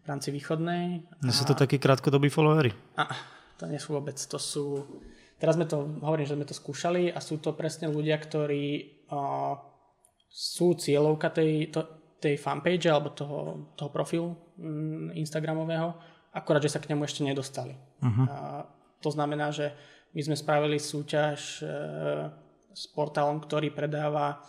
v 0.00 0.06
rámci 0.06 0.28
východnej. 0.32 1.02
A... 1.20 1.34
Sú 1.34 1.44
to 1.44 1.52
takí 1.52 1.76
krátkodobí 1.76 2.32
followery? 2.32 2.72
A, 2.96 3.10
to 3.60 3.68
nie 3.68 3.82
sú 3.82 3.98
vôbec, 3.98 4.16
to 4.16 4.38
sú... 4.40 4.86
Teraz 5.36 5.58
sme 5.58 5.66
to, 5.66 5.98
hovorím, 6.06 6.24
že 6.24 6.38
sme 6.38 6.46
to 6.46 6.54
skúšali 6.54 7.10
a 7.10 7.18
sú 7.18 7.42
to 7.42 7.52
presne 7.58 7.90
ľudia, 7.90 8.14
ktorí 8.14 8.66
uh, 9.10 9.58
sú 10.30 10.78
cieľovka 10.78 11.34
tej, 11.34 11.74
to, 11.74 12.14
tej 12.22 12.38
fanpage 12.38 12.86
alebo 12.86 13.10
toho, 13.10 13.74
toho 13.74 13.90
profilu 13.90 14.38
um, 14.56 15.10
Instagramového, 15.10 15.98
akorát, 16.30 16.62
že 16.62 16.70
sa 16.70 16.78
k 16.78 16.94
nemu 16.94 17.02
ešte 17.02 17.26
nedostali. 17.26 17.74
Uh-huh. 17.74 18.24
Uh, 18.30 18.62
to 19.02 19.10
znamená, 19.10 19.50
že 19.50 19.74
my 20.12 20.20
sme 20.20 20.36
spravili 20.36 20.76
súťaž 20.76 21.64
s 22.72 22.84
portálom, 22.92 23.40
ktorý 23.40 23.72
predáva 23.72 24.44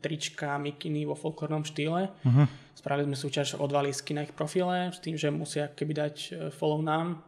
trička, 0.00 0.56
mikiny 0.60 1.08
vo 1.08 1.16
folklórnom 1.16 1.64
štýle. 1.64 2.12
Uh-huh. 2.12 2.44
Spravili 2.76 3.12
sme 3.12 3.16
súťaž 3.16 3.56
o 3.60 3.64
dva 3.64 3.84
lísky 3.84 4.12
na 4.12 4.24
ich 4.24 4.32
profile 4.36 4.92
s 4.92 5.00
tým, 5.00 5.16
že 5.16 5.32
musia 5.32 5.72
keby 5.72 5.92
dať 5.92 6.16
follow 6.52 6.84
nám. 6.84 7.24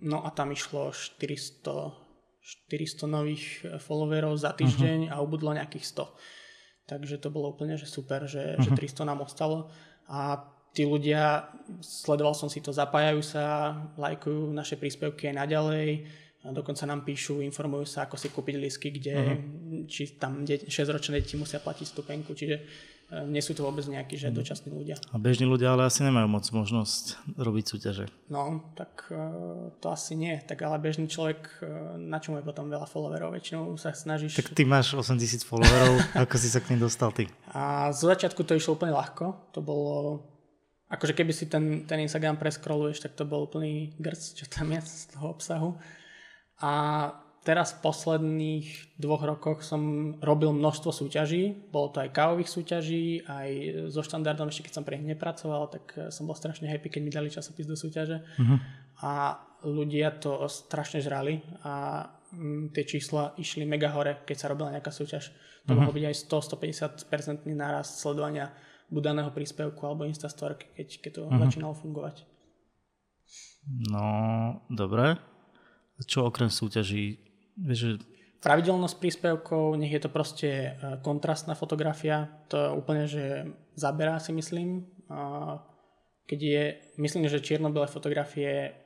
No 0.00 0.24
a 0.24 0.32
tam 0.32 0.52
išlo 0.52 0.92
400 0.92 2.06
400 2.46 3.10
nových 3.10 3.44
eh, 3.66 3.76
followerov 3.82 4.38
za 4.38 4.54
týždeň 4.54 5.10
uh-huh. 5.10 5.14
a 5.18 5.22
ubudlo 5.22 5.50
nejakých 5.50 6.06
100. 6.06 6.86
Takže 6.86 7.18
to 7.18 7.34
bolo 7.34 7.50
úplne 7.50 7.74
že 7.74 7.90
super, 7.90 8.30
že, 8.30 8.54
uh-huh. 8.54 8.62
že 8.62 8.70
300 8.70 9.02
nám 9.02 9.26
ostalo 9.26 9.66
a 10.06 10.38
tí 10.70 10.86
ľudia, 10.86 11.50
sledoval 11.80 12.36
som 12.36 12.52
si 12.52 12.60
to, 12.60 12.70
zapájajú 12.70 13.24
sa, 13.24 13.74
lajkujú 13.96 14.52
naše 14.52 14.76
príspevky 14.76 15.32
aj 15.32 15.34
naďalej, 15.40 16.04
dokonca 16.52 16.84
nám 16.86 17.02
píšu, 17.06 17.40
informujú 17.40 17.86
sa, 17.86 18.04
ako 18.04 18.18
si 18.18 18.28
kúpiť 18.30 18.54
lísky, 18.58 18.88
kde 18.92 19.14
uh-huh. 19.14 19.38
či 19.88 20.18
tam 20.20 20.44
6-ročné 20.44 21.22
deti 21.22 21.38
musia 21.38 21.62
platiť 21.62 21.86
stupenku, 21.86 22.34
čiže 22.34 22.56
E, 23.06 23.22
nie 23.30 23.38
sú 23.38 23.54
to 23.54 23.62
vôbec 23.62 23.86
nejakí 23.86 24.18
že 24.18 24.34
mhm. 24.34 24.34
dočasní 24.34 24.70
ľudia. 24.74 24.96
A 25.14 25.16
bežní 25.18 25.46
ľudia 25.46 25.74
ale 25.74 25.86
asi 25.86 26.02
nemajú 26.02 26.26
moc 26.26 26.42
možnosť 26.42 27.38
robiť 27.38 27.64
súťaže. 27.64 28.04
No, 28.26 28.74
tak 28.74 29.06
e, 29.14 29.22
to 29.78 29.86
asi 29.94 30.18
nie. 30.18 30.34
Tak 30.42 30.58
ale 30.66 30.82
bežný 30.82 31.06
človek, 31.06 31.62
e, 31.62 31.66
na 32.02 32.18
čom 32.18 32.34
je 32.34 32.42
potom 32.42 32.66
veľa 32.66 32.90
followerov? 32.90 33.38
Väčšinou 33.38 33.78
sa 33.78 33.94
snažíš... 33.94 34.42
Tak 34.42 34.58
ty 34.58 34.66
máš 34.66 34.98
8 34.98 35.22
tisíc 35.22 35.46
followerov, 35.46 36.02
ako 36.26 36.34
si 36.34 36.50
sa 36.50 36.58
k 36.58 36.74
ním 36.74 36.82
dostal 36.82 37.14
ty? 37.14 37.30
A 37.54 37.94
z 37.94 38.10
začiatku 38.10 38.42
to 38.42 38.58
išlo 38.58 38.74
úplne 38.74 38.94
ľahko. 38.94 39.54
To 39.54 39.60
bolo... 39.62 39.94
Akože 40.86 41.18
keby 41.18 41.34
si 41.34 41.50
ten, 41.50 41.82
ten 41.82 41.98
Instagram 42.02 42.38
preskroluješ, 42.38 43.02
tak 43.02 43.18
to 43.18 43.26
bol 43.26 43.46
úplný 43.46 43.90
grc, 43.98 44.38
čo 44.38 44.46
tam 44.46 44.70
je 44.70 44.82
z 44.82 45.14
toho 45.14 45.34
obsahu. 45.34 45.70
A 46.60 46.72
teraz 47.46 47.78
v 47.78 47.86
posledných 47.86 48.98
dvoch 48.98 49.22
rokoch 49.22 49.62
som 49.62 50.12
robil 50.18 50.50
množstvo 50.50 50.90
súťaží. 50.90 51.54
Bolo 51.70 51.94
to 51.94 52.02
aj 52.02 52.10
kávových 52.10 52.50
súťaží, 52.50 53.22
aj 53.22 53.50
so 53.94 54.02
štandardom, 54.02 54.50
ešte 54.50 54.66
keď 54.66 54.72
som 54.74 54.84
pre 54.84 54.98
nich 54.98 55.14
nepracoval, 55.14 55.70
tak 55.70 55.84
eh, 55.94 56.10
som 56.10 56.26
bol 56.26 56.34
strašne 56.34 56.66
happy, 56.66 56.90
keď 56.90 57.00
mi 57.06 57.14
dali 57.14 57.30
časopis 57.30 57.70
do 57.70 57.78
súťaže. 57.78 58.26
Uh-huh. 58.42 58.58
A 59.06 59.38
ľudia 59.62 60.18
to 60.18 60.50
strašne 60.50 60.98
žrali 60.98 61.38
a 61.62 62.06
mm, 62.34 62.74
tie 62.74 62.82
čísla 62.82 63.38
išli 63.38 63.62
mega 63.62 63.94
hore, 63.94 64.26
keď 64.26 64.36
sa 64.36 64.50
robila 64.50 64.74
nejaká 64.74 64.90
súťaž. 64.90 65.30
To 65.70 65.74
uh-huh. 65.74 65.86
mohlo 65.86 65.94
byť 65.94 66.04
aj 66.10 66.16
100-150% 67.06 67.46
nárast 67.54 68.02
sledovania 68.02 68.50
budaného 68.90 69.30
príspevku 69.30 69.86
alebo 69.86 70.06
Instastork, 70.06 70.74
keď, 70.74 70.88
keď 70.98 71.10
to 71.14 71.22
uh-huh. 71.30 71.38
začínalo 71.46 71.78
fungovať. 71.78 72.26
No, 73.90 74.06
dobre. 74.70 75.35
Čo 76.04 76.28
okrem 76.28 76.52
súťaží 76.52 77.26
že... 77.64 77.96
Pravidelnosť 78.44 79.00
príspevkov, 79.00 79.80
nech 79.80 79.90
je 79.96 80.02
to 80.04 80.10
proste 80.12 80.50
e, 80.52 80.70
kontrastná 81.00 81.56
fotografia, 81.56 82.28
to 82.52 82.76
úplne, 82.76 83.08
že 83.08 83.48
zaberá 83.74 84.20
si 84.20 84.30
myslím. 84.36 84.84
Keď 86.28 86.40
je, 86.42 86.62
myslím, 87.00 87.26
že 87.26 87.42
čierno-biele 87.42 87.88
fotografie, 87.88 88.76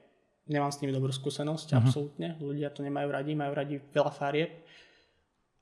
nemám 0.46 0.70
s 0.70 0.80
nimi 0.80 0.94
dobrú 0.94 1.10
skúsenosť, 1.10 1.66
uh-huh. 1.72 1.80
absolútne. 1.82 2.28
Ľudia 2.38 2.70
to 2.72 2.86
nemajú 2.86 3.08
radi, 3.10 3.32
majú 3.34 3.52
radi 3.52 3.76
veľa 3.90 4.12
farieb. 4.14 4.50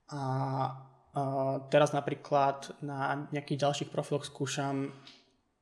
A, 0.09 0.21
a 0.21 0.21
teraz 1.69 1.91
napríklad 1.91 2.77
na 2.85 3.29
nejakých 3.33 3.67
ďalších 3.67 3.89
profiloch 3.89 4.25
skúšam 4.25 4.93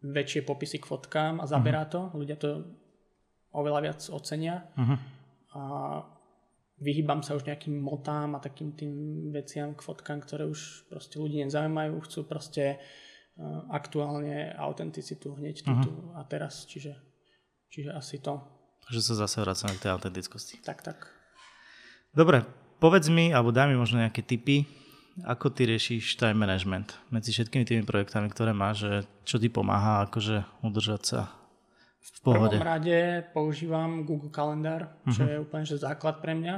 väčšie 0.03 0.45
popisy 0.45 0.77
k 0.77 0.89
fotkám 0.89 1.41
a 1.41 1.45
zaberá 1.49 1.87
uh-huh. 1.87 2.11
to. 2.11 2.17
Ľudia 2.21 2.37
to 2.37 2.49
oveľa 3.55 3.79
viac 3.81 3.99
ocenia. 4.13 4.67
Uh-huh. 4.77 4.97
A 5.57 5.63
vyhýbam 6.77 7.25
sa 7.25 7.33
už 7.33 7.49
nejakým 7.49 7.73
motám 7.81 8.37
a 8.37 8.43
takým 8.43 8.77
tým 8.77 8.93
veciam 9.33 9.73
k 9.73 9.81
fotkám, 9.81 10.21
ktoré 10.21 10.45
už 10.45 10.85
proste 10.85 11.17
ľudí 11.17 11.41
nezaujímajú, 11.41 11.97
chcú 12.05 12.19
proste 12.29 12.77
uh, 12.77 13.65
aktuálne 13.73 14.53
autenticitu 14.53 15.33
hneď 15.33 15.65
tu, 15.65 15.73
tu 15.81 15.91
a 16.13 16.21
teraz, 16.29 16.69
čiže, 16.69 16.93
čiže 17.73 17.89
asi 17.89 18.21
to. 18.21 18.37
Takže 18.85 19.01
sa 19.01 19.13
zase 19.25 19.41
vracame 19.41 19.73
k 19.75 19.83
tej 19.83 19.91
autentickosti. 19.97 20.61
Tak, 20.61 20.85
tak. 20.85 21.09
Dobre, 22.13 22.45
povedz 22.77 23.09
mi, 23.09 23.33
alebo 23.33 23.49
daj 23.49 23.73
mi 23.73 23.75
možno 23.75 23.97
nejaké 23.99 24.21
tipy, 24.21 24.69
ako 25.25 25.49
ty 25.49 25.65
riešiš 25.65 26.21
time 26.21 26.37
management 26.37 26.93
medzi 27.09 27.33
všetkými 27.33 27.65
tými 27.65 27.83
projektami, 27.89 28.29
ktoré 28.29 28.53
máš, 28.53 28.85
že 28.85 28.93
čo 29.25 29.41
ti 29.41 29.49
pomáha 29.49 30.05
akože 30.05 30.45
udržať 30.61 31.01
sa 31.01 31.21
v 32.13 32.19
pohode. 32.23 32.55
Prvom 32.55 32.63
rade 32.63 33.27
používam 33.35 34.07
Google 34.07 34.31
Kalendár, 34.31 34.95
čo 35.11 35.25
uh-huh. 35.25 35.31
je 35.33 35.43
úplne 35.43 35.65
že 35.67 35.81
základ 35.81 36.23
pre 36.23 36.37
mňa. 36.37 36.55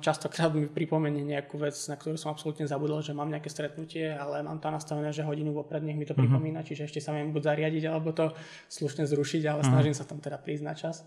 Častokrát 0.00 0.52
mi 0.52 0.68
pripomenie 0.68 1.24
nejakú 1.24 1.56
vec, 1.60 1.74
na 1.88 1.96
ktorú 1.96 2.14
som 2.20 2.32
absolútne 2.32 2.68
zabudol, 2.68 3.00
že 3.04 3.16
mám 3.16 3.28
nejaké 3.28 3.48
stretnutie, 3.48 4.12
ale 4.12 4.44
mám 4.44 4.60
to 4.60 4.68
nastavené, 4.68 5.10
že 5.10 5.26
hodinu 5.26 5.52
vopred 5.52 5.84
nech 5.84 5.96
mi 5.96 6.08
to 6.08 6.12
uh-huh. 6.12 6.24
pripomína, 6.24 6.64
čiže 6.64 6.88
ešte 6.88 7.00
sa 7.04 7.12
viem 7.12 7.32
buď 7.32 7.56
zariadiť, 7.56 7.84
alebo 7.88 8.16
to 8.16 8.32
slušne 8.68 9.04
zrušiť, 9.04 9.42
ale 9.48 9.60
uh-huh. 9.64 9.72
snažím 9.72 9.94
sa 9.96 10.08
tam 10.08 10.20
teda 10.20 10.40
prísť 10.40 10.64
na 10.64 10.74
čas. 10.76 11.04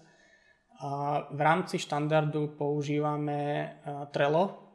V 1.30 1.40
rámci 1.44 1.76
štandardu 1.76 2.56
používame 2.56 3.74
Trello, 4.16 4.46
Mm, 4.46 4.69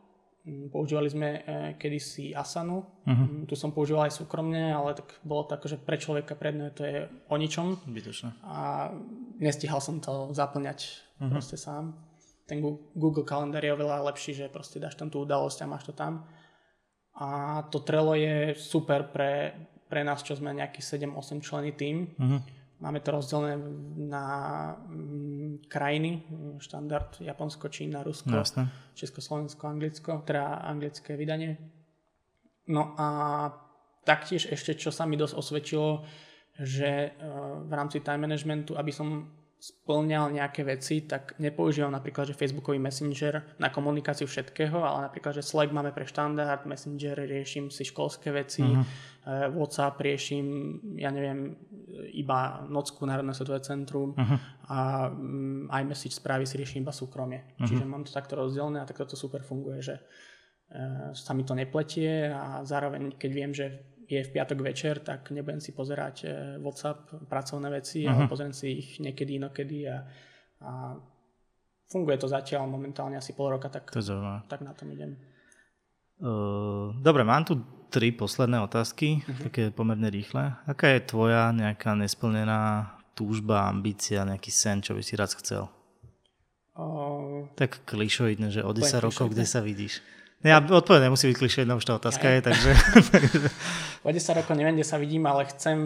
používali 0.44 1.08
sme 1.08 1.28
e, 1.40 1.40
kedysi 1.80 2.36
Asanu, 2.36 2.84
uh-huh. 2.84 3.48
tu 3.48 3.56
som 3.56 3.72
používal 3.72 4.08
aj 4.08 4.20
súkromne, 4.20 4.76
ale 4.76 4.92
tak 4.92 5.16
bolo 5.24 5.48
to 5.48 5.56
akože 5.56 5.80
pre 5.80 5.96
človeka 5.96 6.36
pre 6.36 6.52
mňa 6.52 6.66
to 6.76 6.82
je 6.84 6.98
o 7.08 7.36
ničom. 7.40 7.80
Bytočne. 7.88 8.36
A 8.44 8.92
nestihal 9.40 9.80
som 9.80 10.04
to 10.04 10.36
zaplňať 10.36 10.80
uh-huh. 11.16 11.32
proste 11.32 11.56
sám. 11.56 11.96
Ten 12.44 12.60
Google 12.92 13.24
kalendár 13.24 13.64
je 13.64 13.72
oveľa 13.72 14.04
lepší, 14.12 14.36
že 14.36 14.52
proste 14.52 14.76
dáš 14.76 15.00
tam 15.00 15.08
tú 15.08 15.24
udalosť 15.24 15.64
a 15.64 15.70
máš 15.70 15.88
to 15.88 15.96
tam. 15.96 16.28
A 17.16 17.62
to 17.72 17.80
Trello 17.80 18.12
je 18.12 18.52
super 18.52 19.08
pre, 19.08 19.56
pre 19.88 20.04
nás, 20.04 20.20
čo 20.20 20.36
sme 20.36 20.52
nejaký 20.52 20.84
7-8 20.84 21.40
členy 21.40 21.72
tým. 21.72 21.96
Uh-huh 22.20 22.63
Máme 22.80 23.00
to 23.00 23.14
rozdelené 23.14 23.56
na 23.96 24.26
mm, 24.76 25.70
krajiny, 25.70 26.22
štandard 26.58 27.20
Japonsko, 27.20 27.68
Čína, 27.68 28.02
Rusko, 28.02 28.34
Jasne. 28.34 28.68
Československo, 28.94 29.66
Anglicko, 29.66 30.22
teda 30.26 30.66
anglické 30.66 31.16
vydanie. 31.16 31.56
No 32.68 32.94
a 32.98 33.06
taktiež 34.04 34.50
ešte, 34.50 34.74
čo 34.74 34.90
sa 34.90 35.06
mi 35.06 35.16
dosť 35.16 35.34
osvedčilo, 35.38 36.04
že 36.54 36.90
e, 36.90 37.10
v 37.66 37.72
rámci 37.72 38.00
time 38.00 38.26
managementu, 38.26 38.78
aby 38.78 38.92
som 38.92 39.26
splňal 39.64 40.36
nejaké 40.36 40.60
veci, 40.60 41.08
tak 41.08 41.40
nepoužívam 41.40 41.88
napríklad, 41.88 42.28
že 42.28 42.36
Facebookový 42.36 42.76
Messenger 42.76 43.56
na 43.56 43.72
komunikáciu 43.72 44.28
všetkého, 44.28 44.76
ale 44.76 45.08
napríklad, 45.08 45.40
že 45.40 45.46
Slack 45.46 45.72
máme 45.72 45.88
pre 45.96 46.04
štandard, 46.04 46.68
Messenger 46.68 47.24
riešim 47.24 47.72
si 47.72 47.88
školské 47.88 48.28
veci, 48.28 48.60
uh-huh. 48.60 49.56
WhatsApp 49.56 49.96
riešim, 50.04 50.44
ja 51.00 51.08
neviem, 51.08 51.56
iba 52.12 52.60
Nocku, 52.68 53.08
Národné 53.08 53.32
svetové 53.32 53.64
centrum 53.64 54.12
uh-huh. 54.12 54.38
a 54.68 55.08
um, 55.08 55.64
iMessage 55.72 56.20
správy 56.20 56.44
si 56.44 56.60
riešim 56.60 56.84
iba 56.84 56.92
súkromie. 56.92 57.56
Uh-huh. 57.56 57.64
Čiže 57.64 57.88
mám 57.88 58.04
to 58.04 58.12
takto 58.12 58.36
rozdelené 58.36 58.84
a 58.84 58.88
takto 58.88 59.08
to 59.08 59.16
super 59.16 59.40
funguje, 59.40 59.80
že 59.80 59.96
uh, 59.96 61.16
sa 61.16 61.32
mi 61.32 61.48
to 61.48 61.56
nepletie 61.56 62.28
a 62.28 62.60
zároveň, 62.68 63.16
keď 63.16 63.30
viem, 63.32 63.52
že 63.56 63.93
je 64.14 64.26
v 64.26 64.32
piatok 64.34 64.58
večer, 64.62 65.02
tak 65.02 65.30
nebudem 65.34 65.60
si 65.60 65.74
pozerať 65.74 66.16
e, 66.24 66.26
WhatsApp, 66.62 67.26
pracovné 67.26 67.68
veci, 67.70 68.06
uh-huh. 68.06 68.14
ale 68.14 68.30
pozriem 68.30 68.54
si 68.54 68.78
ich 68.78 68.88
niekedy 69.02 69.36
inokedy 69.36 69.90
a, 69.90 70.06
a 70.62 70.70
funguje 71.90 72.16
to 72.18 72.30
zatiaľ 72.30 72.66
momentálne 72.70 73.18
asi 73.18 73.34
pol 73.34 73.54
roka, 73.54 73.68
tak, 73.68 73.90
to 73.90 74.00
tak 74.46 74.60
na 74.62 74.72
tom 74.72 74.90
idem. 74.94 75.18
Uh, 76.22 76.94
dobre, 77.02 77.26
mám 77.26 77.42
tu 77.42 77.58
tri 77.90 78.14
posledné 78.14 78.62
otázky, 78.62 79.22
uh-huh. 79.22 79.50
také 79.50 79.62
pomerne 79.74 80.08
rýchle. 80.10 80.54
Aká 80.66 80.94
je 80.94 81.02
tvoja 81.02 81.50
nejaká 81.50 81.94
nesplnená 81.98 82.94
túžba, 83.14 83.70
ambícia, 83.70 84.26
nejaký 84.26 84.50
sen, 84.50 84.82
čo 84.82 84.94
by 84.94 85.02
si 85.02 85.14
rád 85.14 85.34
chcel? 85.38 85.70
Uh, 86.74 87.46
tak 87.54 87.86
klišoidne, 87.86 88.50
že 88.50 88.66
o 88.66 88.74
10 88.74 88.98
rokov, 88.98 89.30
kde 89.30 89.46
sa 89.46 89.62
vidíš? 89.62 90.02
Ja 90.44 90.60
odpovedám, 90.60 91.08
nemusí 91.08 91.24
byť 91.32 91.36
klišé, 91.40 91.60
už 91.64 91.88
tá 91.88 91.96
otázka 91.96 92.28
je, 92.28 92.40
takže... 92.44 92.70
o 94.04 94.12
10 94.12 94.20
rokov 94.44 94.52
neviem, 94.60 94.76
kde 94.76 94.84
sa 94.84 95.00
vidím, 95.00 95.24
ale 95.24 95.48
chcem, 95.48 95.78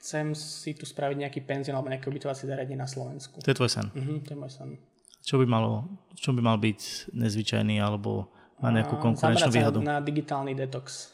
chcem 0.00 0.32
si 0.32 0.72
tu 0.72 0.88
spraviť 0.88 1.20
nejaký 1.20 1.44
penzión 1.44 1.76
alebo 1.76 1.92
nejaké 1.92 2.08
ubytovacie 2.08 2.48
zariadenie 2.48 2.80
na 2.80 2.88
Slovensku. 2.88 3.44
To 3.44 3.50
je 3.52 3.52
tvoj 3.52 3.68
sen? 3.68 3.92
Uh-huh, 3.92 4.24
to 4.24 4.32
je 4.32 4.38
môj 4.40 4.52
sen. 4.56 4.80
Čo 5.20 5.36
by, 5.36 5.44
malo, 5.44 5.84
čo 6.16 6.32
by 6.32 6.40
mal 6.40 6.56
byť 6.56 7.12
nezvyčajný 7.12 7.76
alebo 7.76 8.32
má 8.64 8.72
nejakú 8.72 8.96
konkurenčnú 8.96 9.52
výhodu? 9.52 9.78
na 9.84 10.00
digitálny 10.00 10.56
detox. 10.56 11.12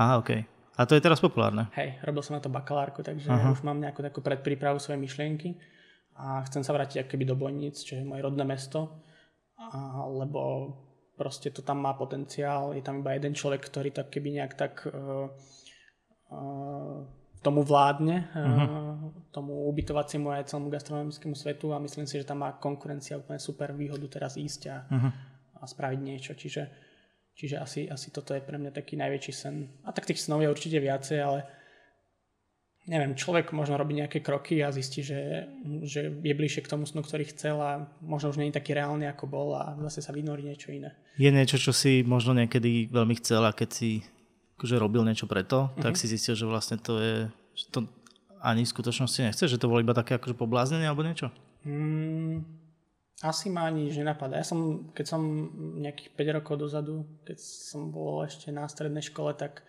Aha, 0.00 0.24
OK. 0.24 0.40
A 0.80 0.88
to 0.88 0.96
je 0.96 1.04
teraz 1.04 1.20
populárne? 1.20 1.68
Hej, 1.76 2.00
robil 2.00 2.24
som 2.24 2.32
na 2.32 2.40
to 2.40 2.48
bakalárku, 2.48 3.04
takže 3.04 3.28
uh-huh. 3.28 3.52
už 3.52 3.60
mám 3.60 3.76
nejakú 3.76 4.00
takú 4.00 4.24
predprípravu 4.24 4.80
svoje 4.80 4.96
myšlienky 4.96 5.60
a 6.16 6.40
chcem 6.48 6.64
sa 6.64 6.72
vrátiť 6.72 7.04
akoby 7.04 7.28
do 7.28 7.36
Bojnic, 7.36 7.76
čo 7.76 8.00
je 8.00 8.08
moje 8.08 8.24
rodné 8.24 8.48
mesto, 8.48 9.04
a, 9.60 10.00
lebo 10.08 10.72
proste 11.20 11.52
to 11.52 11.60
tam 11.60 11.84
má 11.84 11.92
potenciál, 11.92 12.72
je 12.72 12.80
tam 12.80 13.04
iba 13.04 13.12
jeden 13.12 13.36
človek, 13.36 13.60
ktorý 13.60 13.92
tak 13.92 14.08
keby 14.08 14.40
nejak 14.40 14.56
tak 14.56 14.88
uh, 14.88 15.28
uh, 16.32 17.04
tomu 17.44 17.60
vládne, 17.60 18.24
uh-huh. 18.32 19.28
tomu 19.28 19.68
ubytovaciemu 19.68 20.32
aj 20.32 20.48
celému 20.48 20.72
gastronomickému 20.72 21.36
svetu 21.36 21.76
a 21.76 21.80
myslím 21.84 22.08
si, 22.08 22.16
že 22.16 22.24
tam 22.24 22.40
má 22.40 22.56
konkurencia 22.56 23.20
úplne 23.20 23.36
super 23.36 23.76
výhodu 23.76 24.08
teraz 24.08 24.40
ísť 24.40 24.62
a, 24.72 24.76
uh-huh. 24.88 25.12
a 25.60 25.64
spraviť 25.68 26.00
niečo. 26.00 26.32
Čiže, 26.32 26.62
čiže 27.36 27.56
asi, 27.60 27.84
asi 27.84 28.08
toto 28.08 28.32
je 28.32 28.40
pre 28.40 28.56
mňa 28.56 28.72
taký 28.72 28.96
najväčší 28.96 29.32
sen. 29.32 29.68
A 29.84 29.92
tak 29.92 30.08
tých 30.08 30.24
snov 30.24 30.40
je 30.40 30.48
určite 30.48 30.80
viacej, 30.80 31.20
ale 31.20 31.44
neviem, 32.88 33.12
človek 33.12 33.52
možno 33.52 33.76
robí 33.76 33.92
nejaké 33.92 34.24
kroky 34.24 34.64
a 34.64 34.72
zistí, 34.72 35.04
že, 35.04 35.50
že 35.84 36.08
je 36.08 36.34
bližšie 36.34 36.64
k 36.64 36.70
tomu 36.72 36.88
snu, 36.88 37.04
ktorý 37.04 37.28
chcel 37.28 37.60
a 37.60 37.84
možno 38.00 38.32
už 38.32 38.40
nie 38.40 38.48
je 38.48 38.56
taký 38.56 38.72
reálny, 38.72 39.04
ako 39.10 39.24
bol 39.28 39.48
a 39.52 39.76
zase 39.88 40.00
sa 40.00 40.16
vynorí 40.16 40.48
niečo 40.48 40.72
iné. 40.72 40.96
Je 41.20 41.28
niečo, 41.28 41.60
čo 41.60 41.76
si 41.76 42.00
možno 42.00 42.32
niekedy 42.32 42.88
veľmi 42.88 43.14
chcel 43.20 43.44
a 43.44 43.52
keď 43.52 43.68
si 43.68 43.90
akože 44.56 44.76
robil 44.80 45.04
niečo 45.04 45.28
preto, 45.28 45.68
mm-hmm. 45.68 45.82
tak 45.84 45.92
mhm. 45.96 45.98
si 46.00 46.06
zistil, 46.08 46.34
že 46.36 46.48
vlastne 46.48 46.76
to 46.80 46.96
je, 47.00 47.14
že 47.56 47.66
to 47.68 47.84
ani 48.40 48.64
v 48.64 48.72
skutočnosti 48.72 49.20
nechce, 49.20 49.44
že 49.44 49.60
to 49.60 49.68
bolo 49.68 49.84
iba 49.84 49.92
také 49.92 50.16
akože 50.16 50.32
pobláznenie 50.32 50.88
alebo 50.88 51.04
niečo? 51.04 51.28
Mm, 51.68 52.40
asi 53.20 53.52
ma 53.52 53.68
ani 53.68 53.88
nič 53.88 54.00
nenapadá. 54.00 54.40
Ja 54.40 54.46
som, 54.48 54.92
keď 54.96 55.06
som 55.12 55.20
nejakých 55.76 56.16
5 56.16 56.36
rokov 56.40 56.54
dozadu, 56.56 57.04
keď 57.28 57.36
som 57.36 57.92
bol 57.92 58.24
ešte 58.24 58.48
na 58.48 58.64
strednej 58.64 59.04
škole, 59.04 59.36
tak 59.36 59.60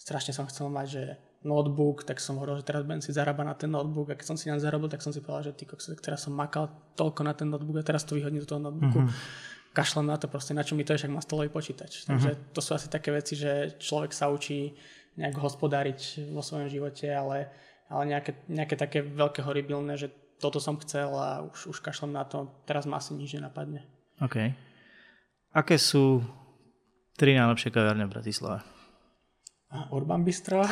strašne 0.00 0.32
som 0.32 0.48
chcel 0.48 0.72
mať, 0.72 0.86
že 0.88 1.04
notebook, 1.44 2.08
tak 2.08 2.18
som 2.18 2.40
hovoril, 2.40 2.64
že 2.64 2.66
teraz 2.66 2.82
budem 2.88 3.04
si 3.04 3.12
zarábať 3.12 3.46
na 3.46 3.54
ten 3.54 3.70
notebook 3.70 4.08
a 4.10 4.16
keď 4.16 4.26
som 4.32 4.36
si 4.40 4.48
na 4.48 4.56
zarobil, 4.56 4.88
tak 4.88 5.04
som 5.04 5.12
si 5.12 5.20
povedal, 5.20 5.52
že 5.52 5.62
ty, 5.62 5.64
teraz 6.00 6.24
som 6.24 6.32
makal 6.32 6.72
toľko 6.96 7.20
na 7.20 7.36
ten 7.36 7.52
notebook 7.52 7.78
a 7.78 7.84
teraz 7.84 8.02
to 8.08 8.16
vyhodím 8.16 8.40
do 8.42 8.48
toho 8.48 8.64
notebooku. 8.64 9.04
Mm-hmm. 9.04 9.76
Kašlem 9.76 10.08
na 10.08 10.16
to 10.16 10.26
proste, 10.26 10.56
na 10.56 10.64
čo 10.64 10.72
mi 10.72 10.88
to 10.88 10.96
je, 10.96 11.04
však 11.04 11.12
má 11.12 11.20
stolový 11.20 11.52
počítač. 11.52 12.08
Takže 12.08 12.30
mm-hmm. 12.32 12.52
to 12.56 12.60
sú 12.64 12.72
asi 12.72 12.88
také 12.88 13.12
veci, 13.12 13.36
že 13.36 13.76
človek 13.76 14.16
sa 14.16 14.32
učí 14.32 14.72
nejak 15.20 15.36
hospodáriť 15.36 16.32
vo 16.32 16.40
svojom 16.40 16.72
živote, 16.72 17.06
ale, 17.12 17.52
ale 17.92 18.02
nejaké, 18.08 18.40
nejaké 18.48 18.74
také 18.80 18.98
veľké 19.04 19.44
horibilné, 19.44 20.00
že 20.00 20.08
toto 20.40 20.58
som 20.58 20.80
chcel 20.80 21.12
a 21.12 21.44
už, 21.44 21.76
už 21.76 21.78
kašlem 21.84 22.10
na 22.10 22.24
to, 22.24 22.50
teraz 22.64 22.88
ma 22.88 22.98
asi 22.98 23.14
nič 23.14 23.36
nenapadne. 23.38 23.84
OK. 24.22 24.50
Aké 25.54 25.76
sú 25.78 26.24
tri 27.14 27.36
najlepšie 27.38 27.70
kavárne 27.70 28.10
v 28.10 28.14
Bratislave? 28.14 28.73
Urban 29.90 30.22
Bistro. 30.22 30.62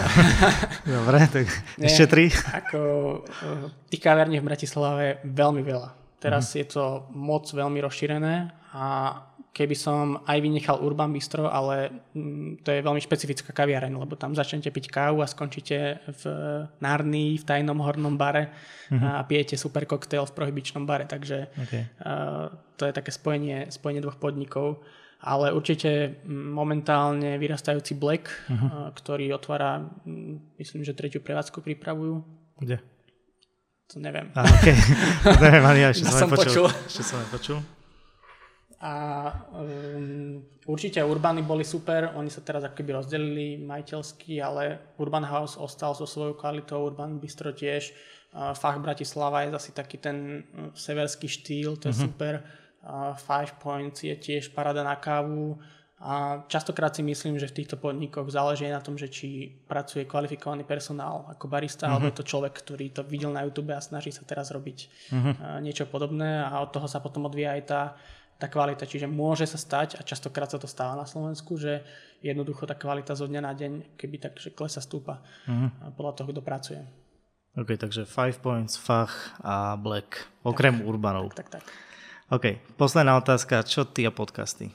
Dobre, 0.87 1.19
tak 1.29 1.47
Nie, 1.79 1.91
ešte 1.91 2.07
tri. 2.07 2.25
Ako 2.31 2.81
eh, 3.27 3.67
tých 3.91 4.03
kavární 4.03 4.39
v 4.39 4.47
Bratislave 4.47 5.23
veľmi 5.27 5.63
veľa. 5.63 5.91
Teraz 6.23 6.55
uh-huh. 6.55 6.59
je 6.63 6.67
to 6.71 6.85
moc 7.11 7.51
veľmi 7.51 7.83
rozšírené 7.83 8.55
a 8.73 8.87
keby 9.53 9.77
som 9.77 10.23
aj 10.25 10.39
vynechal 10.41 10.81
Urban 10.81 11.13
Bistro, 11.13 11.51
ale 11.51 11.93
mm, 12.17 12.65
to 12.65 12.73
je 12.73 12.81
veľmi 12.81 13.03
špecifická 13.05 13.53
kaviareň, 13.53 13.93
lebo 13.93 14.17
tam 14.17 14.33
začnete 14.33 14.73
piť 14.73 14.89
kávu 14.89 15.21
a 15.21 15.29
skončíte 15.29 16.01
v 16.09 16.23
Nárni, 16.81 17.37
v 17.37 17.45
tajnom 17.45 17.77
hornom 17.85 18.17
bare 18.17 18.49
uh-huh. 18.89 19.21
a 19.21 19.27
pijete 19.29 19.61
super 19.61 19.85
koktejl 19.85 20.25
v 20.25 20.37
prohybičnom 20.39 20.89
bare, 20.89 21.05
takže 21.05 21.53
okay. 21.53 21.85
uh, 22.01 22.49
to 22.81 22.89
je 22.89 22.93
také 22.97 23.13
spojenie, 23.13 23.69
spojenie 23.69 24.01
dvoch 24.01 24.17
podnikov 24.17 24.81
ale 25.23 25.55
určite 25.55 26.19
momentálne 26.27 27.39
vyrastajúci 27.39 27.95
Black, 27.95 28.27
uh-huh. 28.51 28.91
ktorý 28.91 29.31
otvára, 29.31 29.87
myslím, 30.59 30.83
že 30.83 30.99
tretiu 30.99 31.23
prevádzku 31.23 31.63
pripravujú. 31.63 32.27
Kde? 32.59 32.83
To 33.95 34.03
neviem. 34.03 34.35
Ah, 34.35 34.43
okay. 34.51 34.75
neviem, 35.47 35.63
ani 35.63 35.81
ja 35.87 35.89
ešte 35.95 36.11
som, 36.11 36.27
som 36.27 36.31
počul. 36.35 36.67
Ešte 36.91 37.03
som 37.07 37.23
počul. 37.31 37.63
A 38.83 38.95
um, 39.63 40.43
určite 40.67 40.99
Urbany 41.07 41.47
boli 41.47 41.63
super, 41.63 42.19
oni 42.19 42.27
sa 42.27 42.43
teraz 42.43 42.67
akoby 42.67 42.91
rozdelili 42.91 43.63
majiteľsky, 43.63 44.43
ale 44.43 44.91
Urban 44.99 45.23
House 45.23 45.55
ostal 45.55 45.95
so 45.95 46.03
svojou 46.03 46.35
kvalitou, 46.35 46.83
Urban 46.83 47.23
Bistro 47.23 47.55
tiež, 47.55 47.95
uh, 48.35 48.51
Fach 48.59 48.83
Bratislava 48.83 49.47
je 49.47 49.55
zase 49.55 49.71
taký 49.71 50.03
ten 50.03 50.43
uh, 50.43 50.75
severský 50.75 51.31
štýl, 51.31 51.79
to 51.79 51.95
je 51.95 51.95
uh-huh. 51.95 52.07
super 52.11 52.43
Five 53.17 53.63
Points 53.63 54.03
je 54.03 54.15
tiež 54.19 54.51
parada 54.51 54.83
na 54.83 54.99
kávu 54.99 55.59
a 56.03 56.43
častokrát 56.51 56.91
si 56.91 57.07
myslím, 57.07 57.39
že 57.39 57.47
v 57.47 57.63
týchto 57.63 57.79
podnikoch 57.79 58.27
záleží 58.27 58.67
na 58.67 58.83
tom, 58.83 58.99
že 58.99 59.07
či 59.07 59.55
pracuje 59.71 60.03
kvalifikovaný 60.03 60.67
personál 60.67 61.31
ako 61.31 61.47
barista, 61.47 61.87
uh-huh. 61.87 61.95
alebo 61.95 62.11
je 62.11 62.19
to 62.19 62.27
človek, 62.27 62.59
ktorý 62.59 62.91
to 62.91 63.07
videl 63.07 63.31
na 63.31 63.47
YouTube 63.47 63.71
a 63.71 63.79
snaží 63.79 64.11
sa 64.11 64.27
teraz 64.27 64.51
robiť 64.51 64.79
uh-huh. 65.15 65.63
niečo 65.63 65.87
podobné 65.87 66.43
a 66.43 66.59
od 66.59 66.75
toho 66.75 66.91
sa 66.91 66.99
potom 66.99 67.31
odvíja 67.31 67.55
aj 67.55 67.63
tá, 67.71 67.83
tá 68.35 68.51
kvalita. 68.51 68.83
Čiže 68.83 69.07
môže 69.07 69.47
sa 69.47 69.55
stať, 69.55 69.95
a 69.95 70.03
častokrát 70.03 70.51
sa 70.51 70.59
to 70.59 70.67
stáva 70.67 70.99
na 70.99 71.07
Slovensku, 71.07 71.55
že 71.55 71.87
jednoducho 72.19 72.67
tá 72.67 72.75
kvalita 72.75 73.15
zo 73.15 73.31
dňa 73.31 73.41
na 73.47 73.55
deň, 73.55 73.95
keby 73.95 74.19
tak, 74.19 74.43
že 74.43 74.51
klesa 74.51 74.83
stúpa 74.83 75.23
uh-huh. 75.47 75.95
podľa 75.95 76.19
toho, 76.19 76.29
kto 76.35 76.43
pracuje. 76.43 76.83
OK, 77.55 77.79
takže 77.79 78.11
Five 78.11 78.43
Points, 78.43 78.75
Fach 78.75 79.39
a 79.39 79.79
Black, 79.79 80.27
okrem 80.43 80.83
tak, 80.83 80.87
Urbanov. 80.89 81.31
Tak, 81.31 81.47
tak, 81.47 81.63
tak. 81.63 81.92
OK, 82.33 82.57
posledná 82.81 83.21
otázka. 83.21 83.61
Čo 83.61 83.85
ty 83.85 84.09
a 84.09 84.13
podcasty? 84.13 84.73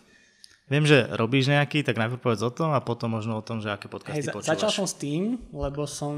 Viem, 0.69 0.85
že 0.85 1.09
robíš 1.17 1.49
nejaký, 1.49 1.81
tak 1.81 1.97
najprv 1.97 2.21
povedz 2.21 2.45
o 2.45 2.53
tom 2.53 2.69
a 2.69 2.85
potom 2.85 3.17
možno 3.17 3.33
o 3.33 3.41
tom, 3.41 3.65
že 3.65 3.73
aké 3.73 3.89
podcasty 3.89 4.29
hey, 4.29 4.29
počúvaš. 4.29 4.53
Začal 4.53 4.69
som 4.69 4.85
s 4.85 4.93
tým, 4.93 5.41
lebo 5.49 5.89
som 5.89 6.13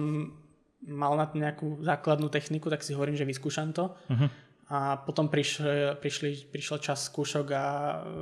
mal 0.84 1.16
na 1.16 1.32
nejakú 1.32 1.80
základnú 1.80 2.28
techniku, 2.28 2.68
tak 2.68 2.84
si 2.84 2.92
hovorím, 2.92 3.16
že 3.16 3.24
vyskúšam 3.24 3.72
to. 3.72 3.88
Uh-huh. 3.88 4.28
A 4.68 5.00
potom 5.00 5.32
prišli, 5.32 5.96
prišli, 6.04 6.52
prišiel 6.52 6.84
čas 6.84 7.08
skúšok 7.08 7.48
a 7.56 7.66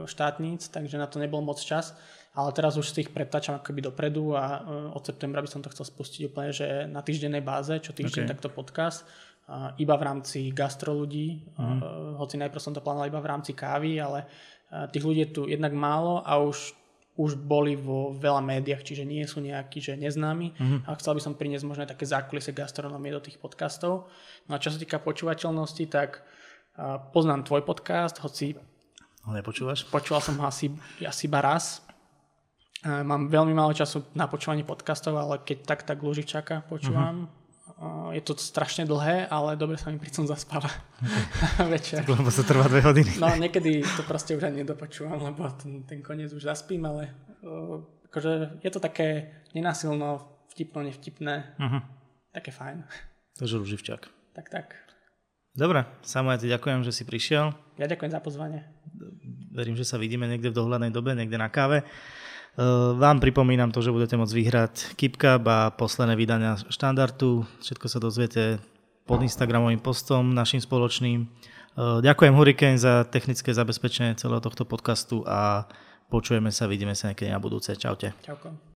štátnic, 0.06 0.70
takže 0.70 1.02
na 1.02 1.10
to 1.10 1.18
nebol 1.18 1.42
moc 1.42 1.58
čas. 1.58 1.98
Ale 2.38 2.54
teraz 2.54 2.78
už 2.78 2.86
z 2.94 3.02
tých 3.02 3.10
pretáčam 3.10 3.58
akoby 3.58 3.82
dopredu 3.82 4.38
a 4.38 4.62
e, 4.62 4.94
od 4.94 5.02
septembra 5.02 5.42
by 5.42 5.50
som 5.50 5.66
to 5.66 5.74
chcel 5.74 5.90
spustiť 5.90 6.30
úplne, 6.30 6.54
že 6.54 6.86
na 6.86 7.02
týždennej 7.02 7.42
báze, 7.42 7.82
čo 7.82 7.98
týždeň 7.98 8.30
okay. 8.30 8.32
takto 8.38 8.54
podcast 8.54 9.10
iba 9.80 9.96
v 9.96 10.04
rámci 10.04 10.52
gastro 10.52 10.92
ľudí, 10.92 11.40
mm. 11.56 11.80
hoci 12.20 12.36
najprv 12.36 12.60
som 12.60 12.76
to 12.76 12.84
plánoval 12.84 13.08
iba 13.08 13.24
v 13.24 13.32
rámci 13.32 13.56
kávy, 13.56 13.96
ale 13.96 14.28
tých 14.92 15.08
ľudí 15.08 15.24
je 15.24 15.32
tu 15.32 15.42
jednak 15.48 15.72
málo 15.72 16.20
a 16.20 16.36
už, 16.36 16.76
už 17.16 17.40
boli 17.40 17.80
vo 17.80 18.12
veľa 18.12 18.44
médiách, 18.44 18.84
čiže 18.84 19.08
nie 19.08 19.24
sú 19.24 19.40
nejakí, 19.40 19.80
že 19.80 19.96
neznámi 19.96 20.52
mm. 20.52 20.80
a 20.84 21.00
chcel 21.00 21.16
by 21.16 21.22
som 21.24 21.40
priniesť 21.40 21.64
možno 21.64 21.88
také 21.88 22.04
zákulisie 22.04 22.52
gastronomie 22.52 23.16
do 23.16 23.24
tých 23.24 23.40
podcastov. 23.40 24.12
No 24.52 24.52
a 24.52 24.60
čo 24.60 24.68
sa 24.68 24.76
týka 24.76 25.00
počúvateľnosti, 25.00 25.88
tak 25.88 26.28
poznám 27.16 27.48
tvoj 27.48 27.64
podcast, 27.64 28.20
hoci 28.20 28.52
ho 29.24 29.32
nepočúvaš? 29.32 29.88
Počúval 29.88 30.20
som 30.20 30.36
ho 30.44 30.44
asi, 30.44 30.76
asi 31.08 31.32
iba 31.32 31.40
raz. 31.40 31.80
Mám 32.84 33.32
veľmi 33.32 33.56
málo 33.56 33.72
času 33.72 34.12
na 34.12 34.28
počúvanie 34.28 34.68
podcastov, 34.68 35.16
ale 35.16 35.40
keď 35.40 35.58
tak, 35.64 35.88
tak 35.88 36.04
Lužičaka 36.04 36.68
počúvam. 36.68 37.32
Mm-hmm 37.32 37.46
je 38.12 38.22
to 38.26 38.34
strašne 38.34 38.90
dlhé, 38.90 39.30
ale 39.30 39.54
dobre 39.60 39.78
sa 39.78 39.94
mi 39.94 40.02
pri 40.02 40.10
tom 40.10 40.26
zaspáva 40.26 40.72
okay. 40.98 41.70
večer. 41.78 42.02
Lebo 42.08 42.32
sa 42.34 42.42
trvá 42.42 42.66
dve 42.66 42.82
hodiny. 42.82 43.22
No 43.22 43.30
niekedy 43.38 43.86
to 43.86 44.02
proste 44.08 44.34
už 44.34 44.50
ani 44.50 44.66
nedopočúvam, 44.66 45.22
lebo 45.22 45.46
ten, 45.54 45.86
ten 45.86 46.00
koniec 46.02 46.34
už 46.34 46.48
zaspím, 46.48 46.90
ale 46.90 47.14
uh, 47.46 47.84
akože 48.10 48.64
je 48.66 48.72
to 48.74 48.80
také 48.82 49.38
nenásilno, 49.54 50.26
vtipno, 50.56 50.82
nevtipné. 50.82 51.54
Uh-huh. 51.62 51.82
Také 52.34 52.50
fajn. 52.50 52.82
Takže 53.38 53.62
Ruživčák. 53.62 54.02
Tak, 54.34 54.48
tak. 54.50 54.68
Dobre, 55.58 55.90
Samo, 56.06 56.30
ja 56.30 56.38
ti 56.38 56.46
ďakujem, 56.46 56.86
že 56.86 56.94
si 56.94 57.02
prišiel. 57.02 57.50
Ja 57.82 57.90
ďakujem 57.90 58.14
za 58.14 58.22
pozvanie. 58.22 58.62
Verím, 59.50 59.74
že 59.74 59.90
sa 59.90 59.98
vidíme 59.98 60.30
niekde 60.30 60.54
v 60.54 60.58
dohľadnej 60.58 60.94
dobe, 60.94 61.18
niekde 61.18 61.38
na 61.38 61.50
káve. 61.50 61.82
Eh, 62.58 62.64
vám 62.98 63.22
pripomínam 63.22 63.70
to, 63.70 63.86
že 63.86 63.94
budete 63.94 64.18
môcť 64.18 64.34
vyhrať 64.34 64.74
KeepCup 64.98 65.46
a 65.46 65.70
posledné 65.78 66.18
vydania 66.18 66.58
štandardu. 66.58 67.46
Všetko 67.62 67.86
sa 67.86 68.02
dozviete 68.02 68.58
pod 69.06 69.22
Instagramovým 69.22 69.78
postom 69.78 70.34
našim 70.34 70.58
spoločným. 70.58 71.22
Eh, 71.22 72.02
ďakujem 72.02 72.34
Hurricane 72.34 72.82
za 72.82 73.06
technické 73.06 73.54
zabezpečenie 73.54 74.18
celého 74.18 74.42
tohto 74.42 74.66
podcastu 74.66 75.22
a 75.30 75.70
počujeme 76.10 76.50
sa, 76.50 76.66
vidíme 76.66 76.98
sa 76.98 77.14
niekedy 77.14 77.30
na 77.30 77.38
budúce. 77.38 77.78
Čaute. 77.78 78.18
Čauko. 78.26 78.67